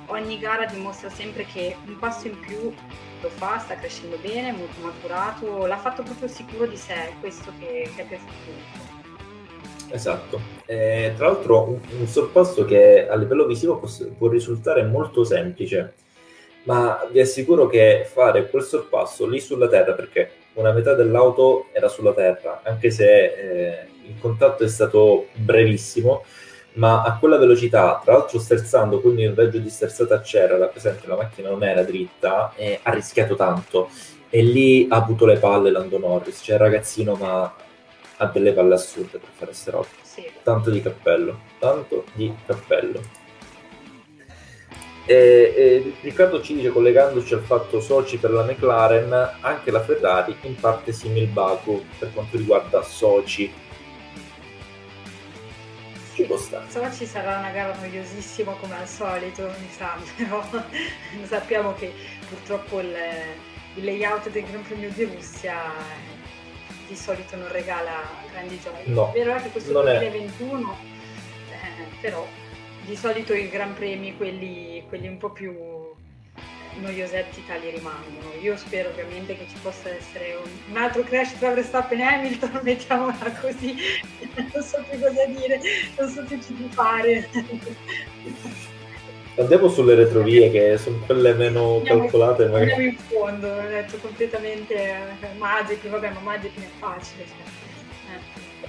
ogni 0.07 0.39
gara 0.39 0.67
dimostra 0.67 1.11
sempre 1.11 1.45
che 1.45 1.77
un 1.87 1.99
passo 1.99 2.29
in 2.29 2.39
più 2.39 2.73
lo 3.21 3.29
fa, 3.31 3.59
sta 3.59 3.77
crescendo 3.77 4.17
bene, 4.19 4.53
molto 4.53 4.81
maturato, 4.81 5.67
l'ha 5.67 5.79
fatto 5.79 6.03
proprio 6.03 6.29
sicuro 6.29 6.67
di 6.67 6.77
sé, 6.77 7.15
questo 7.21 7.53
che, 7.59 7.91
che 7.95 8.03
è 8.03 8.07
piaciuto. 8.07 8.86
Esatto, 9.91 10.41
eh, 10.67 11.13
tra 11.17 11.27
l'altro 11.29 11.63
un, 11.69 11.79
un, 12.01 12.07
sorpasso 12.07 12.65
che 12.65 13.09
a 13.09 13.15
livello 13.15 13.47
visivo 13.47 13.79
può, 13.79 13.89
può, 14.19 14.29
risultare 14.29 14.83
molto 14.83 15.25
semplice, 15.25 15.95
ma 16.65 17.07
vi 17.11 17.21
assicuro 17.21 17.67
che 17.67 18.07
fare 18.11 18.51
quel 18.51 18.65
sorpasso 18.65 19.27
lì 19.27 19.41
sulla 19.41 19.69
terra, 19.69 19.93
perché 19.93 20.31
una 20.55 20.73
metà 20.73 20.95
dell'auto 20.95 21.67
era 21.73 21.89
sulla 21.89 22.13
terra, 22.13 22.61
anche 22.65 22.91
se 22.91 23.25
eh, 23.25 23.87
il 24.07 24.19
contatto 24.21 24.65
è 24.65 24.69
stato 24.69 25.29
brevissimo, 25.35 26.25
ma 26.75 27.03
a 27.03 27.17
quella 27.19 27.39
velocità, 27.39 28.01
tra 28.05 28.15
l'altro 28.15 28.39
sterzando, 28.39 29.01
quindi 29.01 29.23
il 29.23 29.35
raggio 29.35 29.59
di 29.59 29.71
sterzata 29.71 30.21
c'era, 30.21 30.59
la 30.59 30.67
presente 30.67 31.07
la 31.07 31.17
macchina 31.17 31.49
non 31.49 31.63
era 31.63 31.83
dritta, 31.83 32.53
e 32.57 32.81
ha 32.83 32.93
rischiato 32.93 33.35
tanto. 33.35 33.89
E 34.29 34.43
lì 34.43 34.87
ha 34.91 34.97
avuto 34.97 35.25
le 35.25 35.39
palle 35.39 35.71
Lando 35.71 35.99
Norris, 35.99 36.41
cioè 36.43 36.59
ragazzino 36.59 37.15
ma 37.15 37.55
ha 38.19 38.27
delle 38.27 38.53
palle 38.53 38.75
assurde 38.75 39.19
per 39.19 39.29
fare 39.33 39.47
queste 39.47 39.71
robe. 39.71 39.89
Sì. 40.03 40.31
Tanto 40.43 40.71
di 40.71 40.81
cappello, 40.81 41.41
tanto 41.59 42.05
di 42.15 42.35
cappello. 42.47 43.25
E, 45.09 45.15
e 45.57 45.95
Riccardo 46.01 46.43
ci 46.43 46.55
dice, 46.55 46.71
collegandoci 46.71 47.35
al 47.35 47.43
fatto 47.43 47.81
soci 47.81 48.19
per 48.19 48.31
la 48.31 48.43
McLaren, 48.43 49.39
anche 49.41 49.71
la 49.71 49.81
Ferrari 49.81 50.37
in 50.43 50.57
parte 50.57 50.93
simil 50.93 51.29
Baku 51.29 51.85
per 51.99 52.13
quanto 52.13 52.37
riguarda 52.37 52.83
soci 52.83 53.65
ci 56.17 56.23
può 56.25 56.39
stare. 56.39 56.65
So 56.71 56.83
ci 56.93 57.05
sarà 57.05 57.39
una 57.39 57.51
gara 57.51 57.77
noiosissima 57.77 58.53
come 58.53 58.75
al 58.79 58.89
solito, 58.89 59.43
mi 59.61 59.69
sa, 59.71 59.97
però 60.17 60.43
sappiamo 61.25 61.75
che 61.75 61.93
purtroppo 62.29 62.81
il, 62.81 62.97
il 63.75 63.85
layout 63.85 64.31
del 64.31 64.45
Gran 64.45 64.63
Premio 64.63 64.91
di 64.91 65.05
Russia 65.05 65.57
di 66.87 66.97
solito 66.97 67.37
non 67.37 67.51
regala 67.51 68.03
grandi 68.31 68.59
gioie. 68.61 68.85
No, 68.87 69.11
Vero 69.13 69.35
è 69.35 69.43
che 69.43 69.51
questo 69.51 69.73
2021, 69.73 70.77
eh, 71.51 71.85
però 72.01 72.27
di 72.85 72.97
solito 72.97 73.35
i 73.35 73.49
Gran 73.49 73.75
Premi, 73.75 74.17
quelli, 74.17 74.85
quelli 74.89 75.09
un 75.09 75.19
po' 75.19 75.31
più 75.31 75.53
noiosetti 76.81 77.45
tali 77.47 77.71
rimangono. 77.71 78.33
Io 78.41 78.57
spero 78.57 78.91
ovviamente 78.91 79.37
che 79.37 79.47
ci 79.49 79.57
possa 79.63 79.89
essere 79.89 80.37
un, 80.43 80.51
un 80.71 80.77
altro 80.77 81.03
crash 81.03 81.39
tra 81.39 81.53
Verstappen 81.53 82.01
e 82.01 82.05
Hamilton, 82.05 82.61
mettiamola 82.63 83.33
così, 83.41 83.77
non 84.53 84.63
so 84.63 84.85
più 84.89 84.99
cosa 85.01 85.27
dire, 85.27 85.61
non 85.99 86.09
so 86.09 86.23
più 86.25 86.39
che 86.39 86.55
fare. 86.71 87.29
Andiamo 89.39 89.69
sulle 89.69 89.95
retrovie 89.95 90.51
che 90.51 90.79
sono 90.79 90.99
quelle 91.05 91.35
meno 91.35 91.77
andiamo, 91.77 92.01
calcolate. 92.01 92.45
Andiamo 92.45 92.65
magari. 92.65 92.87
in 92.87 92.97
fondo, 92.97 93.49
ho 93.49 93.69
detto 93.69 93.99
completamente 93.99 94.75
eh, 94.75 95.37
Mazepin, 95.37 95.91
vabbè 95.91 96.11
ma 96.11 96.21
Mazepin 96.21 96.63
è 96.63 96.69
facile. 96.79 97.25
Cioè 97.27 97.77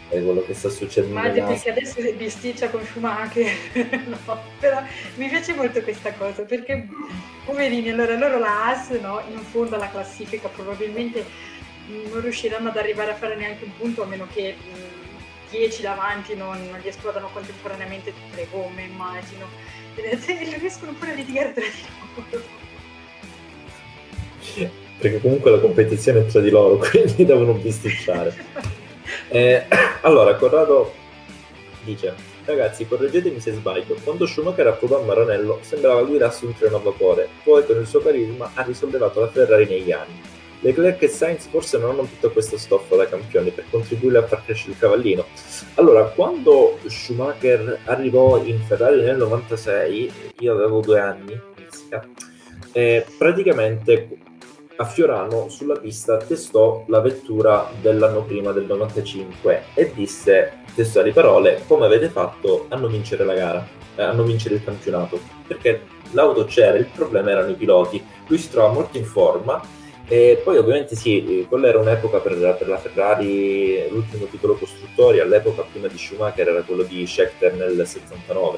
è 0.09 0.23
quello 0.23 0.41
che 0.43 0.53
sta 0.53 0.69
succedendo. 0.69 1.15
Ma 1.15 1.29
perché 1.29 1.69
adesso 1.69 2.01
bisticcia 2.15 2.69
con 2.69 2.83
Schumacher, 2.85 3.51
no, 4.07 4.41
però 4.59 4.81
mi 5.15 5.27
piace 5.27 5.53
molto 5.53 5.81
questa 5.81 6.13
cosa 6.13 6.43
perché 6.43 6.87
poverini, 7.45 7.89
allora 7.89 8.17
loro 8.17 8.39
la 8.39 8.67
AS 8.67 8.89
no, 9.01 9.21
in 9.29 9.39
fondo 9.39 9.75
alla 9.75 9.89
classifica 9.89 10.47
probabilmente 10.47 11.25
non 11.87 12.21
riusciranno 12.21 12.69
ad 12.69 12.77
arrivare 12.77 13.11
a 13.11 13.15
fare 13.15 13.35
neanche 13.35 13.65
un 13.65 13.75
punto 13.77 14.03
a 14.03 14.05
meno 14.05 14.27
che 14.33 14.55
10 15.49 15.81
davanti 15.81 16.35
non, 16.35 16.57
non 16.69 16.79
gli 16.79 16.87
esplodano 16.87 17.29
contemporaneamente 17.31 18.13
tutte 18.13 18.35
le 18.35 18.47
gomme, 18.49 18.83
immagino. 18.83 19.45
Riescono 20.59 20.93
pure 20.93 21.11
a 21.11 21.15
litigare 21.15 21.53
tra 21.53 21.63
di 21.63 22.31
loro. 22.31 22.55
Perché 24.99 25.21
comunque 25.21 25.51
la 25.51 25.59
competizione 25.59 26.21
è 26.21 26.25
tra 26.25 26.39
di 26.39 26.49
loro, 26.49 26.77
quindi 26.89 27.25
devono 27.25 27.53
bisticciare. 27.53 28.35
Eh, 29.29 29.65
allora, 30.01 30.35
Corrado 30.35 30.93
dice, 31.83 32.13
ragazzi, 32.45 32.87
correggetemi 32.87 33.39
se 33.39 33.53
sbaglio, 33.53 33.95
quando 34.03 34.25
Schumacher 34.25 34.67
approdò 34.67 35.01
a 35.01 35.05
Maranello 35.05 35.59
sembrava 35.61 36.03
guidasse 36.03 36.45
un 36.45 36.53
treno 36.53 36.77
a 36.77 36.79
vapore, 36.79 37.29
poi 37.43 37.65
con 37.65 37.77
il 37.79 37.87
suo 37.87 38.01
carisma 38.01 38.51
ha 38.53 38.61
risollevato 38.63 39.19
la 39.19 39.29
Ferrari 39.29 39.65
negli 39.65 39.91
anni. 39.91 40.26
Leclerc 40.61 41.01
e 41.01 41.07
Sainz 41.07 41.47
forse 41.47 41.77
non 41.77 41.91
hanno 41.91 42.03
tutta 42.03 42.29
questa 42.29 42.57
stoffa 42.57 42.95
da 42.95 43.07
campioni 43.07 43.51
per 43.51 43.65
contribuire 43.69 44.17
a 44.17 44.27
far 44.27 44.43
crescere 44.43 44.71
il 44.71 44.79
cavallino. 44.79 45.25
Allora, 45.75 46.03
quando 46.05 46.77
Schumacher 46.85 47.79
arrivò 47.85 48.41
in 48.43 48.59
Ferrari 48.61 49.01
nel 49.01 49.17
96, 49.17 50.11
io 50.39 50.53
avevo 50.53 50.81
due 50.81 50.99
anni, 50.99 51.39
eh, 52.71 53.05
praticamente 53.17 54.17
a 54.79 54.85
Fiorano 54.85 55.49
sulla 55.49 55.77
pista 55.77 56.17
testò 56.17 56.83
la 56.87 56.99
vettura 57.01 57.69
dell'anno 57.81 58.23
prima 58.23 58.51
del 58.51 58.65
95 58.65 59.63
e 59.73 59.91
disse, 59.93 60.59
testuali 60.75 61.11
parole, 61.11 61.63
come 61.67 61.85
avete 61.85 62.09
fatto 62.09 62.67
a 62.69 62.75
non 62.75 62.91
vincere 62.91 63.23
la 63.23 63.33
gara, 63.33 63.67
eh, 63.95 64.03
a 64.03 64.11
non 64.11 64.27
vincere 64.27 64.55
il 64.55 64.63
campionato, 64.63 65.19
perché 65.47 65.81
l'auto 66.11 66.45
c'era, 66.45 66.77
il 66.77 66.85
problema 66.93 67.31
erano 67.31 67.49
i 67.49 67.55
piloti, 67.55 68.03
lui 68.27 68.37
si 68.37 68.49
trova 68.49 68.71
molto 68.71 68.97
in 68.97 69.05
forma 69.05 69.59
e 70.09 70.39
poi 70.41 70.57
ovviamente 70.57 70.95
sì, 70.95 71.45
quella 71.49 71.67
era 71.67 71.79
un'epoca 71.79 72.19
per, 72.19 72.55
per 72.57 72.67
la 72.69 72.77
Ferrari, 72.77 73.89
l'ultimo 73.89 74.25
titolo 74.25 74.55
costruttori 74.55 75.19
all'epoca 75.19 75.63
prima 75.63 75.87
di 75.87 75.97
Schumacher 75.97 76.47
era 76.47 76.61
quello 76.61 76.83
di 76.83 77.05
Schechter 77.05 77.53
nel 77.55 77.85
79 77.85 78.57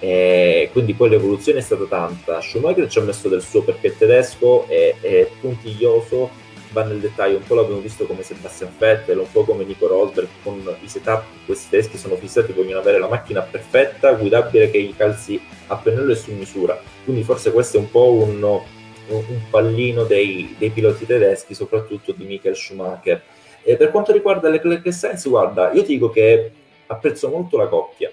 E 0.00 0.70
quindi 0.72 0.94
poi 0.94 1.10
l'evoluzione 1.10 1.58
è 1.58 1.62
stata 1.62 1.84
tanta. 1.84 2.40
Schumacher 2.40 2.88
ci 2.88 2.98
ha 2.98 3.02
messo 3.02 3.28
del 3.28 3.42
suo 3.42 3.62
perché 3.62 3.88
è 3.88 3.96
tedesco, 3.98 4.66
è, 4.66 4.94
è 4.98 5.28
puntiglioso, 5.38 6.30
va 6.72 6.84
nel 6.84 7.00
dettaglio, 7.00 7.36
un 7.36 7.44
po' 7.44 7.54
l'abbiamo 7.54 7.80
visto 7.80 8.06
come 8.06 8.22
Sebastian 8.22 8.72
Vettel, 8.78 9.18
un 9.18 9.30
po' 9.30 9.44
come 9.44 9.64
Nico 9.64 9.88
Rosberg, 9.88 10.28
con 10.42 10.74
i 10.80 10.88
setup 10.88 11.24
questi 11.44 11.68
tedeschi 11.68 11.98
sono 11.98 12.16
fissati, 12.16 12.52
vogliono 12.52 12.80
avere 12.80 12.98
la 12.98 13.08
macchina 13.08 13.42
perfetta, 13.42 14.12
guidabile, 14.12 14.70
che 14.70 14.78
i 14.78 14.94
calzi 14.96 15.38
a 15.66 15.76
pennello 15.76 16.12
e 16.12 16.16
su 16.16 16.32
misura. 16.32 16.80
Quindi 17.04 17.24
forse 17.24 17.52
questo 17.52 17.76
è 17.76 17.80
un 17.80 17.90
po' 17.90 18.10
un, 18.10 18.62
un 19.08 19.42
pallino 19.50 20.04
dei, 20.04 20.54
dei, 20.58 20.70
piloti 20.70 21.06
tedeschi, 21.06 21.54
soprattutto 21.54 22.12
di 22.12 22.24
Michael 22.24 22.56
Schumacher. 22.56 23.22
E 23.62 23.76
per 23.76 23.90
quanto 23.90 24.12
riguarda 24.12 24.48
Leclerc 24.48 24.86
e 24.86 24.92
Sainz, 24.92 25.28
guarda, 25.28 25.72
io 25.72 25.82
ti 25.82 25.92
dico 25.94 26.10
che 26.10 26.50
apprezzo 26.86 27.28
molto 27.28 27.56
la 27.56 27.66
coppia, 27.66 28.10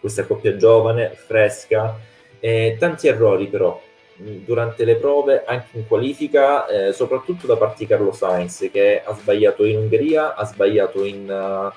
questa 0.00 0.24
coppia 0.24 0.56
giovane, 0.56 1.10
fresca, 1.14 1.98
eh, 2.40 2.76
tanti 2.78 3.08
errori 3.08 3.46
però 3.48 3.80
durante 4.18 4.84
le 4.84 4.96
prove, 4.96 5.44
anche 5.44 5.78
in 5.78 5.86
qualifica, 5.86 6.66
eh, 6.66 6.92
soprattutto 6.92 7.46
da 7.46 7.56
parte 7.56 7.76
di 7.78 7.86
Carlo 7.86 8.12
Sainz 8.12 8.68
che 8.72 9.02
ha 9.04 9.14
sbagliato 9.14 9.64
in 9.64 9.76
Ungheria, 9.76 10.34
ha 10.34 10.44
sbagliato 10.44 11.04
in, 11.04 11.28
uh, 11.28 11.70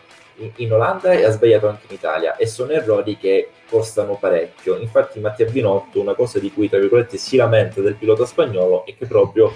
in, 0.55 0.73
Olanda 0.73 1.11
e 1.11 1.25
ha 1.25 1.31
sbagliato 1.31 1.67
anche 1.67 1.85
in 1.89 1.95
Italia 1.95 2.35
e 2.35 2.47
sono 2.47 2.71
errori 2.71 3.17
che 3.17 3.49
costano 3.69 4.15
parecchio. 4.15 4.77
Infatti 4.77 5.19
Mattia 5.19 5.45
Binotto, 5.45 5.99
una 5.99 6.13
cosa 6.13 6.39
di 6.39 6.51
cui 6.51 6.69
tra 6.69 6.79
virgolette 6.79 7.17
si 7.17 7.35
lamenta 7.37 7.81
del 7.81 7.95
pilota 7.95 8.25
spagnolo 8.25 8.85
è 8.85 8.95
che 8.97 9.05
proprio 9.05 9.53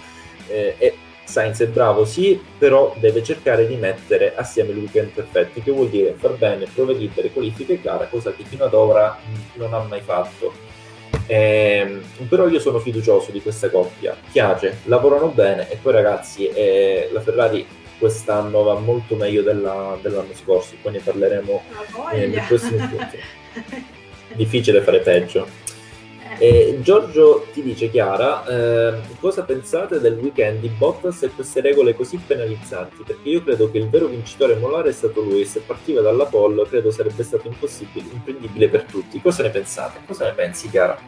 eh, 0.47 0.75
è, 0.77 0.93
Sainz 1.25 1.61
è 1.61 1.67
bravo 1.67 2.05
sì, 2.05 2.39
però 2.57 2.93
deve 2.97 3.23
cercare 3.23 3.65
di 3.65 3.75
mettere 3.75 4.35
assieme 4.35 4.71
il 4.71 4.77
weekend 4.77 5.11
perfetto, 5.11 5.61
che 5.61 5.71
vuol 5.71 5.89
dire? 5.89 6.13
Far 6.17 6.33
bene 6.33 6.67
prove 6.73 6.93
libere, 6.93 7.31
qualifiche 7.31 7.73
e 7.73 8.07
cosa 8.09 8.33
che 8.33 8.43
fino 8.43 8.65
ad 8.65 8.73
ora 8.73 9.17
non 9.53 9.73
ha 9.73 9.79
mai 9.79 10.01
fatto. 10.01 10.71
Eh, 11.25 12.01
però 12.27 12.47
io 12.47 12.59
sono 12.59 12.79
fiducioso 12.79 13.31
di 13.31 13.41
questa 13.41 13.69
coppia, 13.69 14.15
piace, 14.31 14.79
lavorano 14.85 15.27
bene 15.27 15.69
e 15.69 15.77
poi 15.81 15.93
ragazzi 15.93 16.47
eh, 16.49 17.09
la 17.13 17.21
Ferrari 17.21 17.65
quest'anno 18.03 18.63
va 18.63 18.77
molto 18.77 19.15
meglio 19.15 19.41
della, 19.41 19.97
dell'anno 20.01 20.33
scorso, 20.33 20.75
poi 20.81 20.91
ne 20.91 20.99
parleremo 20.99 21.61
eh, 22.11 22.27
nei 22.27 22.41
prossimi 22.45 22.85
punti. 22.85 23.17
Difficile 24.35 24.81
fare 24.81 24.99
peggio. 24.99 25.47
E 26.37 26.79
Giorgio 26.81 27.45
ti 27.53 27.61
dice, 27.61 27.89
Chiara, 27.89 28.45
eh, 28.45 28.99
cosa 29.21 29.43
pensate 29.43 30.01
del 30.01 30.17
weekend 30.17 30.59
di 30.59 30.67
Bottas 30.67 31.23
e 31.23 31.29
queste 31.29 31.61
regole 31.61 31.95
così 31.95 32.17
penalizzanti? 32.17 33.03
Perché 33.05 33.29
io 33.29 33.41
credo 33.41 33.71
che 33.71 33.77
il 33.77 33.87
vero 33.87 34.07
vincitore 34.07 34.55
molare 34.55 34.89
è 34.89 34.93
stato 34.93 35.21
lui 35.21 35.41
e 35.41 35.45
se 35.45 35.61
partiva 35.61 36.01
dalla 36.01 36.25
pole 36.25 36.67
credo 36.67 36.91
sarebbe 36.91 37.23
stato 37.23 37.47
impossibile, 37.47 38.07
imprendibile 38.11 38.67
per 38.67 38.83
tutti. 38.83 39.21
Cosa 39.21 39.43
ne 39.43 39.49
pensate? 39.49 39.99
Cosa 40.05 40.25
ne 40.25 40.33
pensi, 40.33 40.69
Chiara? 40.69 40.99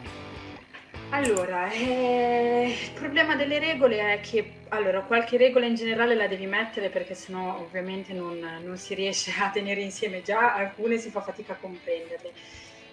Allora, 1.16 1.70
eh, 1.70 2.76
il 2.78 2.90
problema 2.92 3.36
delle 3.36 3.58
regole 3.58 4.12
è 4.12 4.20
che 4.20 4.52
allora, 4.68 5.00
qualche 5.00 5.38
regola 5.38 5.64
in 5.64 5.74
generale 5.74 6.14
la 6.14 6.26
devi 6.26 6.44
mettere 6.44 6.90
perché 6.90 7.14
sennò 7.14 7.56
ovviamente 7.58 8.12
non, 8.12 8.38
non 8.62 8.76
si 8.76 8.92
riesce 8.92 9.32
a 9.40 9.48
tenere 9.48 9.80
insieme 9.80 10.20
già 10.20 10.54
alcune 10.54 10.98
si 10.98 11.08
fa 11.08 11.22
fatica 11.22 11.54
a 11.54 11.56
comprenderle 11.56 12.32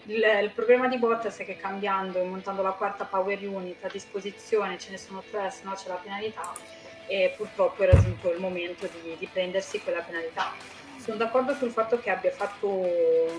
il, 0.05 0.23
il, 0.41 0.51
problema 0.55 0.87
di 0.87 0.97
Bottas 0.97 1.37
è 1.39 1.45
che 1.45 1.57
cambiando 1.57 2.21
e 2.21 2.23
montando 2.23 2.61
la 2.61 2.71
quarta 2.71 3.03
power 3.03 3.45
unit 3.45 3.83
a 3.83 3.89
disposizione 3.89 4.77
ce 4.77 4.91
ne 4.91 4.97
sono 4.97 5.21
tre, 5.29 5.51
se 5.51 5.63
no 5.65 5.73
c'è 5.73 5.89
la 5.89 5.95
penalità 5.95 6.53
e 7.07 7.33
purtroppo 7.35 7.83
è 7.83 7.91
raggiunto 7.91 8.31
il 8.31 8.39
momento 8.39 8.87
di, 8.87 9.17
di 9.17 9.27
prendersi 9.27 9.81
quella 9.81 9.99
penalità. 9.99 10.53
Sono 10.97 11.17
d'accordo 11.17 11.53
sul 11.55 11.71
fatto 11.71 11.99
che 11.99 12.09
abbia 12.09 12.31
fatto 12.31 12.67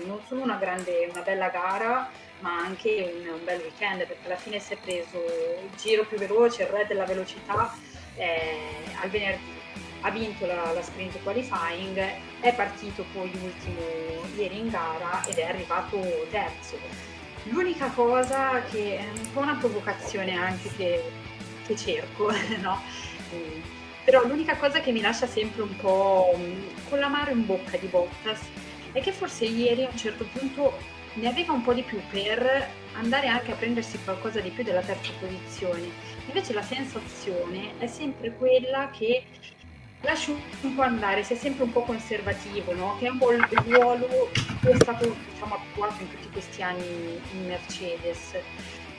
non 0.05 0.21
solo 0.27 0.43
una, 0.43 0.57
grande, 0.57 1.07
una 1.11 1.21
bella 1.21 1.49
gara, 1.49 2.07
ma 2.39 2.57
anche 2.57 3.11
un, 3.13 3.27
un, 3.27 3.43
bel 3.43 3.61
weekend 3.61 4.05
perché 4.05 4.25
alla 4.25 4.35
fine 4.35 4.59
si 4.59 4.73
è 4.73 4.77
preso 4.77 5.17
il 5.17 5.77
giro 5.77 6.05
più 6.05 6.17
veloce, 6.17 6.63
il 6.63 6.69
re 6.69 6.85
della 6.87 7.05
velocità 7.05 7.73
eh, 8.15 8.59
al 9.01 9.09
venerdì 9.09 9.63
ha 10.01 10.11
vinto 10.11 10.45
la, 10.45 10.71
la, 10.71 10.83
sprint 10.83 11.19
qualifying, 11.23 11.97
è 12.39 12.53
partito 12.53 13.03
poi 13.11 13.31
ultimo 13.41 13.81
ieri 14.35 14.59
in 14.59 14.69
gara 14.69 15.25
ed 15.25 15.37
è 15.37 15.45
arrivato 15.45 15.99
terzo. 16.29 16.77
L'unica 17.45 17.87
cosa 17.87 18.61
che 18.69 18.99
è 18.99 19.09
un 19.09 19.31
po' 19.33 19.39
una 19.39 19.55
provocazione 19.55 20.37
anche 20.37 20.69
che, 20.75 21.11
che 21.65 21.75
cerco, 21.75 22.31
no? 22.61 22.79
però 24.03 24.23
l'unica 24.27 24.55
cosa 24.57 24.79
che 24.79 24.91
mi 24.91 25.01
lascia 25.01 25.25
sempre 25.25 25.63
un 25.63 25.75
po' 25.75 26.39
con 26.87 26.99
l'amaro 26.99 27.31
in 27.31 27.43
bocca 27.43 27.75
di 27.77 27.87
Bottas 27.87 28.41
è 28.91 29.01
che 29.01 29.11
forse 29.11 29.45
ieri 29.45 29.85
a 29.85 29.89
un 29.89 29.97
certo 29.97 30.25
punto 30.31 30.77
ne 31.15 31.27
aveva 31.27 31.53
un 31.53 31.61
po' 31.61 31.73
di 31.73 31.83
più 31.83 31.99
per 32.09 32.69
andare 32.93 33.27
anche 33.27 33.51
a 33.51 33.55
prendersi 33.55 33.99
qualcosa 34.03 34.39
di 34.39 34.49
più 34.49 34.63
della 34.63 34.81
terza 34.81 35.11
posizione. 35.19 35.89
Invece 36.27 36.53
la 36.53 36.61
sensazione 36.61 37.77
è 37.77 37.87
sempre 37.87 38.33
quella 38.35 38.89
che 38.91 39.23
lasci 40.01 40.35
un 40.61 40.75
po' 40.75 40.81
andare, 40.81 41.23
sei 41.23 41.37
sempre 41.37 41.63
un 41.63 41.71
po' 41.71 41.81
conservativo, 41.81 42.73
no? 42.73 42.97
che 42.99 43.07
è 43.07 43.09
un 43.09 43.17
po' 43.17 43.31
il 43.31 43.41
ruolo 43.65 44.29
che 44.61 44.71
è 44.71 44.75
stato 44.75 45.15
diciamo, 45.31 45.55
attuato 45.55 46.01
in 46.01 46.09
tutti 46.09 46.29
questi 46.29 46.61
anni 46.61 47.19
in 47.33 47.47
Mercedes. 47.47 48.37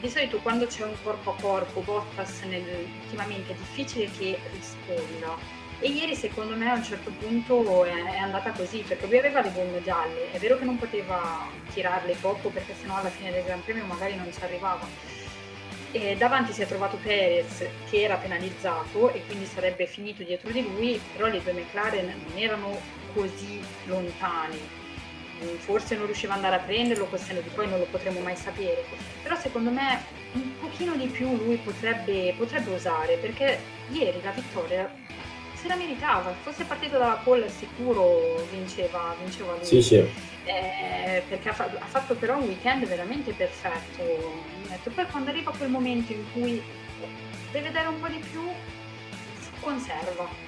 Di 0.00 0.08
solito 0.08 0.38
quando 0.38 0.66
c'è 0.66 0.84
un 0.84 0.94
corpo 1.02 1.30
a 1.30 1.40
corpo, 1.40 1.80
Bottas 1.80 2.42
nel, 2.42 2.86
ultimamente 3.02 3.52
è 3.52 3.56
difficile 3.56 4.10
che 4.18 4.38
risponda. 4.52 5.55
E 5.78 5.88
ieri 5.88 6.14
secondo 6.14 6.56
me 6.56 6.70
a 6.70 6.74
un 6.74 6.82
certo 6.82 7.10
punto 7.18 7.84
è, 7.84 8.18
andata 8.18 8.50
così, 8.52 8.82
perché 8.86 9.06
lui 9.06 9.18
aveva 9.18 9.42
le 9.42 9.52
gomme 9.52 9.82
gialle, 9.82 10.32
è 10.32 10.38
vero 10.38 10.56
che 10.58 10.64
non 10.64 10.78
poteva 10.78 11.48
tirarle 11.72 12.14
poco 12.14 12.48
perché 12.48 12.74
sennò 12.74 12.96
alla 12.96 13.10
fine 13.10 13.30
del 13.30 13.44
Gran 13.44 13.62
Premio 13.62 13.84
magari 13.84 14.16
non 14.16 14.32
ci 14.32 14.42
arrivava 14.42 14.86
e 15.92 16.14
davanti 16.16 16.52
si 16.52 16.62
è 16.62 16.66
trovato 16.66 16.98
Perez 17.02 17.64
che 17.88 18.02
era 18.02 18.16
penalizzato 18.16 19.12
e 19.12 19.24
quindi 19.24 19.46
sarebbe 19.46 19.86
finito 19.86 20.22
dietro 20.22 20.50
di 20.50 20.62
lui, 20.62 21.00
però 21.12 21.26
le 21.26 21.42
due 21.42 21.52
McLaren 21.52 22.12
non 22.28 22.38
erano 22.38 22.78
così 23.14 23.62
lontane. 23.86 24.84
Forse 25.58 25.96
non 25.96 26.06
riusciva 26.06 26.32
ad 26.32 26.42
andare 26.42 26.62
a 26.62 26.64
prenderlo, 26.64 27.06
questione 27.06 27.42
di 27.42 27.48
poi 27.48 27.68
non 27.68 27.78
lo 27.78 27.86
potremo 27.90 28.20
mai 28.20 28.36
sapere. 28.36 28.84
Però 29.22 29.36
secondo 29.36 29.70
me 29.70 30.02
un 30.32 30.58
pochino 30.58 30.94
di 30.96 31.06
più 31.06 31.34
lui 31.34 31.56
potrebbe, 31.56 32.34
potrebbe 32.36 32.74
usare, 32.74 33.16
perché 33.16 33.58
ieri 33.90 34.20
la 34.22 34.30
vittoria 34.32 34.90
se 35.56 35.68
la 35.68 35.76
meritava, 35.76 36.34
fosse 36.42 36.64
partito 36.64 36.98
dalla 36.98 37.20
pole 37.22 37.48
sicuro 37.48 38.46
vinceva, 38.50 39.14
vinceva 39.20 39.54
lui. 39.54 39.64
Sì, 39.64 39.82
sì. 39.82 39.96
Eh, 40.44 41.22
perché 41.28 41.48
ha, 41.48 41.52
fa- 41.52 41.64
ha, 41.64 41.86
fatto 41.86 42.14
però 42.14 42.36
un 42.36 42.44
weekend 42.44 42.86
veramente 42.86 43.32
perfetto. 43.32 44.44
Poi 44.94 45.06
quando 45.06 45.30
arriva 45.30 45.50
quel 45.56 45.70
momento 45.70 46.12
in 46.12 46.24
cui 46.32 46.62
deve 47.50 47.70
dare 47.72 47.88
un 47.88 48.00
po' 48.00 48.08
di 48.08 48.22
più, 48.30 48.42
conserva. 49.60 50.45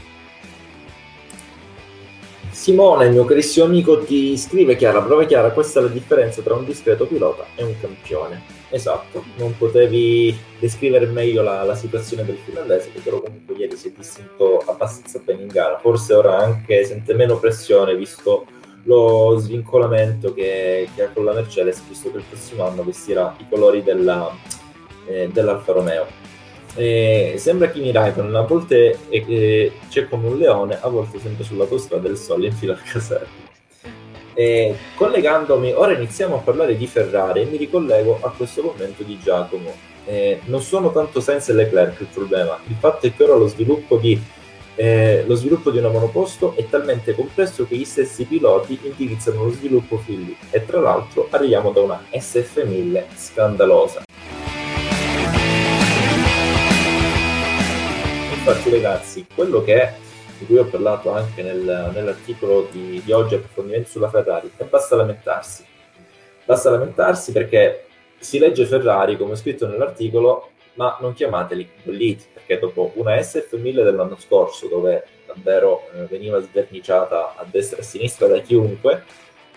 Simone, 2.50 3.06
il 3.06 3.12
mio 3.12 3.24
carissimo 3.24 3.66
amico, 3.66 4.00
ti 4.00 4.36
scrive 4.36 4.76
Chiara, 4.76 5.02
prova 5.02 5.24
Chiara, 5.24 5.50
questa 5.50 5.80
è 5.80 5.82
la 5.82 5.88
differenza 5.88 6.42
tra 6.42 6.54
un 6.54 6.64
discreto 6.64 7.06
pilota 7.06 7.44
e 7.54 7.62
un 7.62 7.74
campione. 7.80 8.42
Esatto, 8.70 9.24
non 9.36 9.56
potevi 9.56 10.36
descrivere 10.58 11.06
meglio 11.06 11.42
la, 11.42 11.62
la 11.62 11.74
situazione 11.74 12.24
del 12.24 12.36
finlandese, 12.36 12.90
che 12.92 13.00
però 13.00 13.20
comunque 13.20 13.54
ieri 13.54 13.76
si 13.76 13.88
è 13.88 13.92
distinto 13.96 14.58
abbastanza 14.66 15.20
bene 15.24 15.42
in 15.42 15.48
gara. 15.48 15.78
Forse 15.78 16.14
ora 16.14 16.38
anche 16.38 16.84
sente 16.84 17.14
meno 17.14 17.38
pressione, 17.38 17.96
visto 17.96 18.46
lo 18.84 19.36
svincolamento 19.38 20.32
che, 20.34 20.88
che 20.94 21.04
ha 21.04 21.10
con 21.10 21.24
la 21.24 21.32
Mercedes, 21.32 21.82
visto 21.88 22.10
che 22.10 22.18
il 22.18 22.24
prossimo 22.28 22.66
anno 22.66 22.82
vestirà 22.82 23.34
i 23.38 23.46
colori 23.48 23.82
della, 23.82 24.30
eh, 25.06 25.28
dell'Alfa 25.32 25.72
Romeo. 25.72 26.06
Eh, 26.74 27.34
sembra 27.38 27.70
Kimi 27.70 27.90
Raikkonen, 27.90 28.34
a 28.34 28.42
volte 28.42 28.98
eh, 29.08 29.72
c'è 29.88 30.08
come 30.08 30.28
un 30.28 30.38
leone, 30.38 30.78
a 30.80 30.88
volte 30.88 31.18
sempre 31.18 31.44
sull'autostrada 31.44 32.06
del 32.06 32.16
sole 32.16 32.46
in 32.46 32.52
fila 32.52 32.74
al 32.74 32.82
caserno. 32.82 33.46
E 34.34 34.76
collegandomi, 34.94 35.72
ora 35.72 35.94
iniziamo 35.94 36.36
a 36.36 36.38
parlare 36.38 36.76
di 36.76 36.86
Ferrari 36.86 37.40
e 37.40 37.44
mi 37.46 37.56
ricollego 37.56 38.20
a 38.22 38.30
questo 38.30 38.62
commento 38.62 39.02
di 39.02 39.18
Giacomo. 39.18 39.74
Eh, 40.04 40.40
non 40.44 40.60
sono 40.60 40.92
tanto 40.92 41.20
Sainz 41.20 41.48
e 41.48 41.54
Leclerc 41.54 42.00
il 42.00 42.06
problema, 42.06 42.56
il 42.68 42.76
fatto 42.78 43.06
è 43.06 43.14
che 43.14 43.24
ora 43.24 43.34
lo 43.34 43.48
sviluppo 43.48 43.96
di, 43.96 44.18
eh, 44.76 45.24
lo 45.26 45.34
sviluppo 45.34 45.70
di 45.72 45.78
una 45.78 45.88
monoposto 45.88 46.54
è 46.54 46.66
talmente 46.68 47.14
complesso 47.16 47.66
che 47.66 47.74
gli 47.74 47.84
stessi 47.84 48.24
piloti 48.24 48.78
indirizzano 48.80 49.42
lo 49.42 49.50
sviluppo 49.50 49.98
fin 49.98 50.22
lì 50.22 50.36
e 50.50 50.64
tra 50.64 50.78
l'altro 50.78 51.26
arriviamo 51.30 51.72
da 51.72 51.80
una 51.80 52.04
SF1000 52.12 53.04
scandalosa. 53.16 54.07
Infatti 58.48 58.70
ragazzi, 58.70 59.26
quello 59.34 59.62
che 59.62 59.74
è 59.74 59.94
di 60.38 60.46
cui 60.46 60.56
ho 60.56 60.64
parlato 60.64 61.10
anche 61.10 61.42
nel, 61.42 61.90
nell'articolo 61.92 62.66
di, 62.72 63.02
di 63.04 63.12
oggi, 63.12 63.34
approfondimenti 63.34 63.90
sulla 63.90 64.08
Ferrari, 64.08 64.50
e 64.56 64.64
basta 64.64 64.96
lamentarsi. 64.96 65.66
Basta 66.46 66.70
lamentarsi 66.70 67.32
perché 67.32 67.84
si 68.18 68.38
legge 68.38 68.64
Ferrari, 68.64 69.18
come 69.18 69.36
scritto 69.36 69.66
nell'articolo, 69.66 70.52
ma 70.74 70.96
non 71.02 71.12
chiamateli 71.12 71.68
bolliti, 71.82 72.24
perché 72.32 72.58
dopo 72.58 72.92
una 72.94 73.16
SF1000 73.16 73.82
dell'anno 73.82 74.16
scorso, 74.18 74.66
dove 74.66 75.04
davvero 75.26 75.82
eh, 75.92 76.04
veniva 76.04 76.40
sverniciata 76.40 77.34
a 77.36 77.44
destra 77.44 77.76
e 77.76 77.80
a 77.80 77.84
sinistra 77.84 78.28
da 78.28 78.38
chiunque, 78.38 79.04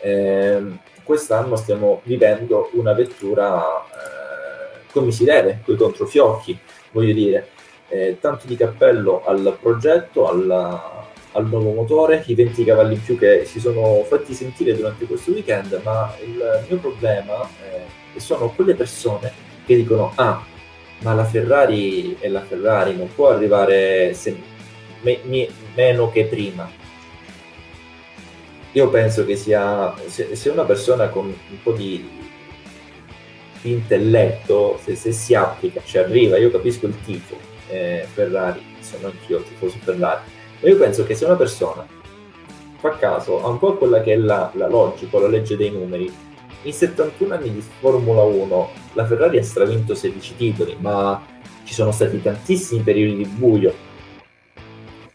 eh, 0.02 0.62
quest'anno 1.06 1.56
stiamo 1.56 2.02
vivendo 2.04 2.70
una 2.74 2.92
vettura 2.92 3.64
eh, 3.86 4.92
come 4.92 5.12
si 5.12 5.24
deve, 5.24 5.62
con 5.64 5.76
i 5.76 5.78
controfiocchi, 5.78 6.60
voglio 6.92 7.14
dire. 7.14 7.60
Eh, 7.94 8.20
tanto 8.22 8.48
di 8.48 8.56
cappello 8.56 9.22
al 9.26 9.58
progetto, 9.60 10.30
alla, 10.30 11.10
al 11.34 11.46
nuovo 11.46 11.74
motore, 11.74 12.24
i 12.26 12.36
20 12.36 12.64
cavalli 12.64 12.94
in 12.94 13.04
più 13.04 13.18
che 13.18 13.44
si 13.44 13.60
sono 13.60 14.02
fatti 14.08 14.34
sentire 14.34 14.74
durante 14.74 15.06
questo 15.06 15.32
weekend, 15.32 15.78
ma 15.84 16.16
il 16.24 16.64
mio 16.70 16.78
problema 16.78 17.42
eh, 17.44 18.18
sono 18.18 18.50
quelle 18.52 18.76
persone 18.76 19.34
che 19.66 19.76
dicono 19.76 20.14
ah, 20.16 20.42
ma 21.00 21.14
la 21.14 21.26
Ferrari 21.26 22.16
è 22.18 22.30
la 22.30 22.40
Ferrari, 22.40 22.96
non 22.96 23.14
può 23.14 23.28
arrivare 23.28 24.14
se, 24.14 24.38
me, 25.02 25.20
me, 25.24 25.50
meno 25.76 26.10
che 26.10 26.24
prima. 26.28 26.70
Io 28.72 28.90
penso 28.90 29.26
che 29.26 29.36
sia, 29.36 29.94
se, 30.06 30.38
se 30.38 30.50
una 30.50 30.64
persona 30.64 31.10
con 31.10 31.26
un 31.26 31.62
po' 31.62 31.74
di, 31.74 32.10
di 33.62 33.72
intelletto, 33.72 34.80
se, 34.82 34.96
se, 34.96 35.12
si 35.12 35.36
applica, 35.36 35.82
ci 35.84 35.98
arriva, 35.98 36.38
io 36.38 36.50
capisco 36.50 36.86
il 36.88 36.96
tifo 37.04 37.51
eh, 37.70 38.06
Ferrari, 38.12 38.62
sono 38.80 39.08
anch'io 39.08 39.42
tifoso 39.42 39.78
Ferrari, 39.80 40.22
ma 40.60 40.70
io 40.70 40.78
penso 40.78 41.06
che 41.06 41.16
se 41.16 41.26
una 41.26 41.36
persona 41.36 41.86
fa 42.78 42.98
caso 42.98 43.44
a 43.44 43.48
un 43.48 43.60
po' 43.60 43.76
quella 43.76 44.02
che 44.02 44.14
è 44.14 44.18
la, 44.18 44.52
la 44.56 44.68
logica, 44.68 45.20
la 45.20 45.28
legge 45.28 45.56
dei 45.56 45.70
numeri, 45.70 46.12
in 46.64 46.74
71 46.74 47.34
anni 47.34 47.52
di 47.52 47.62
Formula 47.80 48.22
1 48.22 48.70
la 48.94 49.06
Ferrari 49.06 49.38
ha 49.38 49.44
stravinto 49.44 49.96
16 49.96 50.36
titoli, 50.36 50.76
ma 50.80 51.24
ci 51.64 51.74
sono 51.74 51.92
stati 51.92 52.22
tantissimi 52.22 52.82
periodi 52.82 53.16
di 53.16 53.26
buio 53.26 53.74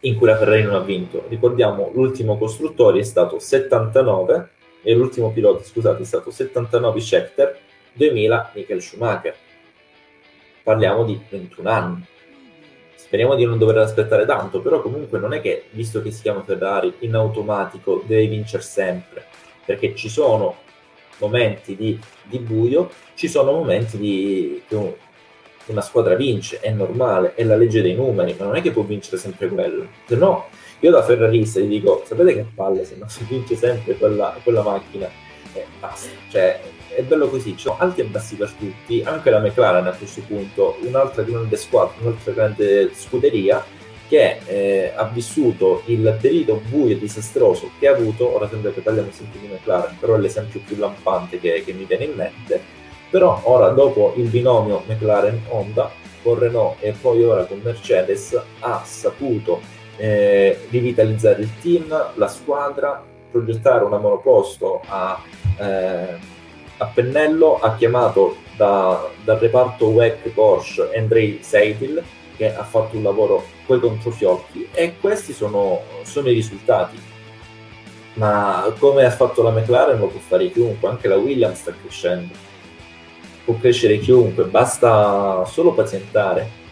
in 0.01 0.15
cui 0.15 0.27
la 0.27 0.37
Ferrari 0.37 0.63
non 0.63 0.75
ha 0.75 0.79
vinto. 0.79 1.25
Ricordiamo 1.27 1.91
l'ultimo 1.93 2.37
costruttore 2.37 2.99
è 2.99 3.03
stato 3.03 3.39
79 3.39 4.49
e 4.81 4.93
l'ultimo 4.93 5.31
pilota, 5.31 5.63
scusate, 5.63 6.03
è 6.03 6.05
stato 6.05 6.31
79 6.31 6.99
Schechter, 6.99 7.59
2000 7.93 8.51
Michael 8.55 8.81
Schumacher. 8.81 9.35
Parliamo 10.63 11.03
di 11.03 11.19
21 11.29 11.69
anni. 11.69 12.05
Speriamo 13.07 13.35
di 13.35 13.45
non 13.45 13.57
dover 13.57 13.77
aspettare 13.77 14.25
tanto, 14.25 14.59
però 14.59 14.81
comunque 14.81 15.17
non 15.17 15.33
è 15.33 15.39
che, 15.39 15.67
visto 15.71 16.01
che 16.01 16.11
si 16.11 16.23
chiama 16.23 16.43
Ferrari, 16.43 16.93
in 16.99 17.15
automatico 17.15 18.03
deve 18.05 18.27
vincere 18.27 18.61
sempre, 18.61 19.23
perché 19.63 19.95
ci 19.95 20.09
sono 20.09 20.55
momenti 21.19 21.77
di, 21.77 21.97
di 22.23 22.37
buio, 22.39 22.91
ci 23.15 23.29
sono 23.29 23.53
momenti 23.53 23.97
di 23.97 24.61
che 24.67 24.75
una 25.67 25.79
squadra 25.79 26.15
vince, 26.15 26.59
è 26.59 26.69
normale, 26.69 27.33
è 27.35 27.45
la 27.45 27.55
legge 27.55 27.81
dei 27.81 27.95
numeri, 27.95 28.35
ma 28.37 28.43
non 28.43 28.57
è 28.57 28.61
che 28.61 28.71
può 28.71 28.83
vincere 28.83 29.15
sempre 29.15 29.47
quello. 29.47 29.87
Se 30.05 30.17
no, 30.17 30.47
io 30.81 30.91
da 30.91 31.01
ferrarista 31.01 31.61
gli 31.61 31.67
dico, 31.67 32.03
sapete 32.05 32.33
che 32.33 32.45
palle, 32.53 32.83
se 32.83 32.97
non 32.97 33.07
si 33.07 33.23
vince 33.23 33.55
sempre 33.55 33.95
quella, 33.95 34.37
quella 34.43 34.63
macchina, 34.63 35.09
eh, 35.53 35.65
basta. 35.79 36.09
Cioè, 36.29 36.59
è 36.95 37.01
bello 37.03 37.27
così, 37.29 37.51
ci 37.51 37.63
sono 37.63 37.77
alti 37.79 38.01
e 38.01 38.05
bassi 38.05 38.35
per 38.35 38.51
tutti, 38.51 39.01
anche 39.03 39.29
la 39.29 39.39
McLaren 39.39 39.87
a 39.87 39.91
questo 39.91 40.21
punto, 40.27 40.77
un'altra 40.81 41.23
grande 41.23 41.55
squadra, 41.57 41.95
un'altra 42.01 42.31
grande 42.31 42.91
scuderia, 42.93 43.63
che 44.07 44.39
eh, 44.45 44.93
ha 44.95 45.03
vissuto 45.05 45.83
il 45.85 46.17
periodo 46.19 46.61
buio 46.69 46.95
e 46.95 46.99
disastroso 46.99 47.71
che 47.77 47.87
ha 47.87 47.93
avuto, 47.93 48.33
ora 48.33 48.47
sembra 48.47 48.71
che 48.71 48.81
parliamo 48.81 49.11
sempre 49.11 49.39
di 49.39 49.47
McLaren, 49.47 49.97
però 49.99 50.15
è 50.15 50.19
l'esempio 50.19 50.61
più 50.65 50.77
lampante 50.77 51.39
che, 51.39 51.63
che 51.65 51.73
mi 51.73 51.83
viene 51.83 52.05
in 52.05 52.13
mente, 52.15 52.61
però 53.09 53.41
ora 53.43 53.69
dopo 53.69 54.13
il 54.15 54.27
binomio 54.29 54.83
McLaren-Honda, 54.87 56.05
con 56.23 56.39
Renault 56.39 56.77
e 56.79 56.91
poi 56.91 57.23
ora 57.23 57.45
con 57.45 57.59
Mercedes, 57.63 58.39
ha 58.59 58.81
saputo 58.85 59.61
eh, 59.97 60.57
rivitalizzare 60.69 61.41
il 61.41 61.49
team, 61.61 62.11
la 62.15 62.27
squadra, 62.27 63.03
progettare 63.29 63.83
una 63.83 63.97
monoposto 63.97 64.81
a, 64.87 65.21
eh, 65.57 66.35
a 66.77 66.85
pennello, 66.85 67.59
ha 67.59 67.75
chiamato 67.75 68.37
da, 68.55 69.09
dal 69.23 69.37
reparto 69.37 69.87
WEC 69.87 70.29
Porsche 70.29 70.89
Andrei 70.95 71.39
Seidel, 71.41 72.03
che 72.35 72.55
ha 72.55 72.63
fatto 72.63 72.95
un 72.95 73.03
lavoro 73.03 73.43
coi 73.65 73.79
controfiocchi 73.79 74.69
e 74.71 74.97
questi 74.99 75.33
sono, 75.33 75.81
sono 76.03 76.29
i 76.29 76.33
risultati. 76.33 76.97
Ma 78.13 78.73
come 78.79 79.05
ha 79.05 79.11
fatto 79.11 79.43
la 79.43 79.51
McLaren 79.51 79.99
lo 79.99 80.07
può 80.07 80.19
fare 80.19 80.51
chiunque, 80.51 80.87
anche 80.87 81.07
la 81.07 81.17
Williams 81.17 81.59
sta 81.59 81.73
crescendo. 81.79 82.33
Può 83.43 83.55
crescere 83.57 83.99
chiunque, 83.99 84.45
basta 84.45 85.43
solo 85.45 85.73
pazientare. 85.73 86.65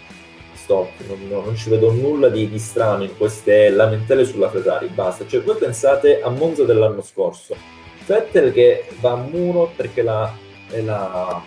Stop, 0.53 0.89
non, 1.08 1.43
non 1.43 1.56
ci 1.56 1.70
vedo 1.70 1.91
nulla 1.91 2.30
di, 2.30 2.49
di, 2.49 2.58
strano 2.58 3.03
in 3.03 3.16
queste 3.16 3.70
lamentele 3.70 4.26
sulla 4.26 4.49
Ferrari, 4.49 4.88
basta. 4.88 5.28
Cioè, 5.28 5.43
voi 5.43 5.58
pensate 5.58 6.22
a 6.22 6.30
Monza 6.30 6.64
dell'anno 6.64 7.03
scorso, 7.03 7.56
Vettel 8.06 8.51
che 8.51 8.88
va 8.99 9.12
a 9.12 9.16
muro 9.16 9.72
perché 9.76 10.01
la, 10.01 10.32
la, 10.70 11.41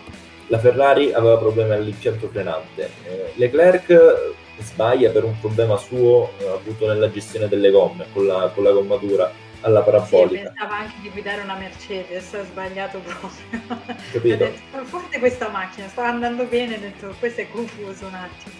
la 0.47 0.59
Ferrari 0.59 1.13
aveva 1.13 1.37
problemi 1.37 1.71
all'impianto 1.71 2.27
frenante. 2.27 2.89
Eh, 3.05 3.31
Leclerc 3.35 4.35
sbaglia 4.59 5.11
per 5.11 5.23
un 5.23 5.39
problema 5.39 5.77
suo 5.77 6.31
eh, 6.37 6.47
avuto 6.47 6.87
nella 6.87 7.09
gestione 7.09 7.47
delle 7.47 7.71
gomme 7.71 8.07
con 8.11 8.25
la, 8.25 8.51
con 8.53 8.63
la 8.63 8.71
gommatura 8.71 9.31
alla 9.61 9.81
parabolica. 9.81 10.37
Sì, 10.37 10.43
pensava 10.43 10.77
anche 10.77 10.95
di 11.01 11.09
guidare 11.09 11.41
una 11.41 11.55
Mercedes, 11.55 12.33
ha 12.33 12.43
sbagliato 12.43 12.99
proprio. 12.99 13.29
Capito? 14.11 14.37
detto, 14.37 14.85
forse 14.85 15.19
questa 15.19 15.49
macchina 15.49 15.87
stava 15.87 16.09
andando 16.09 16.45
bene, 16.45 16.75
ha 16.75 16.79
detto 16.79 17.13
questo 17.19 17.41
è 17.41 17.49
confuso 17.49 18.05
un 18.05 18.13
attimo. 18.13 18.55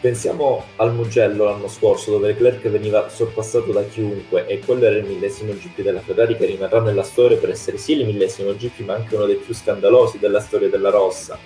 Pensiamo 0.00 0.62
al 0.76 0.94
Mugello 0.94 1.42
l'anno 1.44 1.66
scorso 1.66 2.12
dove 2.12 2.28
Leclerc 2.28 2.68
veniva 2.68 3.08
sorpassato 3.08 3.72
da 3.72 3.82
chiunque 3.82 4.46
e 4.46 4.60
quello 4.60 4.84
era 4.84 4.94
il 4.94 5.04
millesimo 5.04 5.52
GP 5.52 5.80
della 5.82 5.98
Ferrari 5.98 6.36
che 6.36 6.46
rimarrà 6.46 6.80
nella 6.80 7.02
storia 7.02 7.36
per 7.36 7.50
essere 7.50 7.78
sì 7.78 7.98
il 7.98 8.06
millesimo 8.06 8.54
GP 8.54 8.78
ma 8.84 8.94
anche 8.94 9.16
uno 9.16 9.26
dei 9.26 9.34
più 9.34 9.52
scandalosi 9.52 10.20
della 10.20 10.38
storia 10.38 10.68
della 10.68 10.90
Rossa. 10.90 11.36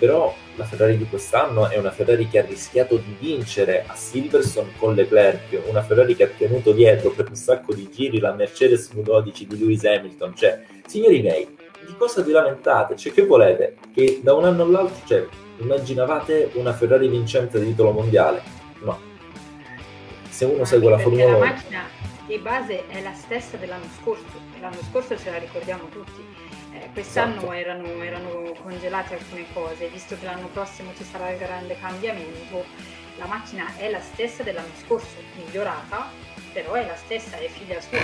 Però 0.00 0.34
la 0.56 0.64
Ferrari 0.64 0.98
di 0.98 1.04
quest'anno 1.04 1.68
è 1.68 1.78
una 1.78 1.92
Ferrari 1.92 2.28
che 2.28 2.40
ha 2.40 2.44
rischiato 2.44 2.96
di 2.96 3.14
vincere 3.20 3.84
a 3.86 3.94
Silverstone 3.94 4.72
con 4.78 4.96
Leclerc, 4.96 5.62
una 5.68 5.84
Ferrari 5.84 6.16
che 6.16 6.24
ha 6.24 6.30
tenuto 6.36 6.72
dietro 6.72 7.10
per 7.10 7.28
un 7.28 7.36
sacco 7.36 7.72
di 7.72 7.88
giri 7.88 8.18
la 8.18 8.32
Mercedes 8.32 8.90
V12 8.92 9.42
di 9.42 9.58
Lewis 9.60 9.84
Hamilton. 9.84 10.34
Cioè, 10.34 10.60
signori 10.86 11.20
miei, 11.20 11.46
di 11.86 11.94
cosa 11.96 12.20
vi 12.22 12.32
lamentate? 12.32 12.96
Cioè, 12.96 13.12
che 13.12 13.24
volete? 13.24 13.76
Che 13.94 14.18
da 14.24 14.34
un 14.34 14.44
anno 14.44 14.64
all'altro, 14.64 15.06
cioè, 15.06 15.24
Immaginavate 15.58 16.50
una 16.54 16.72
Ferrari 16.72 17.08
vincente 17.08 17.60
di 17.60 17.66
titolo 17.66 17.92
mondiale? 17.92 18.42
No. 18.80 18.98
Se 20.28 20.44
uno 20.44 20.64
segue 20.64 20.90
la 20.90 20.98
Formula 20.98 21.26
1... 21.26 21.38
La 21.38 21.44
macchina 21.44 21.84
di 22.26 22.38
base 22.38 22.86
è 22.86 23.02
la 23.02 23.12
stessa 23.12 23.56
dell'anno 23.56 23.88
scorso, 24.00 24.40
l'anno 24.60 24.80
scorso 24.90 25.16
ce 25.18 25.30
la 25.30 25.38
ricordiamo 25.38 25.88
tutti. 25.88 26.24
Eh, 26.72 26.88
quest'anno 26.94 27.52
esatto. 27.52 27.52
erano, 27.52 28.02
erano 28.02 28.52
congelate 28.62 29.14
alcune 29.14 29.44
cose, 29.52 29.88
visto 29.88 30.16
che 30.18 30.24
l'anno 30.24 30.48
prossimo 30.52 30.92
ci 30.96 31.04
sarà 31.04 31.30
il 31.30 31.38
grande 31.38 31.76
cambiamento, 31.78 32.64
la 33.18 33.26
macchina 33.26 33.66
è 33.76 33.90
la 33.90 34.00
stessa 34.00 34.42
dell'anno 34.42 34.72
scorso, 34.82 35.16
migliorata, 35.36 36.08
però 36.52 36.72
è 36.72 36.86
la 36.86 36.96
stessa, 36.96 37.36
è 37.36 37.48
figlia 37.48 37.80
sua. 37.80 37.98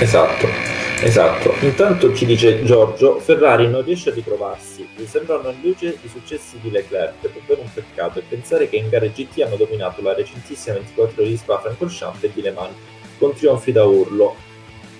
Esatto. 0.00 0.67
Esatto, 1.00 1.54
intanto 1.60 2.12
ci 2.12 2.26
dice 2.26 2.64
Giorgio, 2.64 3.20
Ferrari 3.20 3.68
non 3.68 3.84
riesce 3.84 4.10
a 4.10 4.12
ritrovarsi, 4.12 4.86
mi 4.96 5.06
sembrano 5.06 5.48
in 5.50 5.60
luce 5.62 5.96
i 6.02 6.08
successi 6.08 6.58
di 6.60 6.72
Leclerc, 6.72 7.22
è 7.22 7.28
davvero 7.32 7.60
un 7.60 7.72
peccato 7.72 8.18
e 8.18 8.22
pensare 8.28 8.68
che 8.68 8.76
in 8.76 8.88
gare 8.88 9.12
GT 9.12 9.42
hanno 9.42 9.54
dominato 9.54 10.02
la 10.02 10.12
recentissima 10.12 10.74
24 10.74 11.22
ore 11.22 11.30
di 11.30 11.36
Spa-Francorchamps 11.36 12.24
e 12.24 12.32
di 12.34 12.42
Le 12.42 12.50
Mans, 12.50 12.74
con 13.16 13.32
trionfi 13.32 13.70
da 13.70 13.84
urlo. 13.84 14.34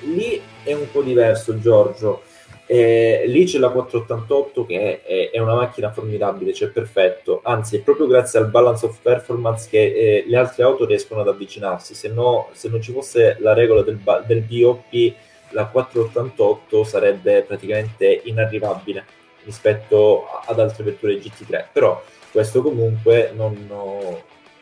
Lì 0.02 0.40
è 0.62 0.72
un 0.72 0.88
po' 0.90 1.02
diverso 1.02 1.58
Giorgio, 1.58 2.22
eh, 2.64 3.24
lì 3.26 3.44
c'è 3.46 3.58
la 3.58 3.70
488 3.70 4.66
che 4.66 5.02
è, 5.02 5.30
è, 5.30 5.38
una 5.40 5.56
macchina 5.56 5.90
formidabile, 5.90 6.54
cioè 6.54 6.68
perfetto, 6.68 7.40
anzi 7.42 7.76
è 7.76 7.80
proprio 7.80 8.06
grazie 8.06 8.38
al 8.38 8.50
balance 8.50 8.86
of 8.86 8.98
performance 9.02 9.66
che 9.68 9.82
eh, 9.82 10.24
le 10.28 10.36
altre 10.36 10.62
auto 10.62 10.86
riescono 10.86 11.22
ad 11.22 11.28
avvicinarsi, 11.28 11.94
se, 11.94 12.08
no, 12.08 12.50
se 12.52 12.68
non 12.68 12.80
ci 12.80 12.92
fosse 12.92 13.36
la 13.40 13.52
regola 13.52 13.82
del, 13.82 13.98
del 14.26 14.42
BOP 14.42 15.26
la 15.50 15.66
488 15.66 16.84
sarebbe 16.84 17.42
praticamente 17.42 18.22
inarrivabile 18.24 19.04
rispetto 19.44 20.26
ad 20.46 20.58
altre 20.60 20.84
vetture 20.84 21.18
GT3 21.18 21.66
però 21.72 22.02
questo 22.30 22.62
comunque, 22.62 23.32
non, 23.34 23.66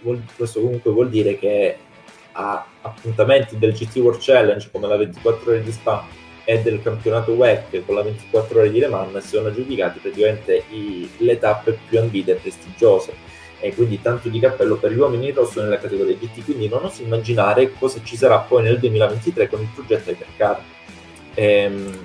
vuol, 0.01 0.23
questo 0.37 0.61
comunque 0.61 0.91
vuol 0.93 1.09
dire 1.09 1.39
che 1.39 1.77
a 2.33 2.65
appuntamenti 2.83 3.59
del 3.59 3.73
GT 3.73 3.97
World 3.97 4.21
Challenge 4.23 4.69
come 4.71 4.87
la 4.87 4.97
24 4.97 5.51
ore 5.51 5.63
di 5.63 5.73
Spa 5.73 6.07
e 6.45 6.61
del 6.63 6.81
campionato 6.81 7.33
WEC 7.33 7.85
con 7.85 7.97
la 7.97 8.03
24 8.03 8.61
ore 8.61 8.71
di 8.71 8.79
Le 8.79 8.89
Mans 8.89 9.27
sono 9.27 9.49
aggiudicate 9.49 9.99
praticamente 10.01 10.63
i, 10.71 11.11
le 11.19 11.39
tappe 11.39 11.79
più 11.89 11.99
ambite 11.99 12.33
e 12.33 12.35
prestigiose. 12.37 13.35
E 13.59 13.75
quindi 13.75 14.01
tanto 14.03 14.29
di 14.29 14.39
cappello 14.39 14.77
per 14.77 14.93
gli 14.93 14.99
uomini 14.99 15.29
in 15.29 15.35
rosso 15.35 15.63
nella 15.63 15.79
categoria 15.79 16.15
GT 16.15 16.45
quindi 16.45 16.69
non 16.69 16.85
oso 16.85 17.03
immaginare 17.03 17.73
cosa 17.73 18.01
ci 18.05 18.15
sarà 18.15 18.39
poi 18.39 18.63
nel 18.63 18.79
2023 18.79 19.49
con 19.49 19.63
il 19.63 19.69
progetto 19.75 20.11
Hypercar 20.11 20.61
Ehm, 21.37 21.99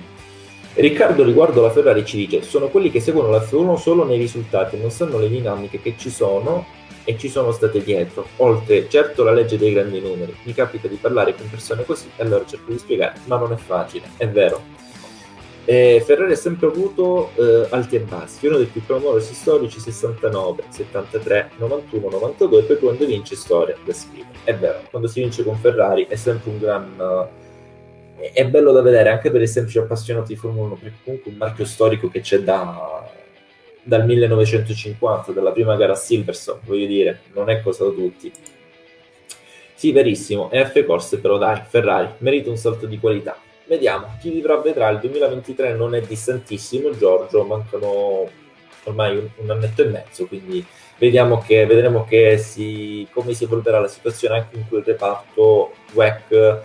Riccardo 0.74 1.22
riguardo 1.22 1.60
la 1.60 1.70
Ferrari 1.70 2.02
ci 2.02 2.16
dice 2.16 2.40
sono 2.40 2.68
quelli 2.68 2.90
che 2.90 3.00
seguono 3.00 3.28
la 3.28 3.40
F1 3.40 3.74
solo 3.76 4.04
nei 4.04 4.16
risultati 4.16 4.78
non 4.78 4.90
sanno 4.90 5.18
le 5.18 5.28
dinamiche 5.28 5.82
che 5.82 5.96
ci 5.98 6.08
sono 6.08 6.64
e 7.04 7.18
ci 7.18 7.28
sono 7.28 7.52
state 7.52 7.82
dietro, 7.82 8.26
oltre 8.36 8.88
certo 8.88 9.24
la 9.24 9.32
legge 9.32 9.58
dei 9.58 9.72
grandi 9.72 10.00
numeri. 10.00 10.34
Mi 10.44 10.54
capita 10.54 10.88
di 10.88 10.96
parlare 10.96 11.34
con 11.34 11.50
persone 11.50 11.84
così 11.84 12.08
e 12.16 12.22
allora 12.22 12.46
cerco 12.46 12.70
di 12.70 12.78
spiegare, 12.78 13.18
ma 13.26 13.36
non 13.36 13.52
è 13.52 13.56
facile, 13.56 14.06
è 14.16 14.28
vero. 14.28 14.62
Eh, 15.64 16.02
Ferrari 16.04 16.32
ha 16.32 16.36
sempre 16.36 16.66
avuto 16.66 17.30
eh, 17.36 17.66
alti 17.70 17.96
e 17.96 18.00
bassi, 18.00 18.46
uno 18.46 18.56
dei 18.56 18.66
più 18.66 18.84
clamorosi 18.84 19.32
storici 19.32 19.78
69, 19.78 20.64
73, 20.68 21.50
91, 21.56 22.08
92 22.08 22.58
e 22.58 22.62
poi 22.62 22.78
quando 22.78 23.06
vince 23.06 23.36
storia 23.36 23.76
da 23.84 23.92
scrivere. 23.92 24.38
È 24.44 24.54
vero, 24.54 24.82
quando 24.90 25.08
si 25.08 25.20
vince 25.20 25.44
con 25.44 25.56
Ferrari 25.56 26.06
è 26.08 26.16
sempre 26.16 26.50
un 26.50 26.58
gran... 26.58 26.94
Uh, 26.96 27.41
è 28.32 28.46
bello 28.46 28.72
da 28.72 28.82
vedere 28.82 29.08
anche 29.08 29.30
per 29.30 29.42
i 29.42 29.48
semplici 29.48 29.78
appassionati 29.78 30.34
di 30.34 30.38
Formula 30.38 30.66
1 30.66 30.74
perché 30.76 30.96
comunque 31.02 31.30
un 31.30 31.36
marchio 31.38 31.64
storico 31.64 32.08
che 32.08 32.20
c'è 32.20 32.40
da, 32.40 33.10
dal 33.82 34.04
1950, 34.04 35.32
dalla 35.32 35.50
prima 35.50 35.74
gara 35.76 35.92
a 35.92 35.96
Silverstone, 35.96 36.60
voglio 36.64 36.86
dire, 36.86 37.20
non 37.34 37.50
è 37.50 37.60
cosa 37.60 37.84
da 37.84 37.90
tutti. 37.90 38.32
Sì, 39.74 39.90
verissimo, 39.90 40.50
è 40.50 40.64
F 40.64 40.84
Corse 40.84 41.18
però 41.18 41.38
dai, 41.38 41.60
Ferrari, 41.68 42.08
merita 42.18 42.50
un 42.50 42.56
salto 42.56 42.86
di 42.86 43.00
qualità. 43.00 43.36
Vediamo, 43.66 44.16
chi 44.20 44.30
vivrà 44.30 44.56
vedrà, 44.58 44.88
il 44.90 45.00
2023 45.00 45.74
non 45.74 45.94
è 45.94 46.00
distantissimo, 46.02 46.96
Giorgio, 46.96 47.42
mancano 47.44 48.28
ormai 48.84 49.16
un, 49.16 49.28
un 49.36 49.50
annetto 49.50 49.82
e 49.82 49.86
mezzo, 49.86 50.26
quindi 50.26 50.64
che, 50.98 51.66
vedremo 51.66 52.04
che 52.04 52.38
si, 52.38 53.06
come 53.12 53.32
si 53.32 53.44
evolverà 53.44 53.80
la 53.80 53.88
situazione 53.88 54.36
anche 54.36 54.56
in 54.56 54.68
quel 54.68 54.84
reparto 54.84 55.72
WEC 55.94 56.60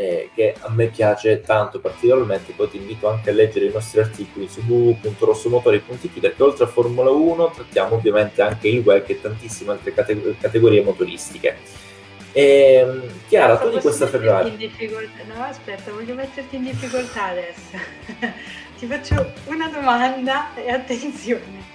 eh, 0.00 0.30
che 0.34 0.54
a 0.58 0.70
me 0.70 0.86
piace 0.86 1.42
tanto 1.42 1.78
particolarmente, 1.78 2.54
poi 2.56 2.70
ti 2.70 2.78
invito 2.78 3.10
anche 3.10 3.28
a 3.28 3.32
leggere 3.34 3.66
i 3.66 3.72
nostri 3.72 4.00
articoli 4.00 4.48
su 4.48 4.62
www.rossomotori.it 4.66 6.20
perché 6.20 6.42
oltre 6.42 6.64
a 6.64 6.68
Formula 6.68 7.10
1 7.10 7.50
trattiamo 7.50 7.96
ovviamente 7.96 8.40
anche 8.40 8.68
il 8.68 8.78
WEC 8.78 9.10
e 9.10 9.20
tantissime 9.20 9.72
altre 9.72 9.92
cate- 9.92 10.36
categorie 10.40 10.82
motoristiche. 10.82 11.58
E, 12.32 12.80
ehm, 12.80 13.02
Chiara, 13.28 13.58
tu 13.58 13.68
di 13.68 13.80
questa 13.80 14.06
Ferrari... 14.06 14.72
No, 15.26 15.42
aspetta, 15.42 15.92
voglio 15.92 16.14
metterti 16.14 16.56
in 16.56 16.62
difficoltà 16.62 17.26
adesso. 17.26 17.76
ti 18.78 18.86
faccio 18.86 19.32
una 19.46 19.68
domanda 19.68 20.54
e 20.54 20.70
attenzione. 20.70 21.68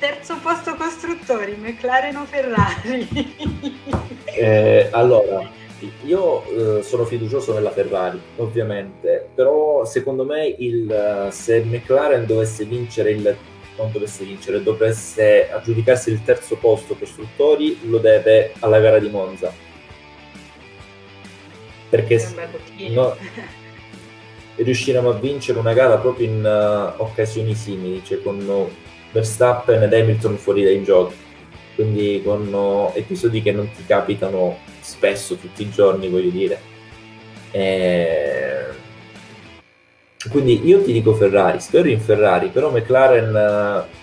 Terzo 0.00 0.36
posto 0.42 0.74
costruttori, 0.74 1.54
McLaren 1.56 2.16
o 2.16 2.24
Ferrari? 2.24 3.08
eh, 4.24 4.88
allora, 4.92 5.57
io 6.04 6.78
eh, 6.78 6.82
sono 6.82 7.04
fiducioso 7.04 7.52
nella 7.54 7.70
Ferrari, 7.70 8.20
ovviamente, 8.36 9.28
però 9.34 9.84
secondo 9.84 10.24
me 10.24 10.46
il, 10.46 11.28
se 11.30 11.60
McLaren 11.60 12.26
dovesse 12.26 12.64
vincere 12.64 13.10
il 13.12 13.36
non 13.78 13.92
dovesse 13.92 14.24
vincere, 14.24 14.62
dovesse 14.62 15.50
aggiudicarsi 15.50 16.10
il 16.10 16.22
terzo 16.24 16.56
posto 16.56 16.96
costruttori, 16.96 17.78
lo 17.88 17.98
deve 17.98 18.52
alla 18.58 18.80
gara 18.80 18.98
di 18.98 19.08
Monza. 19.08 19.52
Perché 21.88 22.20
no, 22.90 23.16
riusciremo 24.56 25.08
a 25.08 25.14
vincere 25.14 25.58
una 25.58 25.72
gara 25.72 25.96
proprio 25.96 26.26
in 26.26 26.44
uh, 26.44 27.00
occasioni 27.02 27.54
simili, 27.54 28.02
cioè 28.04 28.20
con 28.20 28.68
Verstappen 29.12 29.82
ed 29.82 29.94
Hamilton 29.94 30.36
fuori 30.36 30.64
dai 30.64 30.82
giochi, 30.82 31.14
quindi 31.74 32.20
con 32.22 32.52
uh, 32.52 32.90
episodi 32.94 33.40
che 33.40 33.52
non 33.52 33.70
ti 33.70 33.84
capitano 33.86 34.58
spesso, 34.98 35.36
tutti 35.36 35.62
i 35.62 35.70
giorni, 35.70 36.08
voglio 36.08 36.30
dire. 36.30 36.60
E... 37.52 38.66
Quindi 40.28 40.66
io 40.66 40.82
ti 40.82 40.92
dico 40.92 41.14
Ferrari, 41.14 41.60
spero 41.60 41.88
in 41.88 42.00
Ferrari, 42.00 42.48
però 42.48 42.70
McLaren 42.70 43.86
uh, 43.86 43.96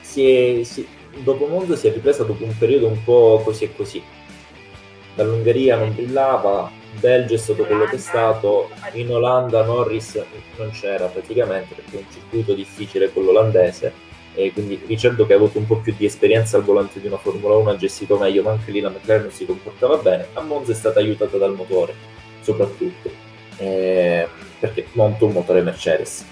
si 0.00 0.26
è, 0.26 0.62
si, 0.64 0.86
dopo 1.22 1.46
Monza 1.46 1.76
si 1.76 1.88
è 1.88 1.92
ripresa 1.92 2.24
dopo 2.24 2.42
un 2.42 2.56
periodo 2.56 2.86
un 2.86 3.04
po' 3.04 3.42
così 3.44 3.64
e 3.64 3.76
così. 3.76 4.02
Dall'Ungheria 5.14 5.76
non 5.76 5.94
brillava, 5.94 6.70
Belgio 6.98 7.34
è 7.34 7.38
stato 7.38 7.64
quello 7.64 7.84
che 7.84 7.96
è 7.96 7.98
stato, 7.98 8.70
in 8.94 9.12
Olanda 9.12 9.62
Norris 9.62 10.24
non 10.56 10.70
c'era 10.70 11.04
praticamente 11.06 11.74
perché 11.74 11.98
è 11.98 12.00
un 12.00 12.10
circuito 12.10 12.54
difficile 12.54 13.10
quello 13.10 13.28
olandese 13.28 14.11
e 14.34 14.52
quindi 14.52 14.80
Ricciardo 14.86 15.26
che 15.26 15.34
ha 15.34 15.36
avuto 15.36 15.58
un 15.58 15.66
po' 15.66 15.76
più 15.76 15.94
di 15.96 16.06
esperienza 16.06 16.56
al 16.56 16.64
volante 16.64 17.00
di 17.00 17.06
una 17.06 17.18
Formula 17.18 17.54
1 17.56 17.70
ha 17.70 17.76
gestito 17.76 18.16
meglio, 18.16 18.42
ma 18.42 18.52
anche 18.52 18.70
lì 18.70 18.80
la 18.80 18.88
McLaren 18.88 19.30
si 19.30 19.44
comportava 19.44 19.96
bene. 19.96 20.28
A 20.32 20.40
Monza 20.40 20.72
è 20.72 20.74
stata 20.74 21.00
aiutata 21.00 21.36
dal 21.36 21.54
motore, 21.54 21.94
soprattutto, 22.40 23.10
eh, 23.58 24.26
perché 24.58 24.86
monta 24.92 25.24
un 25.24 25.32
motore 25.32 25.60
Mercedes. 25.60 26.26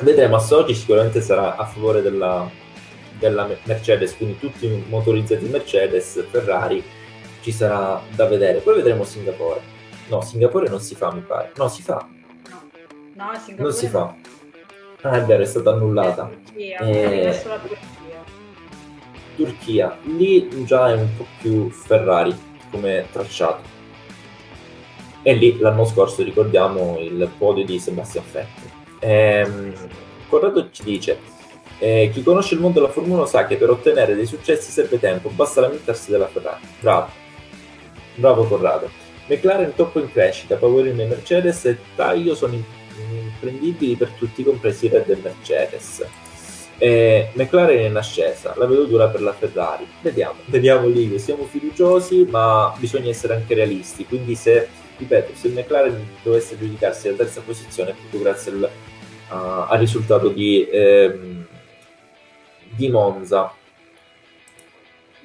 Vedremo, 0.00 0.36
a 0.36 0.46
oggi 0.52 0.74
sicuramente 0.74 1.20
sarà 1.20 1.56
a 1.56 1.66
favore 1.66 2.00
della, 2.00 2.50
della 3.18 3.46
Mercedes, 3.64 4.16
quindi 4.16 4.38
tutti 4.38 4.84
motorizzati 4.88 5.44
Mercedes, 5.44 6.24
Ferrari, 6.30 6.82
ci 7.42 7.52
sarà 7.52 8.00
da 8.14 8.26
vedere. 8.26 8.60
Poi 8.60 8.76
vedremo 8.76 9.04
Singapore. 9.04 9.60
No, 10.08 10.22
Singapore 10.22 10.68
non 10.70 10.80
si 10.80 10.94
fa, 10.94 11.12
mi 11.12 11.20
pare. 11.20 11.52
No, 11.56 11.68
si 11.68 11.82
fa. 11.82 12.08
No, 12.48 12.62
no 13.12 13.32
Singapore 13.34 13.62
non 13.62 13.72
si 13.72 13.88
fa. 13.88 14.16
Ah, 15.02 15.16
è 15.16 15.24
vero, 15.24 15.42
è 15.42 15.46
stata 15.46 15.70
annullata. 15.70 16.28
Turchia, 16.28 16.78
eh, 16.78 17.40
Turchia. 17.42 18.24
Turchia, 19.36 19.98
lì 20.02 20.64
già 20.64 20.90
è 20.90 20.94
un 20.94 21.08
po' 21.16 21.26
più 21.40 21.70
Ferrari 21.70 22.38
come 22.70 23.06
tracciato. 23.10 23.78
E 25.22 25.34
lì 25.34 25.58
l'anno 25.58 25.84
scorso 25.84 26.22
ricordiamo 26.22 26.98
il 26.98 27.30
podio 27.38 27.64
di 27.64 27.78
Sebastian 27.78 28.24
Vettel. 28.30 28.70
Ehm, 29.00 29.74
Corrado 30.28 30.70
ci 30.70 30.82
dice: 30.82 31.18
eh, 31.78 32.10
Chi 32.12 32.22
conosce 32.22 32.54
il 32.54 32.60
mondo 32.60 32.80
della 32.80 32.92
Formula 32.92 33.18
1 33.18 33.26
sa 33.26 33.46
che 33.46 33.56
per 33.56 33.70
ottenere 33.70 34.14
dei 34.14 34.26
successi 34.26 34.70
serve 34.70 34.98
tempo, 34.98 35.30
basta 35.30 35.62
lamentarsi 35.62 36.10
della 36.10 36.28
Ferrari. 36.28 36.60
Bravo, 36.80 37.08
bravo 38.16 38.44
Corrado. 38.44 38.90
McLaren 39.26 39.74
troppo 39.74 40.00
in 40.00 40.10
crescita, 40.10 40.56
Powerino 40.56 41.02
e 41.02 41.06
Mercedes 41.06 41.64
e 41.64 41.78
taglio 41.94 42.34
sono 42.34 42.54
in 42.54 42.62
imprendibili 43.40 43.96
per 43.96 44.10
tutti, 44.10 44.44
compresi 44.44 44.88
Red 44.88 45.08
e 45.08 45.16
Mercedes. 45.22 46.06
Eh, 46.76 47.30
McLaren 47.34 47.78
è 47.78 47.86
in 47.88 47.96
ascesa, 47.96 48.54
la 48.56 48.66
vedo 48.66 48.84
dura 48.84 49.08
per 49.08 49.22
la 49.22 49.32
Ferrari. 49.32 49.86
Vediamo, 50.00 50.40
vediamo 50.46 50.86
lì, 50.86 51.18
siamo 51.18 51.44
fiduciosi, 51.44 52.26
ma 52.28 52.74
bisogna 52.78 53.08
essere 53.08 53.34
anche 53.34 53.54
realisti. 53.54 54.06
Quindi, 54.06 54.34
se 54.34 54.68
ripeto, 54.96 55.32
se 55.34 55.48
McLaren 55.48 56.06
dovesse 56.22 56.58
giudicarsi 56.58 57.08
la 57.08 57.16
terza 57.16 57.40
posizione, 57.40 57.94
proprio 57.94 58.20
grazie 58.20 58.52
al, 58.52 58.70
uh, 59.30 59.70
al 59.70 59.78
risultato 59.78 60.28
di, 60.28 60.66
ehm, 60.70 61.46
di 62.76 62.88
Monza, 62.88 63.54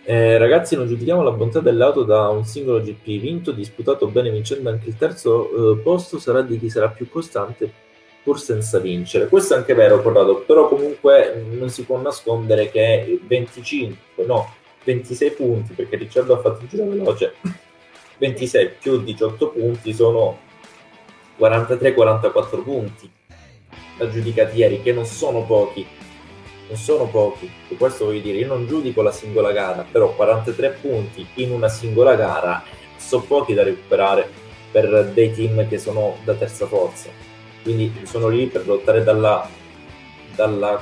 eh, 0.07 0.37
ragazzi, 0.37 0.75
non 0.75 0.87
giudichiamo 0.87 1.23
la 1.23 1.31
bontà 1.31 1.61
dell'auto 1.61 2.03
da 2.03 2.27
un 2.27 2.43
singolo 2.43 2.79
GP 2.79 3.19
vinto, 3.19 3.51
disputato 3.51 4.07
bene 4.07 4.29
vincendo 4.29 4.69
anche 4.69 4.89
il 4.89 4.97
terzo 4.97 5.71
eh, 5.73 5.77
posto 5.77 6.19
sarà 6.19 6.41
di 6.41 6.59
chi 6.59 6.69
sarà 6.69 6.89
più 6.89 7.09
costante 7.09 7.83
pur 8.25 8.39
senza 8.39 8.79
vincere. 8.79 9.27
Questo 9.27 9.53
è 9.53 9.57
anche 9.57 9.75
vero, 9.75 10.01
Corrado, 10.01 10.37
però 10.39 10.67
comunque 10.67 11.45
non 11.51 11.69
si 11.69 11.83
può 11.83 12.01
nascondere 12.01 12.71
che 12.71 13.19
25, 13.23 14.25
no, 14.25 14.51
26 14.83 15.31
punti, 15.31 15.73
perché 15.73 15.95
Ricciardo 15.95 16.33
ha 16.33 16.41
fatto 16.41 16.63
il 16.63 16.67
giro 16.67 16.85
veloce, 16.87 17.35
26 18.17 18.71
più 18.79 19.03
18 19.03 19.49
punti 19.49 19.93
sono 19.93 20.39
43-44 21.39 22.63
punti 22.63 23.11
aggiudicati 23.99 24.57
ieri, 24.57 24.81
che 24.81 24.91
non 24.91 25.05
sono 25.05 25.43
pochi 25.43 25.85
non 26.67 26.77
sono 26.77 27.05
pochi, 27.05 27.47
e 27.69 27.75
questo 27.75 28.05
voglio 28.05 28.21
dire, 28.21 28.39
io 28.39 28.47
non 28.47 28.65
giudico 28.65 29.03
la 29.03 29.11
singola 29.11 29.51
gara, 29.51 29.85
però 29.89 30.15
43 30.15 30.77
punti 30.81 31.23
in 31.35 31.51
una 31.51 31.67
singola 31.67 32.15
gara 32.15 32.63
sono 32.97 33.21
pochi 33.21 33.53
da 33.53 33.61
recuperare 33.61 34.27
per 34.71 35.11
dei 35.13 35.31
team 35.31 35.67
che 35.67 35.77
sono 35.77 36.17
da 36.23 36.33
terza 36.33 36.65
forza, 36.65 37.09
quindi 37.65 37.91
sono 38.03 38.27
lì 38.27 38.45
per 38.45 38.67
lottare 38.67 39.03
dalla, 39.03 39.49
dalla, 40.35 40.79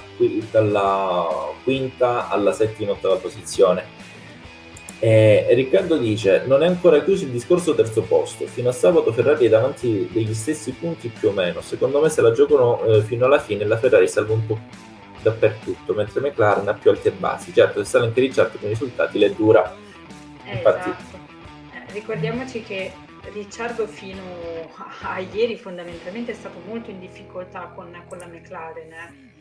dalla 0.52 1.54
quinta 1.64 2.28
alla 2.28 2.52
settima 2.52 2.92
ottava 2.92 3.16
posizione. 3.16 4.02
E 5.00 5.48
Riccardo 5.52 5.98
dice: 5.98 6.44
Non 6.46 6.62
è 6.62 6.68
ancora 6.68 7.02
chiuso 7.02 7.24
il 7.24 7.30
discorso 7.30 7.74
terzo 7.74 8.02
posto. 8.02 8.46
Fino 8.48 8.68
a 8.68 8.74
sabato 8.74 9.14
Ferrari 9.14 9.46
è 9.46 9.50
davanti 9.50 10.10
degli 10.12 10.34
stessi 10.34 10.72
punti 10.72 11.08
più 11.08 11.30
o 11.30 11.32
meno. 11.32 11.62
Secondo 11.62 12.02
me, 12.02 12.10
se 12.10 12.22
la 12.22 12.32
giocano 12.32 12.84
eh, 12.84 13.02
fino 13.02 13.26
alla 13.26 13.40
fine, 13.40 13.66
la 13.66 13.78
Ferrari 13.78 14.08
salva 14.08 14.34
un 14.34 14.46
po' 14.46 14.60
dappertutto, 15.22 15.94
mentre 15.94 16.20
McLaren 16.20 16.68
ha 16.68 16.74
più 16.74 16.90
alti 16.90 17.08
e 17.08 17.12
bassi. 17.12 17.54
Certo, 17.54 17.82
se 17.84 17.90
sale 17.90 18.06
anche 18.08 18.20
Ricciardo 18.20 18.58
con 18.58 18.68
i 18.68 18.72
risultati 18.72 19.18
le 19.18 19.34
dura. 19.34 19.74
Eh, 20.46 20.56
Infatti... 20.56 20.90
Esatto. 20.90 21.18
Eh, 21.74 21.94
ricordiamoci 21.94 22.62
che 22.62 22.92
Ricciardo 23.34 23.88
fino 23.88 24.22
a, 25.02 25.20
ieri 25.20 25.58
fondamentalmente 25.58 26.32
è 26.32 26.36
stato 26.36 26.60
molto 26.68 26.92
in 26.92 27.00
difficoltà 27.00 27.72
con, 27.74 27.92
con 28.08 28.20
la 28.20 28.28
McLaren. 28.28 28.92
Eh. 28.92 29.32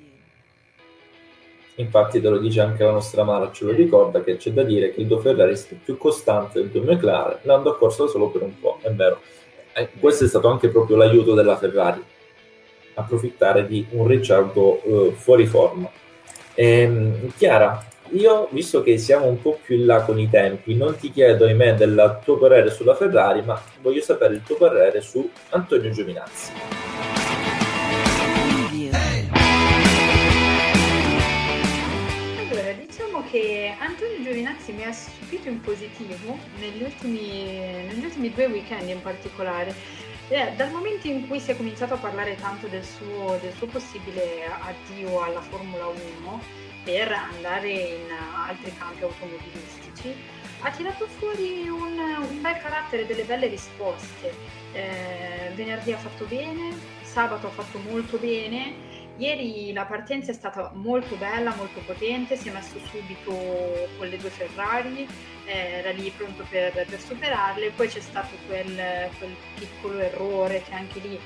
Infatti 1.77 2.21
te 2.21 2.29
lo 2.29 2.39
dice 2.39 2.61
anche 2.61 2.85
la 2.85 2.93
nostra 2.93 3.23
Mara, 3.23 3.53
ce 3.53 3.67
lo 3.67 3.73
ricorda 3.73 4.23
che 4.23 4.37
c'è 4.37 4.51
da 4.51 4.63
dire 4.63 4.93
che 4.93 5.03
il 5.03 5.07
tuo 5.07 5.21
Ferrari 5.21 5.55
è 5.55 5.75
più 5.75 5.99
costante 5.99 6.59
del 6.61 6.71
tuo 6.71 6.83
McLaren, 6.83 7.41
l'hanno 7.43 7.71
accorso 7.71 8.09
solo 8.09 8.31
per 8.31 8.43
un 8.43 8.59
po', 8.59 8.79
è 8.81 8.91
vero. 8.91 9.21
Eh, 9.75 9.91
questo 9.99 10.25
è 10.25 10.29
stato 10.29 10.49
anche 10.49 10.69
proprio 10.69 10.97
l'aiuto 10.97 11.35
della 11.35 11.57
Ferrari, 11.57 12.03
approfittare 12.95 13.67
di 13.67 13.87
un 13.91 14.07
Ricciardo 14.07 14.81
uh, 14.85 15.13
fuori 15.13 15.47
forma. 15.47 15.91
Ehm, 16.55 17.33
Chiara, 17.37 17.83
io, 18.13 18.49
visto 18.51 18.83
che 18.83 18.99
siamo 18.99 19.27
un 19.27 19.41
po' 19.41 19.59
più 19.63 19.77
in 19.77 19.87
là 19.87 20.03
con 20.03 20.19
i 20.19 20.29
tempi, 20.29 20.75
non 20.75 20.97
ti 20.97 21.11
chiedo, 21.11 21.47
ahimè, 21.47 21.75
del 21.75 22.21
tuo 22.25 22.37
parere 22.37 22.71
sulla 22.71 22.95
Ferrari, 22.95 23.43
ma 23.43 23.61
voglio 23.81 24.03
sapere 24.03 24.35
il 24.35 24.43
tuo 24.43 24.57
parere 24.57 25.01
su 25.01 25.29
Antonio 25.51 25.91
Giovinazzi. 25.91 26.53
Allora, 32.51 32.73
diciamo 32.73 33.25
che 33.31 33.75
Antonio 33.79 34.23
Giovinazzi 34.23 34.73
mi 34.73 34.85
ha 34.85 34.93
stupito 34.93 35.49
in 35.49 35.61
positivo 35.61 36.37
negli 36.61 36.83
ultimi, 36.83 37.57
negli 37.87 38.05
ultimi 38.05 38.31
due 38.31 38.47
weekend 38.47 38.89
in 38.89 39.01
particolare. 39.01 39.75
Eh, 40.29 40.53
dal 40.57 40.71
momento 40.71 41.09
in 41.09 41.27
cui 41.27 41.41
si 41.41 41.51
è 41.51 41.57
cominciato 41.57 41.95
a 41.95 41.99
parlare 41.99 42.37
tanto 42.37 42.67
del 42.67 42.85
suo, 42.85 43.39
del 43.41 43.53
suo 43.53 43.67
possibile 43.67 44.45
addio 44.47 45.23
alla 45.23 45.41
Formula 45.41 45.87
1, 45.87 46.63
per 46.85 47.13
andare 47.13 47.71
in 47.71 48.11
altri 48.47 48.73
campi 48.77 49.03
automobilistici, 49.03 50.15
ha 50.61 50.71
tirato 50.71 51.07
fuori 51.07 51.69
un, 51.69 51.99
un 51.99 52.41
bel 52.41 52.57
carattere, 52.59 53.07
delle 53.07 53.25
belle 53.25 53.49
risposte. 53.49 54.61
Eh, 54.73 55.51
venerdì 55.55 55.93
ha 55.93 55.99
fatto 55.99 56.25
bene, 56.25 56.75
sabato 57.03 57.49
ha 57.49 57.51
fatto 57.51 57.79
molto 57.79 58.17
bene, 58.17 58.75
ieri 59.19 59.73
la 59.73 59.85
partenza 59.85 60.31
è 60.31 60.35
stata 60.35 60.71
molto 60.75 61.17
bella, 61.17 61.55
molto 61.55 61.81
potente, 61.81 62.37
si 62.37 62.49
è 62.49 62.53
messo 62.53 62.79
subito 62.91 63.31
con 63.99 64.09
le 64.09 64.17
due 64.17 64.31
Ferrari, 64.31 65.07
eh, 65.45 65.79
era 65.79 65.91
lì 65.91 66.11
pronto 66.17 66.45
per, 66.49 66.73
per 66.73 67.01
superarle, 67.01 67.71
poi 67.71 67.89
c'è 67.89 68.01
stato 68.01 68.35
quel, 68.47 69.11
quel 69.19 69.37
piccolo 69.55 69.99
errore 69.99 70.63
che 70.63 70.73
anche 70.73 71.01
lì 71.01 71.21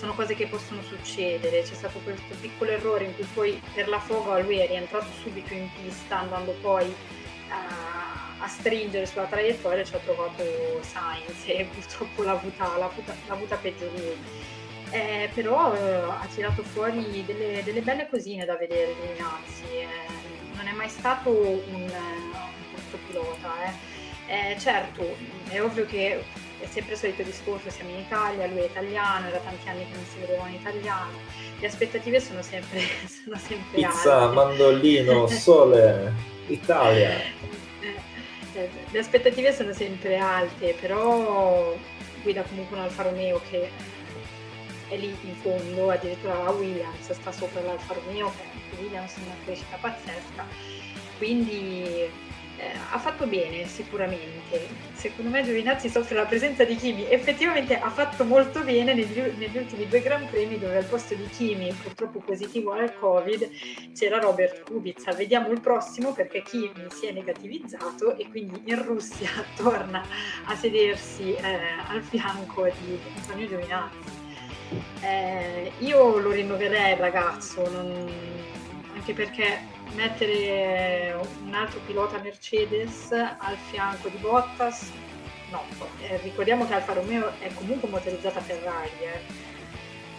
sono 0.00 0.14
cose 0.14 0.34
che 0.34 0.46
possono 0.46 0.80
succedere. 0.82 1.60
C'è 1.60 1.74
stato 1.74 1.98
questo 1.98 2.34
piccolo 2.40 2.70
errore 2.70 3.04
in 3.04 3.14
cui 3.14 3.26
poi 3.34 3.62
per 3.74 3.86
la 3.86 4.00
foga 4.00 4.38
lui 4.38 4.56
è 4.56 4.66
rientrato 4.66 5.06
subito 5.20 5.52
in 5.52 5.68
pista 5.74 6.20
andando 6.20 6.52
poi 6.62 6.92
a, 7.50 8.42
a 8.42 8.48
stringere 8.48 9.04
sulla 9.04 9.24
traiettoria 9.24 9.84
ci 9.84 9.94
ha 9.94 9.98
trovato 9.98 10.42
Sainz 10.80 11.44
e 11.44 11.68
purtroppo 11.74 12.22
l'ha 12.22 12.32
avuta, 12.32 12.76
l'ha 12.78 12.86
avuta, 12.86 13.14
l'ha 13.26 13.34
avuta 13.34 13.56
peggio 13.56 13.90
lui. 13.94 14.16
Eh, 14.92 15.28
però 15.34 15.74
eh, 15.74 15.92
ha 15.92 16.26
tirato 16.34 16.62
fuori 16.62 17.22
delle, 17.26 17.62
delle, 17.62 17.82
belle 17.82 18.08
cosine 18.08 18.46
da 18.46 18.56
vedere 18.56 18.94
Giovinazzi. 18.94 19.64
Eh, 19.64 19.86
non 20.56 20.66
è 20.66 20.72
mai 20.72 20.88
stato 20.88 21.28
un, 21.28 21.60
un 21.74 21.90
brutto 22.72 22.98
pilota. 23.06 23.52
Eh. 24.26 24.52
eh. 24.52 24.58
certo, 24.58 25.14
è 25.48 25.60
ovvio 25.60 25.84
che 25.84 26.24
è 26.60 26.66
sempre 26.66 26.92
il 26.92 26.98
solito 26.98 27.22
discorso, 27.22 27.70
siamo 27.70 27.90
in 27.90 28.00
Italia, 28.00 28.46
lui 28.46 28.60
è 28.60 28.64
italiano, 28.64 29.28
era 29.28 29.38
tanti 29.38 29.68
anni 29.68 29.86
che 29.86 29.94
non 29.94 30.04
si 30.04 30.18
vedeva 30.20 30.46
in 30.48 30.54
italiano, 30.54 31.18
le 31.58 31.66
aspettative 31.66 32.20
sono 32.20 32.42
sempre, 32.42 32.80
sono 33.24 33.36
sempre 33.36 33.80
Pizza, 33.80 34.22
alte. 34.22 34.34
mandolino, 34.34 35.26
sole, 35.28 36.12
Italia. 36.46 37.10
Eh, 38.52 38.70
le 38.90 38.98
aspettative 38.98 39.52
sono 39.52 39.72
sempre 39.72 40.18
alte, 40.18 40.74
però 40.80 41.74
guida 42.22 42.42
comunque 42.42 42.76
un 42.76 42.82
Alfa 42.82 43.04
Romeo 43.04 43.40
che 43.48 43.70
è 44.88 44.96
lì 44.96 45.16
in 45.22 45.34
fondo, 45.36 45.90
addirittura 45.90 46.42
la 46.42 46.50
Williams 46.50 47.10
sta 47.12 47.32
sopra 47.32 47.60
l'Alfa 47.62 47.94
Romeo, 47.94 48.32
che 48.36 48.82
Williams 48.82 49.14
è 49.14 49.20
una 49.24 49.36
crescita 49.44 49.76
pazzesca, 49.80 50.46
quindi 51.16 52.10
eh, 52.60 52.72
ha 52.90 52.98
fatto 52.98 53.26
bene 53.26 53.66
sicuramente. 53.66 54.68
Secondo 54.92 55.30
me 55.30 55.42
Giovinazzi 55.42 55.88
soffre 55.88 56.14
la 56.14 56.26
presenza 56.26 56.64
di 56.64 56.76
Kimi. 56.76 57.08
Effettivamente 57.08 57.78
ha 57.78 57.88
fatto 57.88 58.24
molto 58.24 58.62
bene 58.62 58.92
negli, 58.92 59.18
negli, 59.38 59.56
ultimi 59.56 59.88
due 59.88 60.02
Gran 60.02 60.28
Premi 60.28 60.58
dove 60.58 60.76
al 60.76 60.84
posto 60.84 61.14
di 61.14 61.26
Kimi, 61.28 61.72
purtroppo 61.72 62.18
positivo 62.18 62.72
al 62.72 62.94
Covid, 62.94 63.48
c'era 63.94 64.18
Robert 64.18 64.64
Kubica. 64.64 65.12
Vediamo 65.12 65.48
il 65.50 65.60
prossimo 65.60 66.12
perché 66.12 66.42
Kimi 66.42 66.86
si 66.88 67.06
è 67.06 67.12
negativizzato 67.12 68.16
e 68.16 68.28
quindi 68.28 68.60
in 68.66 68.84
Russia 68.84 69.30
torna 69.56 70.04
a 70.44 70.54
sedersi 70.54 71.32
eh, 71.34 71.58
al 71.88 72.02
fianco 72.02 72.64
di 72.64 72.98
Antonio 73.16 73.48
Giovinazzi. 73.48 74.18
Eh, 75.00 75.72
io 75.78 76.18
lo 76.18 76.30
rinnoverei 76.30 76.92
il 76.92 76.98
ragazzo, 76.98 77.68
non... 77.70 78.38
anche 79.00 79.14
perché 79.14 79.60
mettere 79.94 81.18
un 81.42 81.54
altro 81.54 81.80
pilota 81.86 82.18
Mercedes 82.18 83.10
al 83.12 83.56
fianco 83.70 84.10
di 84.10 84.18
Bottas, 84.18 84.90
no, 85.50 85.62
eh, 86.02 86.18
ricordiamo 86.22 86.66
che 86.66 86.74
Alfa 86.74 86.92
Romeo 86.92 87.32
è 87.38 87.50
comunque 87.54 87.88
motorizzata 87.88 88.40
Ferrari. 88.40 88.90
Eh. 89.00 89.48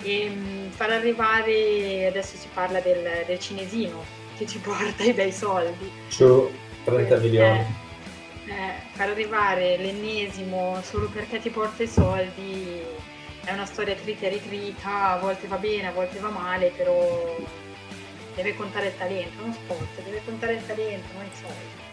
E 0.04 0.30
mh, 0.30 0.34
mm, 0.34 0.70
far 0.70 0.90
arrivare, 0.90 2.08
adesso 2.08 2.36
si 2.36 2.48
parla 2.52 2.80
del, 2.80 3.24
del, 3.28 3.40
cinesino 3.40 4.04
che 4.36 4.48
ci 4.48 4.58
porta 4.60 5.04
i 5.04 5.14
bei 5.14 5.32
soldi. 5.32 5.92
Su 6.08 6.50
30 6.84 7.18
milioni. 7.18 7.60
Eh, 7.60 8.52
eh, 8.52 8.74
far 8.94 9.10
arrivare 9.10 9.78
l'ennesimo 9.78 10.80
solo 10.82 11.08
perché 11.08 11.40
ti 11.40 11.52
porta 11.52 11.84
i 11.84 11.88
soldi 11.88 12.82
è 13.44 13.54
una 13.54 13.66
storia 13.66 13.94
trita 13.94 14.26
e 14.26 14.30
ritrita, 14.30 15.12
a 15.12 15.18
volte 15.20 15.48
va 15.48 15.58
bene, 15.58 15.88
a 15.88 15.92
volte 15.92 16.20
va 16.20 16.30
male, 16.30 16.72
però 16.76 17.38
deve 18.36 18.56
contare 18.56 18.88
il 18.88 18.98
talento, 18.98 19.42
non 19.42 19.54
sport, 19.54 20.04
deve 20.04 20.22
contare 20.26 20.54
il 20.54 20.66
talento, 20.66 21.08
non 21.14 21.26
i 21.26 21.36
soldi. 21.36 21.90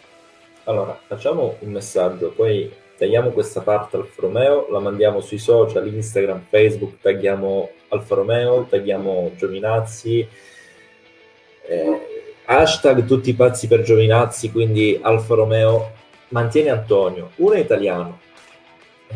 Allora, 0.64 1.00
facciamo 1.06 1.56
un 1.60 1.70
messaggio, 1.70 2.30
poi 2.30 2.70
tagliamo 2.96 3.30
questa 3.30 3.60
parte 3.60 3.96
Alfa 3.96 4.20
Romeo, 4.22 4.68
la 4.70 4.80
mandiamo 4.80 5.20
sui 5.20 5.38
social, 5.38 5.86
Instagram, 5.86 6.44
Facebook, 6.48 7.00
tagliamo 7.00 7.70
Alfa 7.88 8.14
Romeo, 8.16 8.66
tagliamo 8.68 9.32
Giovinazzi, 9.36 10.28
eh, 11.66 12.00
hashtag 12.44 13.04
tutti 13.04 13.32
pazzi 13.34 13.66
per 13.66 13.82
Giovinazzi, 13.82 14.50
quindi 14.50 14.98
Alfa 15.00 15.34
Romeo, 15.34 15.92
mantieni 16.28 16.68
Antonio, 16.68 17.30
uno 17.36 17.54
è 17.54 17.60
italiano, 17.60 18.20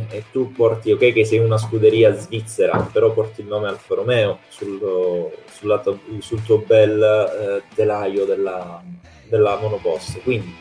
e 0.09 0.24
tu 0.30 0.53
porti, 0.53 0.90
ok 0.93 1.12
che 1.12 1.24
sei 1.24 1.38
una 1.38 1.59
scuderia 1.59 2.14
svizzera, 2.14 2.88
però 2.93 3.12
porti 3.12 3.43
il 3.43 3.47
nome 3.47 3.68
Alfa 3.68 3.95
Romeo 3.95 4.38
sul, 4.49 5.30
sul, 5.51 5.99
sul 6.20 6.43
tuo 6.43 6.59
bel 6.59 7.03
eh, 7.03 7.74
telaio 7.74 8.24
della, 8.24 8.82
della 9.28 9.59
monoposto. 9.61 10.20
Quindi 10.20 10.55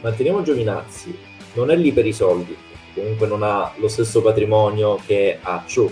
manteniamo 0.00 0.42
Giovinazzi, 0.42 1.16
non 1.54 1.70
è 1.70 1.76
lì 1.76 1.92
per 1.92 2.06
i 2.06 2.12
soldi, 2.12 2.56
comunque 2.94 3.26
non 3.26 3.42
ha 3.42 3.72
lo 3.76 3.88
stesso 3.88 4.20
patrimonio 4.20 5.00
che 5.06 5.38
ha 5.40 5.64
Chu, 5.66 5.90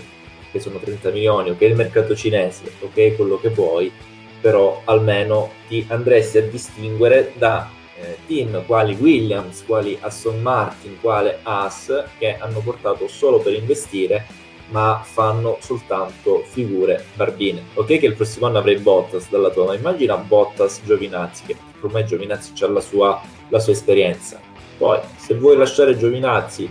che 0.51 0.59
sono 0.59 0.77
30 0.77 1.09
milioni, 1.11 1.49
ok 1.49 1.61
il 1.61 1.75
mercato 1.75 2.15
cinese, 2.15 2.71
ok 2.81 3.15
quello 3.15 3.39
che 3.39 3.49
vuoi, 3.49 3.91
però 4.39 4.81
almeno 4.85 5.51
ti 5.67 5.85
andresti 5.89 6.37
a 6.37 6.43
distinguere 6.43 7.33
da 7.37 7.69
eh, 7.99 8.17
team 8.27 8.65
quali 8.65 8.95
Williams, 8.99 9.63
quali 9.65 9.97
Aston 9.99 10.41
Martin, 10.41 10.99
quale 10.99 11.39
Haas 11.43 12.05
che 12.17 12.37
hanno 12.37 12.59
portato 12.59 13.07
solo 13.07 13.39
per 13.39 13.53
investire 13.53 14.45
ma 14.69 15.01
fanno 15.03 15.57
soltanto 15.61 16.43
figure 16.45 17.05
barbine. 17.13 17.63
Ok 17.75 17.99
che 17.99 18.05
il 18.05 18.15
prossimo 18.15 18.47
anno 18.47 18.57
avrei 18.57 18.77
Bottas 18.77 19.29
dalla 19.29 19.49
tua, 19.49 19.65
ma 19.65 19.75
immagina 19.75 20.17
Bottas 20.17 20.81
Giovinazzi, 20.83 21.43
che 21.45 21.55
ormai 21.81 22.05
Giovinazzi 22.05 22.51
ha 22.63 22.67
la 22.67 22.81
sua, 22.81 23.21
la 23.49 23.59
sua 23.59 23.73
esperienza. 23.73 24.39
Poi, 24.77 24.99
se 25.15 25.35
vuoi 25.35 25.55
lasciare 25.55 25.97
Giovinazzi, 25.97 26.69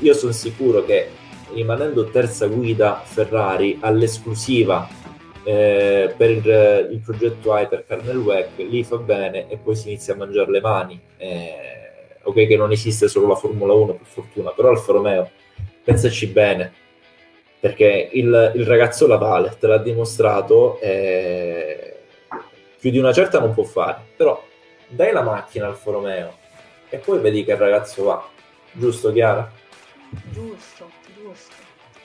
io 0.00 0.14
sono 0.14 0.32
sicuro 0.32 0.84
che 0.84 1.10
rimanendo 1.52 2.10
terza 2.10 2.46
guida 2.46 3.00
Ferrari 3.04 3.78
all'esclusiva 3.80 4.88
eh, 5.48 6.12
per 6.14 6.28
il, 6.28 6.88
il, 6.90 7.00
progetto 7.02 7.56
Hypercar 7.56 8.02
nel 8.04 8.18
WEC, 8.18 8.58
lì 8.58 8.84
fa 8.84 8.98
bene 8.98 9.48
e 9.48 9.56
poi 9.56 9.74
si 9.74 9.88
inizia 9.88 10.12
a 10.12 10.16
mangiare 10.18 10.50
le 10.50 10.60
mani. 10.60 11.00
Eh, 11.16 12.18
ok 12.22 12.46
che 12.46 12.56
non 12.58 12.70
esiste 12.70 13.08
solo 13.08 13.28
la 13.28 13.34
Formula 13.34 13.72
1 13.72 13.94
per 13.94 14.06
fortuna, 14.06 14.50
però 14.50 14.68
Alfa 14.68 14.92
Romeo, 14.92 15.30
pensaci 15.82 16.26
bene, 16.26 16.70
perché 17.60 18.10
il, 18.12 18.52
il 18.56 18.66
ragazzo 18.66 19.06
la 19.06 19.16
vale, 19.16 19.56
te 19.58 19.66
l'ha 19.66 19.78
dimostrato, 19.78 20.78
eh, 20.80 21.96
più 22.78 22.90
di 22.90 22.98
una 22.98 23.14
certa 23.14 23.40
non 23.40 23.54
può 23.54 23.64
fare, 23.64 24.02
però 24.16 24.44
dai 24.86 25.12
la 25.12 25.22
macchina 25.22 25.64
al 25.64 25.70
Alfa 25.70 25.90
Romeo 25.90 26.36
e 26.90 26.98
poi 26.98 27.20
vedi 27.20 27.42
che 27.42 27.52
il 27.52 27.58
ragazzo 27.58 28.04
va, 28.04 28.28
giusto 28.72 29.10
Chiara? 29.12 29.50
Giusto 30.30 30.97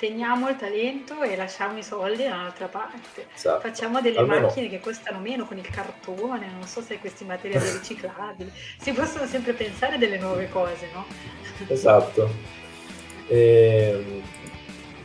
teniamo 0.04 0.50
il 0.50 0.58
talento 0.58 1.22
e 1.22 1.38
lasciamo 1.38 1.78
i 1.78 1.84
soldi 1.84 2.24
da 2.24 2.34
un'altra 2.34 2.68
parte. 2.68 3.28
Esatto. 3.34 3.62
Facciamo 3.62 4.02
delle 4.02 4.18
Almeno... 4.18 4.48
macchine 4.48 4.68
che 4.68 4.82
costano 4.82 5.20
meno 5.20 5.46
con 5.46 5.58
il 5.58 5.70
cartone, 5.70 6.52
non 6.52 6.68
so 6.68 6.82
se 6.82 6.98
questi 6.98 7.24
materiali 7.24 7.72
riciclabili. 7.72 8.52
Si 8.78 8.92
possono 8.92 9.26
sempre 9.26 9.54
pensare 9.54 9.98
delle 9.98 10.18
nuove 10.18 10.50
cose, 10.50 10.90
no? 10.94 11.06
Esatto. 11.70 12.30
E... 13.28 14.22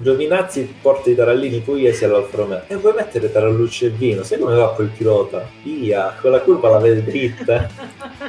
Giovinazzi 0.01 0.75
porta 0.81 1.11
i 1.11 1.15
tarallini 1.15 1.61
pugliesi 1.61 2.05
all'Alfa 2.05 2.37
Romeo 2.37 2.63
e 2.67 2.77
vuoi 2.77 2.95
mettere 2.95 3.31
tarallucci 3.31 3.87
e 3.87 3.91
vino? 3.91 4.25
Sai 4.25 4.39
come 4.39 4.57
va 4.57 4.73
quel 4.75 4.89
pilota? 4.89 5.49
Via, 5.63 6.17
quella 6.21 6.41
curva 6.41 6.71
la 6.71 6.79
vede 6.79 7.05
dritta. 7.05 7.69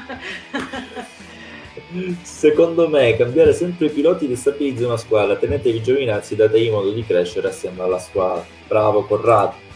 Secondo 2.22 2.88
me 2.88 3.16
cambiare 3.18 3.52
sempre 3.52 3.88
i 3.88 3.90
piloti 3.90 4.28
destabilizza 4.28 4.86
una 4.86 4.98
squadra, 4.98 5.36
tenetevi 5.36 5.82
Giovinazzi, 5.82 6.36
dategli 6.36 6.70
modo 6.70 6.92
di 6.92 7.04
crescere 7.04 7.48
assieme 7.48 7.82
alla 7.82 7.98
squadra. 7.98 8.46
Bravo 8.68 9.04
Corrado. 9.06 9.68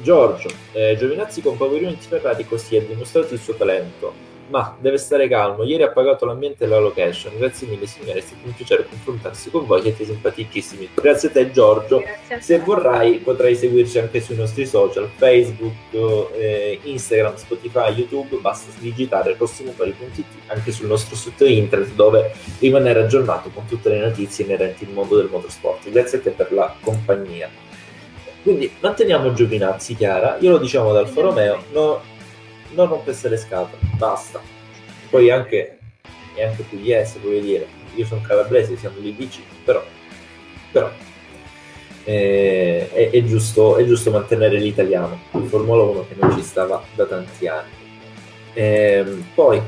Giorgio, 0.00 0.48
eh, 0.72 0.96
Giovinazzi 0.98 1.40
con 1.40 1.56
Pavolino 1.56 1.90
in 1.90 1.96
Ferrari 1.96 2.44
così 2.46 2.76
ha 2.76 2.82
dimostrato 2.82 3.34
il 3.34 3.40
suo 3.40 3.54
talento. 3.54 4.27
Ma 4.48 4.76
deve 4.78 4.98
stare 4.98 5.28
calmo. 5.28 5.62
Ieri 5.64 5.82
ha 5.82 5.90
pagato 5.90 6.24
l'ambiente 6.26 6.64
e 6.64 6.66
la 6.66 6.78
location. 6.78 7.32
Grazie 7.38 7.66
mille, 7.66 7.86
signore. 7.86 8.18
È 8.18 8.22
stato 8.22 8.40
un 8.44 8.54
piacere 8.54 8.86
confrontarsi 8.88 9.50
con 9.50 9.66
voi. 9.66 9.82
Siete 9.82 10.04
simpaticissimi. 10.04 10.90
Grazie 10.94 11.28
a 11.28 11.32
te, 11.32 11.50
Giorgio. 11.50 11.98
A 11.98 12.40
Se 12.40 12.58
te. 12.58 12.64
vorrai, 12.64 13.18
potrai 13.18 13.54
seguirci 13.54 13.98
anche 13.98 14.20
sui 14.20 14.36
nostri 14.36 14.66
social: 14.66 15.08
Facebook, 15.16 15.74
eh, 16.36 16.78
Instagram, 16.82 17.36
Spotify, 17.36 17.92
YouTube. 17.92 18.36
Basta 18.36 18.70
digitare 18.78 19.34
rossimotori.it 19.38 20.24
anche 20.46 20.72
sul 20.72 20.86
nostro 20.86 21.16
sito 21.16 21.44
internet, 21.44 21.92
dove 21.94 22.32
rimanere 22.58 23.00
aggiornato 23.00 23.50
con 23.50 23.66
tutte 23.66 23.88
le 23.88 23.98
notizie 24.00 24.44
inerenti 24.44 24.84
al 24.84 24.92
mondo 24.92 25.16
del 25.16 25.28
motorsport. 25.30 25.88
Grazie 25.90 26.18
a 26.18 26.20
te 26.22 26.30
per 26.30 26.52
la 26.52 26.74
compagnia. 26.80 27.48
Quindi 28.42 28.70
manteniamo 28.80 29.32
Giovinazzi, 29.32 29.94
Chiara. 29.94 30.36
Io 30.40 30.52
lo 30.52 30.58
diciamo 30.58 30.90
ad 30.90 30.96
Alfa 30.96 31.20
Romeo. 31.20 31.62
No, 31.72 32.00
non 32.74 32.88
rompesse 32.88 33.28
le 33.28 33.36
scatole, 33.36 33.80
basta. 33.96 34.40
Poi 35.10 35.30
anche, 35.30 35.78
e 36.34 36.44
anche 36.44 36.62
Pugliese, 36.62 37.18
voglio 37.20 37.40
dire, 37.40 37.66
io 37.94 38.04
sono 38.04 38.20
calabrese, 38.20 38.76
siamo 38.76 38.98
lì 38.98 39.10
vicini, 39.12 39.46
però, 39.64 39.82
però 40.70 40.90
eh, 42.04 42.90
è, 42.90 43.10
è, 43.10 43.24
giusto, 43.24 43.76
è, 43.76 43.84
giusto, 43.84 44.10
mantenere 44.10 44.58
l'italiano 44.58 45.20
in 45.32 45.46
Formula 45.46 45.82
1 45.82 46.06
che 46.08 46.16
non 46.18 46.34
ci 46.36 46.42
stava 46.42 46.82
da 46.94 47.04
tanti 47.04 47.46
anni. 47.46 47.70
Eh, 48.54 49.04
poi, 49.34 49.60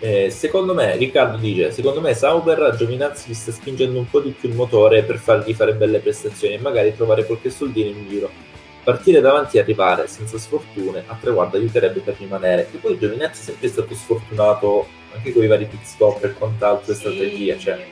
eh, 0.00 0.30
secondo 0.30 0.74
me, 0.74 0.96
Riccardo 0.96 1.38
dice, 1.38 1.72
secondo 1.72 2.00
me 2.00 2.14
Sauber 2.14 2.62
a 2.62 2.76
Giovinazzi 2.76 3.30
gli 3.30 3.34
sta 3.34 3.52
spingendo 3.52 3.98
un 3.98 4.08
po' 4.08 4.20
di 4.20 4.30
più 4.38 4.50
il 4.50 4.54
motore 4.54 5.02
per 5.02 5.16
fargli 5.16 5.54
fare 5.54 5.74
belle 5.74 6.00
prestazioni 6.00 6.54
e 6.54 6.58
magari 6.58 6.94
trovare 6.94 7.24
qualche 7.24 7.48
soldino 7.48 7.88
in 7.88 8.08
giro 8.08 8.53
partire 8.84 9.20
davanti 9.20 9.56
e 9.56 9.60
arrivare 9.60 10.06
senza 10.06 10.38
sfortune 10.38 11.02
a 11.06 11.16
traguardo 11.20 11.56
aiuterebbe 11.56 12.00
per 12.00 12.16
rimanere. 12.18 12.68
E 12.72 12.76
poi 12.76 12.98
Giovinazzi 12.98 13.40
è 13.40 13.44
sempre 13.44 13.68
stato 13.68 13.94
sfortunato 13.94 14.86
anche 15.14 15.32
con 15.32 15.42
i 15.42 15.46
vari 15.46 15.64
pit 15.64 15.82
stop 15.82 16.22
e 16.24 16.32
quant'altro 16.32 16.92
sì. 16.92 17.00
strategie. 17.00 17.58
Cioè. 17.58 17.86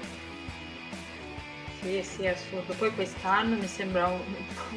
Sì, 1.80 2.02
sì, 2.02 2.26
assurdo. 2.26 2.74
Poi 2.78 2.94
quest'anno 2.94 3.56
mi 3.56 3.66
sembra 3.66 4.06
un, 4.06 4.20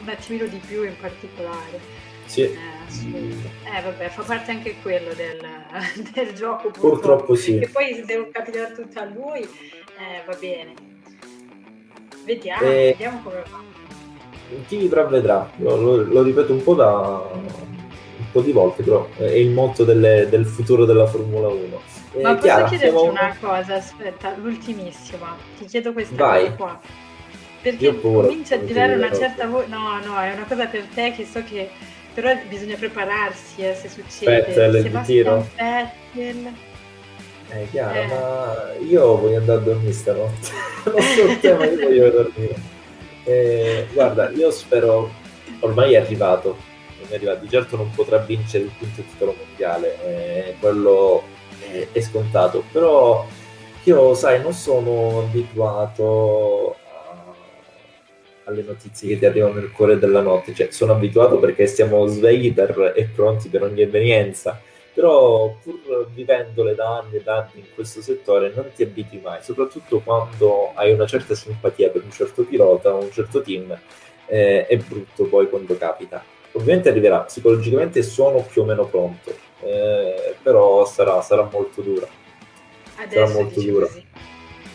un 0.02 0.10
attimino 0.10 0.48
di 0.48 0.60
più 0.66 0.84
in 0.84 0.96
particolare. 1.00 1.80
Sì. 2.26 2.42
Eh. 2.42 2.58
Eh, 3.04 3.82
vabbè, 3.84 4.10
fa 4.10 4.24
parte 4.24 4.52
anche 4.52 4.76
quello 4.82 5.14
del, 5.14 5.40
del 6.14 6.34
gioco. 6.34 6.70
Purtroppo, 6.70 6.90
purtroppo 6.90 7.36
sì. 7.36 7.60
E 7.60 7.68
poi 7.68 7.94
se 7.94 8.06
devo 8.06 8.30
capitare 8.32 8.74
tutto 8.74 9.00
a 9.00 9.06
lui, 9.06 9.42
eh, 9.42 10.24
va 10.26 10.36
bene. 10.40 10.74
Vediamo, 12.24 12.64
e... 12.64 12.68
Eh, 12.68 12.92
vediamo 12.92 13.22
come 13.22 13.44
va 13.50 13.65
chi 14.68 14.78
vivrà 14.78 15.04
vedrà, 15.04 15.50
lo, 15.58 15.76
lo, 15.76 16.04
lo, 16.04 16.22
ripeto 16.22 16.54
un 16.54 16.64
po' 16.64 16.74
da 16.76 17.22
un 17.34 18.32
po' 18.32 18.42
di 18.42 18.52
volte, 18.52 18.84
però 18.84 19.08
è 19.18 19.32
il 19.32 19.50
motto 19.50 19.84
delle, 19.84 20.28
del 20.30 20.46
futuro 20.46 20.86
della 20.86 21.08
Formula 21.08 21.48
1. 21.48 21.82
Eh, 22.14 22.22
Ma 22.22 22.34
posso 22.34 22.44
Chiara, 22.44 22.66
chiederti 22.66 22.96
siamo... 22.96 23.12
una 23.12 23.36
cosa? 23.40 23.76
Aspetta, 23.76 24.36
l'ultimissima, 24.38 25.36
ti 25.58 25.66
chiedo 25.66 25.94
questa 25.94 26.16
Vai. 26.16 26.44
cosa 26.44 26.56
qua. 26.56 26.80
Perché 27.62 28.00
comincia 28.00 28.56
a 28.56 28.66
girare 28.66 28.94
una 28.94 29.12
certa 29.12 29.48
voce. 29.48 29.68
No, 29.68 30.00
no, 30.04 30.20
è 30.20 30.34
una 30.34 30.46
cosa 30.48 30.68
per 30.68 30.84
te 30.94 31.14
che 31.14 31.26
so 31.26 31.44
che 31.44 31.70
però 32.14 32.32
bisogna 32.48 32.76
prepararsi 32.78 33.62
eh, 33.62 33.76
se 33.76 33.90
succede. 33.90 34.48
Aspetta, 34.48 34.82
Sebastian 34.82 35.48
Vettel. 35.58 36.54
Eh, 37.50 37.68
Chiara, 37.70 38.02
eh. 38.02 38.08
ma 38.08 38.74
io 38.88 39.18
voglio 39.18 39.38
andare 39.38 39.60
a 39.60 39.64
dormire 39.64 39.92
stanotte. 39.92 40.50
non 40.86 41.02
so 41.02 41.40
te, 41.40 41.54
ma 41.54 41.66
io 41.66 41.88
voglio 41.88 42.10
dormire. 42.10 42.74
Eh, 43.26 43.88
guarda, 43.92 44.30
io 44.30 44.52
spero, 44.52 45.12
ormai 45.62 45.94
è 45.94 45.98
arrivato, 45.98 46.58
è 47.10 47.16
arrivato, 47.16 47.44
di 47.44 47.50
certo 47.50 47.76
non 47.76 47.90
potrà 47.90 48.20
vincere 48.20 48.66
il 48.66 48.72
quinto 48.78 49.02
titolo 49.02 49.36
mondiale, 49.36 49.98
eh, 50.06 50.56
quello 50.60 51.24
è, 51.60 51.88
è, 51.92 52.02
scontato, 52.02 52.64
però 52.72 53.26
io, 53.84 54.14
sai, 54.14 54.42
non 54.44 54.54
sono 54.54 55.22
abituato 55.22 56.76
a, 56.94 57.34
alle 58.44 58.62
notizie 58.62 59.10
che 59.10 59.18
ti 59.18 59.26
arrivano 59.26 59.56
nel 59.56 59.72
cuore 59.72 59.98
della 59.98 60.22
notte, 60.22 60.54
cioè 60.54 60.70
sono 60.70 60.94
abituato 60.94 61.40
perché 61.40 61.66
siamo 61.66 62.06
svegli 62.06 62.54
per, 62.54 62.94
e 62.96 63.06
pronti 63.06 63.50
per 63.50 63.64
ogni 63.64 63.82
evenienza 63.82 64.62
però 64.96 65.54
pur 65.62 66.08
vivendole 66.14 66.74
da 66.74 67.00
anni 67.00 67.18
e 67.18 67.22
da 67.22 67.36
anni 67.40 67.60
in 67.60 67.66
questo 67.76 68.02
settore 68.02 68.54
non 68.56 68.72
ti 68.74 68.84
abitui 68.84 69.20
mai, 69.20 69.44
soprattutto 69.44 70.00
quando 70.00 70.72
hai 70.74 70.94
una 70.94 71.06
certa 71.06 71.36
simpatia 71.36 71.90
per 71.90 72.02
un 72.02 72.12
certo 72.12 72.44
pilota 72.44 72.94
o 72.94 73.04
un 73.04 73.12
certo 73.12 73.42
team, 73.42 73.78
eh, 74.28 74.66
è 74.66 74.78
brutto 74.78 75.26
poi 75.26 75.50
quando 75.50 75.78
capita. 75.78 76.24
Ovviamente 76.54 76.88
arriverà, 76.88 77.20
psicologicamente 77.20 78.02
sono 78.02 78.40
più 78.50 78.62
o 78.62 78.66
meno 78.66 78.86
pronto, 78.86 79.36
eh, 79.60 80.36
però 80.42 80.86
sarà, 80.86 81.22
sarà, 81.22 81.44
molto 81.52 81.82
dura. 81.82 82.08
Adesso 82.96 83.28
sarà 83.28 83.38
molto 83.38 83.62
dura. 83.62 83.86
Così. 83.88 84.06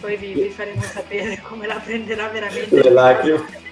Poi 0.03 0.17
vi, 0.17 0.33
vi, 0.35 0.49
faremo 0.51 0.83
sapere 0.83 1.41
come 1.43 1.67
la 1.67 1.81
prenderà 1.83 2.29
veramente. 2.29 2.83
Le 2.83 2.91
lacrime 2.91 3.69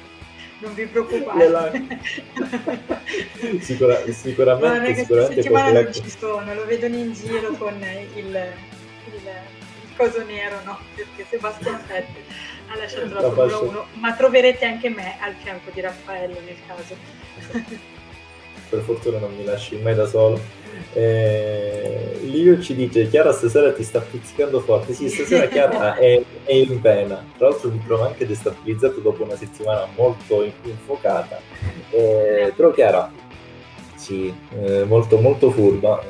non 0.58 0.74
vi 0.74 0.86
preoccupate. 0.86 1.86
Sicura, 3.60 4.02
sicuramente, 4.12 4.90
no, 4.90 4.96
sicuramente 4.96 5.42
settimana 5.42 5.82
non 5.82 5.92
ci 5.92 6.10
sono, 6.10 6.54
lo 6.54 6.64
vedono 6.66 6.96
in 6.96 7.12
giro 7.12 7.52
con 7.52 7.74
il, 8.14 8.24
il, 8.24 8.34
il 9.06 9.96
coso 9.96 10.24
nero, 10.24 10.60
no? 10.64 10.78
Perché 10.94 11.26
Sebastian 11.28 11.80
Vettel 11.86 12.22
ha 12.68 12.76
lasciato 12.76 13.14
la, 13.14 13.20
la 13.20 13.32
Formula 13.32 13.58
1, 13.58 13.86
ma 13.94 14.12
troverete 14.14 14.64
anche 14.64 14.88
me 14.88 15.16
al 15.20 15.34
fianco 15.34 15.70
di 15.72 15.80
Raffaello 15.80 16.38
nel 16.44 16.56
caso 16.66 16.96
per 18.68 18.80
fortuna 18.80 19.18
non 19.18 19.34
mi 19.34 19.44
lasci 19.44 19.76
mai 19.76 19.94
da 19.94 20.06
solo. 20.06 20.40
Eh, 20.92 22.18
Livio 22.22 22.60
ci 22.60 22.74
dice: 22.74 23.08
Chiara, 23.08 23.32
stasera 23.32 23.72
ti 23.72 23.82
sta 23.82 24.00
pizzicando 24.00 24.60
forte. 24.60 24.92
Sì, 24.92 25.08
stasera 25.08 25.46
Chiara 25.48 25.94
è, 25.96 26.22
è, 26.44 26.52
in 26.52 26.80
pena. 26.80 27.24
Tra 27.36 27.48
l'altro, 27.48 27.70
mi 27.70 27.82
trovo 27.86 28.04
anche 28.04 28.26
destabilizzato 28.26 29.00
dopo 29.00 29.22
una 29.22 29.36
settimana 29.36 29.86
molto 29.96 30.42
infuocata. 30.62 31.40
Eh, 31.90 32.52
però, 32.54 32.70
Chiara, 32.72 33.10
sì, 33.94 34.32
eh, 34.60 34.84
molto, 34.84 35.18
molto 35.18 35.50
furba. 35.50 36.02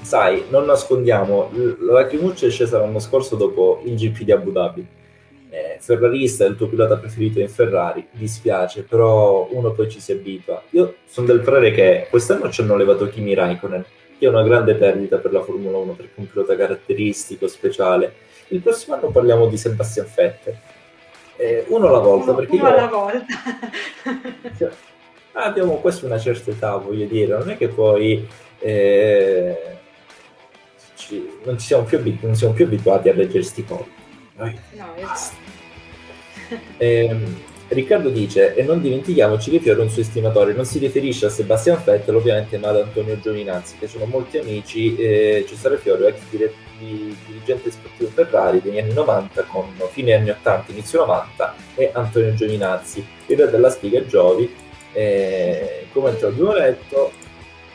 Sai, 0.00 0.44
non 0.48 0.64
nascondiamo, 0.64 1.50
la 1.52 1.92
lacrimuccia 1.92 2.46
è 2.46 2.50
scesa 2.50 2.78
l'anno 2.78 2.98
scorso 2.98 3.36
dopo 3.36 3.80
il 3.84 3.94
GP 3.94 4.22
di 4.22 4.32
Abu 4.32 4.50
Dhabi 4.50 4.86
eh, 5.52 5.76
ferrarista, 5.80 6.46
il 6.46 6.56
tuo 6.56 6.66
pilota 6.66 6.96
preferito 6.96 7.38
in 7.38 7.48
Ferrari, 7.48 8.06
dispiace, 8.12 8.84
però 8.84 9.46
uno 9.50 9.72
poi 9.72 9.90
ci 9.90 10.00
si 10.00 10.10
abitua. 10.12 10.62
Io 10.70 10.96
sono 11.04 11.26
del 11.26 11.40
parere 11.40 11.72
che 11.72 12.06
quest'anno 12.08 12.50
ci 12.50 12.62
hanno 12.62 12.74
levato 12.74 13.06
Kimi 13.08 13.34
Raikkonen, 13.34 13.84
è 14.24 14.28
una 14.28 14.42
grande 14.42 14.74
perdita 14.74 15.18
per 15.18 15.32
la 15.32 15.42
Formula 15.42 15.78
1 15.78 15.92
perché 15.92 16.12
è 16.14 16.20
un 16.20 16.30
pilota 16.30 16.56
caratteristico, 16.56 17.48
speciale. 17.48 18.14
Il 18.48 18.60
prossimo 18.60 18.96
anno 18.96 19.10
parliamo 19.10 19.46
di 19.46 19.56
Sebastian 19.56 20.06
Vettel. 20.14 20.56
Eh, 21.36 21.64
uno 21.68 21.88
alla 21.88 21.98
volta, 21.98 22.34
perché 22.34 22.54
uno 22.54 22.68
io... 22.68 22.74
alla 22.74 22.86
volta. 22.86 23.26
abbiamo 25.32 25.76
quasi 25.76 26.04
una 26.04 26.18
certa 26.18 26.50
età, 26.50 26.76
voglio 26.76 27.06
dire, 27.06 27.36
non 27.36 27.50
è 27.50 27.56
che 27.56 27.68
poi 27.68 28.26
eh, 28.58 29.56
ci, 30.94 31.38
non, 31.44 31.58
ci 31.58 31.66
siamo 31.66 31.84
più 31.84 31.98
abitu- 31.98 32.24
non 32.24 32.34
siamo 32.34 32.52
più 32.52 32.64
abituati 32.64 33.08
a 33.08 33.14
leggere 33.14 33.42
sti 33.42 33.64
cose. 33.64 33.86
No, 34.36 34.52
esatto. 34.96 35.50
Eh, 36.76 37.16
Riccardo 37.72 38.10
dice, 38.10 38.54
e 38.54 38.62
non 38.64 38.82
dimentichiamoci 38.82 39.50
che 39.50 39.60
Fiore 39.60 39.80
è 39.80 39.82
un 39.84 39.90
suo 39.90 40.02
estimatore, 40.02 40.52
non 40.52 40.66
si 40.66 40.78
riferisce 40.78 41.26
a 41.26 41.30
Sebastian 41.30 41.80
Vettel 41.82 42.14
ovviamente, 42.14 42.58
ma 42.58 42.68
ad 42.68 42.76
Antonio 42.76 43.18
Giovinazzi, 43.18 43.76
che 43.78 43.86
sono 43.86 44.04
molti 44.04 44.36
amici. 44.36 44.94
Eh, 44.96 45.44
Cesare 45.48 45.78
Fiore, 45.78 46.08
ex 46.08 46.20
dire- 46.28 46.52
dirigente 46.78 47.70
sportivo 47.70 48.10
Ferrari 48.10 48.60
degli 48.60 48.78
anni 48.78 48.92
90, 48.92 49.44
con 49.44 49.72
fine 49.90 50.14
anni 50.14 50.30
80, 50.30 50.72
inizio 50.72 51.00
90, 51.00 51.54
e 51.76 51.90
Antonio 51.94 52.34
Giovinazzi, 52.34 53.04
il 53.26 53.36
re 53.38 53.48
della 53.48 53.70
spiga 53.70 54.04
Giovi. 54.04 54.54
Eh, 54.92 55.86
come 55.92 56.10
abbiamo 56.10 56.52
letto, 56.52 57.12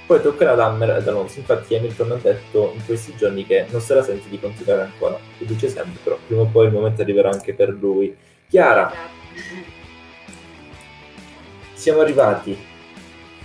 poi 0.06 0.22
toccherà 0.22 0.52
ad 0.52 0.60
Hammer 0.60 0.98
ed 0.98 1.08
Alonso. 1.08 1.40
Infatti, 1.40 1.76
Hamilton 1.76 2.12
ha 2.12 2.20
detto 2.22 2.74
in 2.76 2.86
questi 2.86 3.16
giorni 3.16 3.46
che 3.46 3.66
non 3.70 3.82
se 3.82 3.96
la 3.96 4.04
sente 4.04 4.30
di 4.30 4.40
continuare 4.40 4.84
ancora. 4.84 5.18
Lo 5.38 5.46
dice 5.46 5.70
sempre, 5.70 6.00
però 6.04 6.18
prima 6.26 6.42
o 6.42 6.46
poi 6.46 6.68
il 6.68 6.72
momento 6.72 7.02
arriverà 7.02 7.30
anche 7.32 7.54
per 7.54 7.70
lui. 7.70 8.16
Chiara, 8.48 8.92
siamo 11.78 12.02
arrivati. 12.02 12.58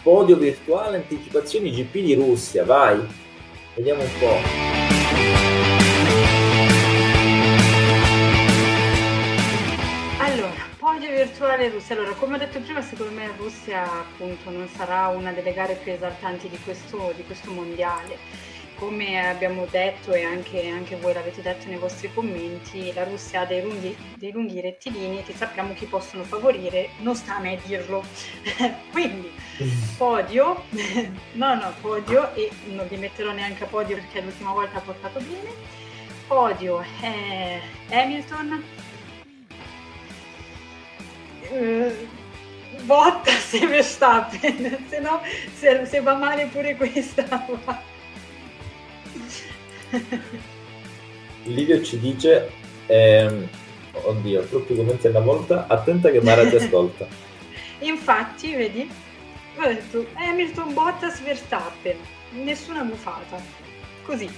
Podio 0.03 0.37
virtuale, 0.37 0.97
anticipazioni 0.97 1.71
GP 1.71 1.93
di 1.99 2.15
Russia, 2.15 2.65
vai. 2.65 3.01
Vediamo 3.75 4.03
un 4.03 4.11
po'. 4.19 4.63
Virtuale 11.15 11.69
Russia. 11.69 11.95
Allora, 11.95 12.13
come 12.15 12.35
ho 12.35 12.39
detto 12.39 12.59
prima, 12.61 12.81
secondo 12.81 13.13
me 13.13 13.31
Russia 13.37 13.83
appunto 13.83 14.51
non 14.51 14.67
sarà 14.69 15.07
una 15.09 15.31
delle 15.31 15.53
gare 15.53 15.75
più 15.75 15.93
esaltanti 15.93 16.49
di 16.49 16.59
questo, 16.65 17.13
di 17.15 17.23
questo 17.25 17.53
mondiale. 17.53 18.17
Come 18.77 19.29
abbiamo 19.29 19.67
detto 19.71 20.13
e 20.13 20.23
anche, 20.25 20.69
anche, 20.69 20.97
voi 20.97 21.13
l'avete 21.13 21.41
detto 21.41 21.69
nei 21.69 21.79
vostri 21.79 22.13
commenti, 22.13 22.93
la 22.93 23.05
Russia 23.05 23.43
ha 23.43 23.47
dei 23.47 23.63
lunghi, 23.63 23.97
dei 24.17 24.33
lunghi 24.33 24.61
rettilini 24.61 25.23
che 25.23 25.35
sappiamo 25.35 25.73
chi 25.75 25.87
possono 25.87 26.25
favorire, 26.25 26.91
non 26.99 27.15
sta 27.15 27.37
a 27.37 27.41
me 27.41 27.61
dirlo. 27.65 28.05
Quindi 28.91 29.31
Podio, 29.97 30.65
no 31.35 31.55
no, 31.55 31.73
podio 31.81 32.35
e 32.35 32.51
non 32.67 32.87
li 32.89 32.97
metterò 32.97 33.33
neanche 33.33 33.65
a 33.65 33.67
podio 33.67 33.97
perché 33.97 34.21
l'ultima 34.21 34.53
volta 34.53 34.79
ha 34.79 34.81
portato 34.81 35.21
bene. 35.21 35.51
Podio 36.27 36.83
è 37.01 37.61
Hamilton, 37.91 38.65
eh, 41.43 42.09
Bottas 42.83 43.53
e 43.55 43.67
Verstappen, 43.67 44.87
se 44.89 44.99
no 45.01 45.21
se, 45.55 45.87
se 45.87 46.01
va 46.01 46.15
male 46.15 46.47
pure 46.47 46.77
questa. 46.77 47.47
Livio 51.45 51.83
ci 51.83 51.99
dice, 51.99 52.51
ehm, 52.87 53.49
oddio, 53.93 54.43
troppi 54.45 54.77
commenti 54.77 55.07
alla 55.07 55.21
volta, 55.21 55.67
attenta 55.67 56.11
che 56.11 56.21
Mara 56.21 56.49
ti 56.49 56.57
ascolta. 56.57 57.07
Infatti, 57.81 58.55
vedi, 58.55 58.89
ho 59.57 59.67
detto 59.67 60.07
Hamilton, 60.15 60.73
Bottas, 60.73 61.21
Verstappen, 61.23 61.97
nessuna 62.31 62.83
buffata, 62.83 63.43
così. 64.05 64.31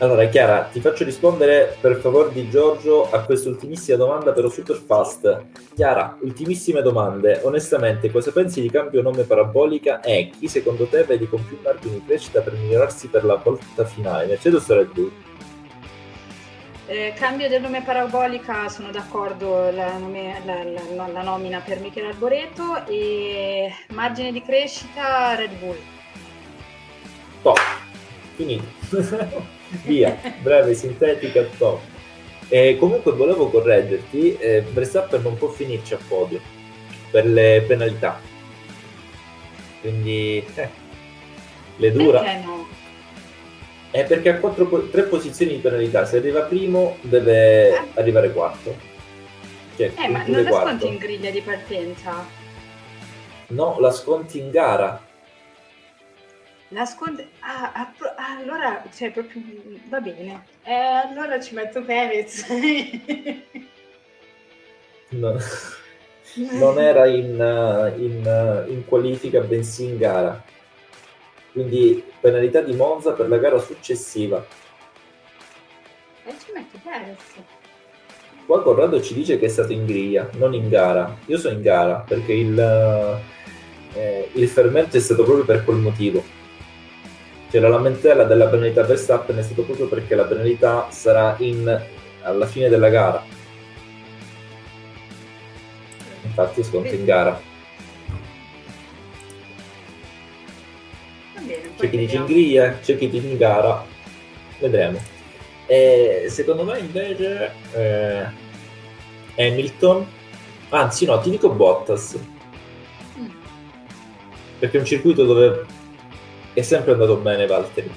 Allora, 0.00 0.26
Chiara, 0.28 0.62
ti 0.62 0.80
faccio 0.80 1.04
rispondere 1.04 1.76
per 1.78 1.96
favore 1.96 2.32
di 2.32 2.48
Giorgio 2.48 3.10
a 3.10 3.22
questa 3.22 3.50
ultimissima 3.50 3.98
domanda, 3.98 4.32
però 4.32 4.48
super 4.48 4.76
fast. 4.76 5.44
Chiara, 5.74 6.16
ultimissime 6.22 6.80
domande. 6.80 7.40
Onestamente, 7.42 8.10
cosa 8.10 8.32
pensi 8.32 8.62
di 8.62 8.70
cambio 8.70 9.02
nome 9.02 9.24
parabolica 9.24 10.00
e 10.00 10.30
chi 10.30 10.48
secondo 10.48 10.86
te 10.86 11.04
vedi 11.04 11.28
con 11.28 11.46
più 11.46 11.58
margini 11.62 11.96
di 11.96 12.04
crescita 12.06 12.40
per 12.40 12.54
migliorarsi 12.54 13.08
per 13.08 13.26
la 13.26 13.34
volta 13.34 13.84
finale? 13.84 14.24
Mercedes 14.24 14.66
o 14.70 14.74
Red 14.74 14.90
Bull? 14.90 15.12
Eh, 16.86 17.12
cambio 17.14 17.50
del 17.50 17.60
nome 17.60 17.82
parabolica, 17.82 18.70
sono 18.70 18.90
d'accordo, 18.90 19.70
la, 19.70 19.98
nome, 19.98 20.40
la, 20.46 20.64
la, 20.64 21.08
la, 21.08 21.22
nomina 21.22 21.60
per 21.60 21.78
Michele 21.78 22.08
Arboreto 22.08 22.86
e 22.86 23.70
margine 23.88 24.32
di 24.32 24.40
crescita 24.42 25.34
Red 25.34 25.58
Bull. 25.58 25.76
Top, 27.42 27.58
finito. 28.34 28.64
Via, 29.84 30.18
breve, 30.40 30.74
sintetica, 30.74 31.42
top. 31.58 31.80
E 32.48 32.76
comunque 32.78 33.12
volevo 33.12 33.48
correggerti, 33.48 34.36
eh, 34.36 34.62
Verstappen 34.62 35.22
non 35.22 35.36
può 35.36 35.48
finirci 35.48 35.94
a 35.94 35.98
podio 36.08 36.40
per 37.10 37.26
le 37.26 37.64
penalità. 37.66 38.20
Quindi 39.80 40.44
eh, 40.54 40.68
le 41.76 41.92
dura. 41.92 42.20
Perché 42.20 42.44
no? 42.44 42.66
È 43.90 44.04
perché 44.04 44.28
ha 44.28 44.38
quattro, 44.38 44.88
tre 44.88 45.02
posizioni 45.02 45.52
di 45.52 45.58
penalità. 45.58 46.04
Se 46.04 46.18
arriva 46.18 46.42
primo, 46.42 46.96
deve 47.00 47.70
eh. 47.70 47.82
arrivare 47.94 48.32
quarto. 48.32 48.76
Cioè, 49.76 49.92
eh, 49.96 50.08
ma 50.08 50.24
non 50.26 50.42
la 50.42 50.50
quarto. 50.50 50.68
sconti 50.68 50.86
in 50.86 50.96
griglia 50.96 51.30
di 51.30 51.40
partenza? 51.40 52.26
No, 53.48 53.78
la 53.80 53.90
sconti 53.90 54.38
in 54.38 54.50
gara. 54.50 55.08
La 56.70 56.84
sconti... 56.84 57.26
Ah, 57.40 57.72
ah, 57.72 57.92
ah, 58.16 58.36
allora, 58.38 58.82
cioè, 58.94 59.10
proprio... 59.10 59.42
Va 59.88 60.00
bene. 60.00 60.46
Eh, 60.64 60.72
allora 60.72 61.38
ci 61.40 61.54
metto 61.54 61.82
Perez. 61.82 62.46
no. 65.10 65.36
Non 66.32 66.78
era 66.78 67.06
in, 67.06 67.34
in, 67.98 68.64
in 68.68 68.84
qualifica, 68.86 69.40
bensì 69.40 69.86
in 69.86 69.98
gara 69.98 70.40
quindi 71.52 72.02
penalità 72.20 72.60
di 72.60 72.74
Monza 72.74 73.12
per 73.12 73.28
la 73.28 73.38
gara 73.38 73.58
successiva. 73.58 74.44
E 76.24 76.34
ci 76.44 76.52
metti 76.54 76.78
Perez. 76.82 77.18
Qua 78.46 78.62
Corrado 78.62 79.00
ci 79.00 79.14
dice 79.14 79.38
che 79.38 79.46
è 79.46 79.48
stato 79.48 79.72
in 79.72 79.86
griglia, 79.86 80.28
non 80.34 80.54
in 80.54 80.68
gara. 80.68 81.16
Io 81.26 81.38
sono 81.38 81.54
in 81.54 81.62
gara 81.62 82.04
perché 82.06 82.32
il, 82.32 82.58
eh, 83.94 84.28
il 84.32 84.48
fermento 84.48 84.96
è 84.96 85.00
stato 85.00 85.24
proprio 85.24 85.44
per 85.44 85.64
quel 85.64 85.78
motivo. 85.78 86.22
Cioè 87.50 87.60
la 87.60 87.68
lamentela 87.68 88.24
della 88.24 88.46
penalità 88.46 88.84
Verstappen 88.84 89.36
è 89.36 89.42
stato 89.42 89.62
proprio 89.62 89.88
perché 89.88 90.14
la 90.14 90.24
penalità 90.24 90.86
sarà 90.90 91.34
in, 91.38 91.82
alla 92.22 92.46
fine 92.46 92.68
della 92.68 92.88
gara. 92.88 93.24
Infatti 96.22 96.62
sconto 96.62 96.94
in 96.94 97.04
gara. 97.04 97.48
c'è 101.80 101.90
chi 101.90 101.96
dice 101.96 102.16
in 102.16 102.26
griglia, 102.26 102.78
c'è 102.78 102.96
chi 102.96 103.08
dice 103.08 103.26
in 103.26 103.36
gara, 103.36 103.84
vedremo. 104.58 105.00
E 105.66 106.26
secondo 106.28 106.64
me 106.64 106.78
invece 106.78 107.52
eh, 107.72 108.26
Hamilton, 109.36 110.06
anzi 110.68 111.06
no, 111.06 111.18
ti 111.20 111.30
dico 111.30 111.48
Bottas, 111.50 112.18
mm. 113.18 113.26
perché 114.58 114.76
è 114.76 114.80
un 114.80 114.86
circuito 114.86 115.24
dove 115.24 115.64
è 116.52 116.62
sempre 116.62 116.92
andato 116.92 117.16
bene 117.16 117.46
Valtteri. 117.46 117.90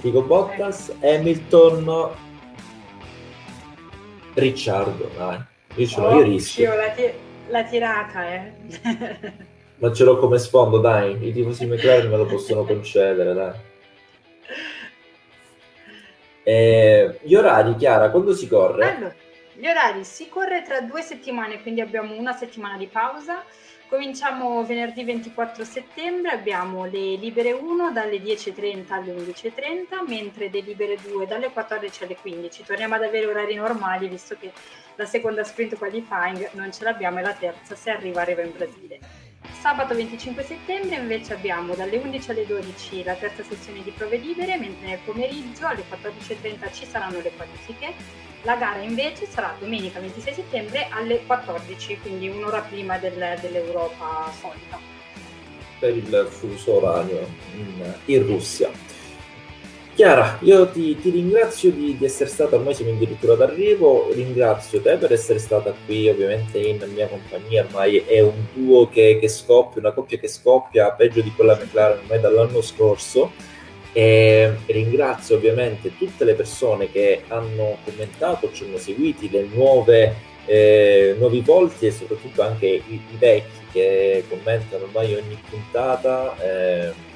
Dico 0.00 0.22
Bottas, 0.22 0.92
Hamilton, 1.00 2.10
Ricciardo, 4.34 5.10
dai. 5.16 5.38
Io 5.76 5.86
ce 5.86 6.00
l'ho, 6.00 6.06
oh, 6.08 6.16
io 6.16 6.22
rischio. 6.22 6.74
La, 6.74 6.90
ti- 6.90 7.12
la 7.48 7.64
tirata, 7.64 8.28
eh. 8.28 8.52
Ma 9.76 9.92
ce 9.92 10.04
l'ho 10.04 10.16
come 10.18 10.38
sfondo, 10.38 10.78
dai. 10.78 11.26
I 11.26 11.32
tifosi 11.32 11.66
McLaren 11.66 12.10
me 12.10 12.16
lo 12.16 12.26
possono 12.26 12.64
concedere, 12.64 13.32
dai. 13.32 13.52
Eh, 16.44 17.20
gli 17.22 17.34
orari, 17.34 17.76
Chiara, 17.76 18.10
quando 18.10 18.34
si 18.34 18.48
corre? 18.48 18.96
Allora, 18.96 19.14
gli 19.54 19.66
orari 19.66 20.04
si 20.04 20.28
corre 20.28 20.62
tra 20.62 20.80
due 20.80 21.02
settimane, 21.02 21.62
quindi 21.62 21.80
abbiamo 21.80 22.16
una 22.16 22.32
settimana 22.32 22.76
di 22.76 22.86
pausa. 22.86 23.44
Cominciamo 23.92 24.64
venerdì 24.64 25.04
24 25.04 25.66
settembre, 25.66 26.30
abbiamo 26.30 26.86
le 26.86 27.16
libere 27.16 27.52
1 27.52 27.92
dalle 27.92 28.22
10.30 28.22 28.90
alle 28.90 29.12
11.30, 29.12 30.08
mentre 30.08 30.48
le 30.48 30.60
libere 30.60 30.96
2 30.96 31.26
dalle 31.26 31.50
14 31.50 32.04
alle 32.04 32.16
15. 32.16 32.64
Torniamo 32.64 32.94
ad 32.94 33.02
avere 33.02 33.26
orari 33.26 33.54
normali, 33.54 34.08
visto 34.08 34.34
che 34.40 34.50
la 34.94 35.04
seconda 35.04 35.44
sprint 35.44 35.76
qualifying 35.76 36.52
non 36.52 36.72
ce 36.72 36.84
l'abbiamo 36.84 37.18
e 37.18 37.22
la 37.22 37.34
terza, 37.34 37.74
se 37.74 37.90
arriva, 37.90 38.22
arriva 38.22 38.40
in 38.40 38.52
Brasile. 38.56 39.21
Sabato 39.62 39.94
25 39.94 40.42
settembre 40.42 40.96
invece 40.96 41.34
abbiamo 41.34 41.76
dalle 41.76 41.96
11 41.96 42.32
alle 42.32 42.46
12 42.46 43.04
la 43.04 43.14
terza 43.14 43.44
sessione 43.44 43.80
di 43.84 43.92
prove 43.92 44.16
libere, 44.16 44.58
mentre 44.58 44.88
nel 44.88 44.98
pomeriggio 45.04 45.68
alle 45.68 45.84
14.30 45.88 46.72
ci 46.72 46.84
saranno 46.84 47.20
le 47.20 47.30
qualifiche. 47.36 47.94
La 48.42 48.56
gara 48.56 48.80
invece 48.80 49.24
sarà 49.30 49.54
domenica 49.60 50.00
26 50.00 50.34
settembre 50.34 50.88
alle 50.90 51.24
14, 51.24 51.96
quindi 52.00 52.28
un'ora 52.28 52.58
prima 52.62 52.98
del, 52.98 53.38
dell'Europa 53.40 54.32
solita. 54.40 54.80
Per 55.78 55.96
il 55.96 56.26
fuso 56.28 56.78
orario 56.78 57.24
in, 57.54 57.94
in 58.06 58.26
Russia. 58.26 58.91
Chiara, 59.94 60.38
io 60.40 60.68
ti, 60.68 60.98
ti 60.98 61.10
ringrazio 61.10 61.70
di, 61.70 61.98
di, 61.98 62.04
essere 62.06 62.30
stata, 62.30 62.56
ormai 62.56 62.72
siamo 62.72 62.92
addirittura 62.92 63.34
d'arrivo, 63.34 64.08
ringrazio 64.12 64.80
te 64.80 64.96
per 64.96 65.12
essere 65.12 65.38
stata 65.38 65.74
qui 65.84 66.08
ovviamente 66.08 66.58
in 66.58 66.82
mia 66.94 67.06
compagnia, 67.08 67.64
ormai 67.64 67.98
è 67.98 68.20
un 68.20 68.46
duo 68.54 68.88
che, 68.88 69.18
che 69.20 69.28
scoppia, 69.28 69.82
una 69.82 69.92
coppia 69.92 70.16
che 70.18 70.28
scoppia 70.28 70.92
peggio 70.92 71.20
di 71.20 71.30
quella 71.32 71.58
McLaren 71.60 71.98
ormai 71.98 72.20
dall'anno 72.20 72.62
scorso 72.62 73.32
e 73.92 74.56
ringrazio 74.64 75.36
ovviamente 75.36 75.94
tutte 75.98 76.24
le 76.24 76.34
persone 76.34 76.90
che 76.90 77.24
hanno 77.28 77.76
commentato, 77.84 78.50
ci 78.50 78.64
hanno 78.64 78.78
seguiti, 78.78 79.28
le 79.28 79.46
nuove, 79.52 80.14
eh, 80.46 81.14
nuovi 81.18 81.42
volti 81.42 81.86
e 81.86 81.90
soprattutto 81.90 82.40
anche 82.40 82.66
i, 82.66 82.82
i, 82.88 83.16
vecchi 83.18 83.60
che 83.70 84.24
commentano 84.26 84.84
ormai 84.84 85.14
ogni 85.14 85.38
puntata. 85.50 86.34
Eh, 86.38 87.10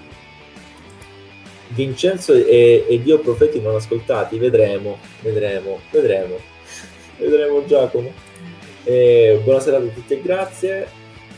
Vincenzo 1.69 2.33
e, 2.33 2.85
e 2.89 3.03
Dio 3.03 3.19
profeti 3.19 3.61
non 3.61 3.75
ascoltati, 3.75 4.39
vedremo, 4.39 4.99
vedremo, 5.21 5.81
vedremo, 5.91 6.39
vedremo 7.19 7.65
Giacomo. 7.67 8.13
Eh, 8.85 9.41
buonasera 9.43 9.79
a 9.79 9.81
tutti 9.81 10.15
e 10.15 10.21
grazie. 10.23 10.89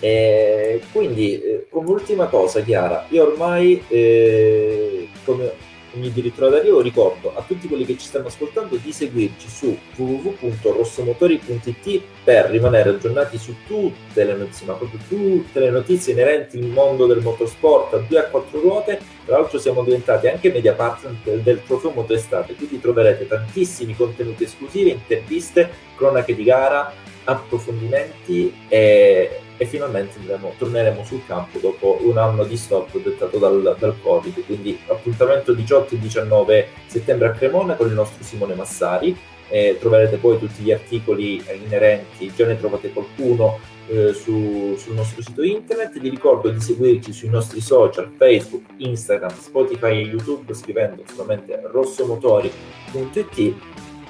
Eh, 0.01 0.81
quindi, 0.93 1.41
eh, 1.41 1.67
come 1.69 1.89
ultima 1.89 2.27
cosa, 2.27 2.61
Chiara, 2.63 3.07
io 3.09 3.27
ormai, 3.27 3.83
eh, 3.89 5.09
come 5.25 5.53
ogni 5.95 6.13
diritto 6.13 6.49
d'arrivo, 6.49 6.81
ricordo 6.81 7.35
a 7.35 7.43
tutti 7.43 7.69
quelli 7.69 7.85
che 7.85 7.97
ci 7.97 8.07
stanno 8.07 8.29
ascoltando 8.29 8.77
di 8.77 8.93
seguirci 8.93 9.49
su 9.49 9.77
www.rossomotori.it 9.97 12.03
per 12.25 12.51
rimanere 12.51 12.91
aggiornati 12.91 13.39
su 13.39 13.55
tutte 13.67 14.25
le 14.25 14.35
notizie, 14.35 14.67
ma 14.67 14.75
proprio 14.75 15.01
tutte 15.09 15.61
le 15.61 15.71
notizie 15.71 16.13
inerenti 16.13 16.59
al 16.59 16.67
mondo 16.67 17.07
del 17.07 17.21
motorsport 17.21 17.95
a 17.95 17.99
due 17.99 18.19
a 18.19 18.25
quattro 18.25 18.61
ruote. 18.61 19.01
Tra 19.25 19.39
l'altro 19.39 19.59
siamo 19.59 19.83
diventati 19.83 20.29
anche 20.29 20.51
media 20.51 20.73
partner 20.73 21.15
del, 21.23 21.43
del 21.43 21.63
trofeo 21.65 21.91
Motoestate, 21.91 22.55
quindi 22.55 22.81
troverete 22.81 23.27
tantissimi 23.27 23.95
contenuti 23.95 24.45
esclusivi, 24.45 24.91
interviste, 24.91 25.71
cronache 25.97 26.35
di 26.35 26.45
gara, 26.45 26.93
approfondimenti 27.25 28.55
e 28.69 29.41
e 29.59 29.67
finalmente 29.67 30.19
andremo, 30.19 30.55
torneremo 30.57 31.05
sul 31.05 31.27
campo 31.27 31.59
dopo 31.59 31.99
un 32.03 32.17
anno 32.17 32.45
di 32.45 32.57
stop 32.57 32.99
dettato 32.99 33.37
dal, 33.39 33.77
dal, 33.79 33.95
Covid. 34.01 34.47
Quindi 34.47 34.79
appuntamento 34.87 35.53
18 35.53 35.97
e 35.97 35.99
19 35.99 36.69
settembre 36.87 37.29
a 37.29 37.33
Cremona 37.33 37.75
con 37.75 37.89
il 37.89 37.93
nostro 37.93 38.25
Simone 38.25 38.55
Massari 38.55 39.17
eh, 39.49 39.77
troverete 39.79 40.17
poi 40.17 40.39
tutti 40.39 40.63
gli 40.63 40.73
articoli 40.73 41.43
inerenti, 41.65 42.33
già 42.35 42.47
ne 42.47 42.59
trovate 42.59 42.93
qualcuno 42.93 43.59
eh, 43.89 44.13
su, 44.13 44.75
sul 44.77 44.95
nostro 44.95 45.23
sito 45.23 45.43
internet. 45.43 45.99
Vi 45.99 46.09
ricordo 46.09 46.51
di 46.51 46.61
seguirci 46.61 47.13
sui 47.13 47.29
nostri 47.29 47.61
social, 47.61 48.13
Facebook, 48.17 48.65
Instagram, 48.77 49.35
Spotify 49.39 49.93
e 49.93 50.01
YouTube 50.03 50.53
scrivendo 50.55 51.03
solamente 51.11 51.61
rossomotori.it. 51.65 53.55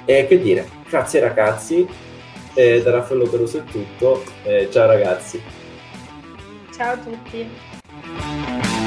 E 0.04 0.26
che 0.26 0.40
dire, 0.40 0.66
grazie 0.88 1.20
ragazzi, 1.20 1.86
eh, 2.58 2.82
da 2.82 2.90
Raffaello 2.90 3.28
Peruso 3.28 3.58
è 3.58 3.64
tutto, 3.64 4.24
eh, 4.42 4.68
ciao 4.72 4.88
ragazzi. 4.88 5.40
Ciao 6.74 6.94
a 6.94 6.96
tutti. 6.96 8.77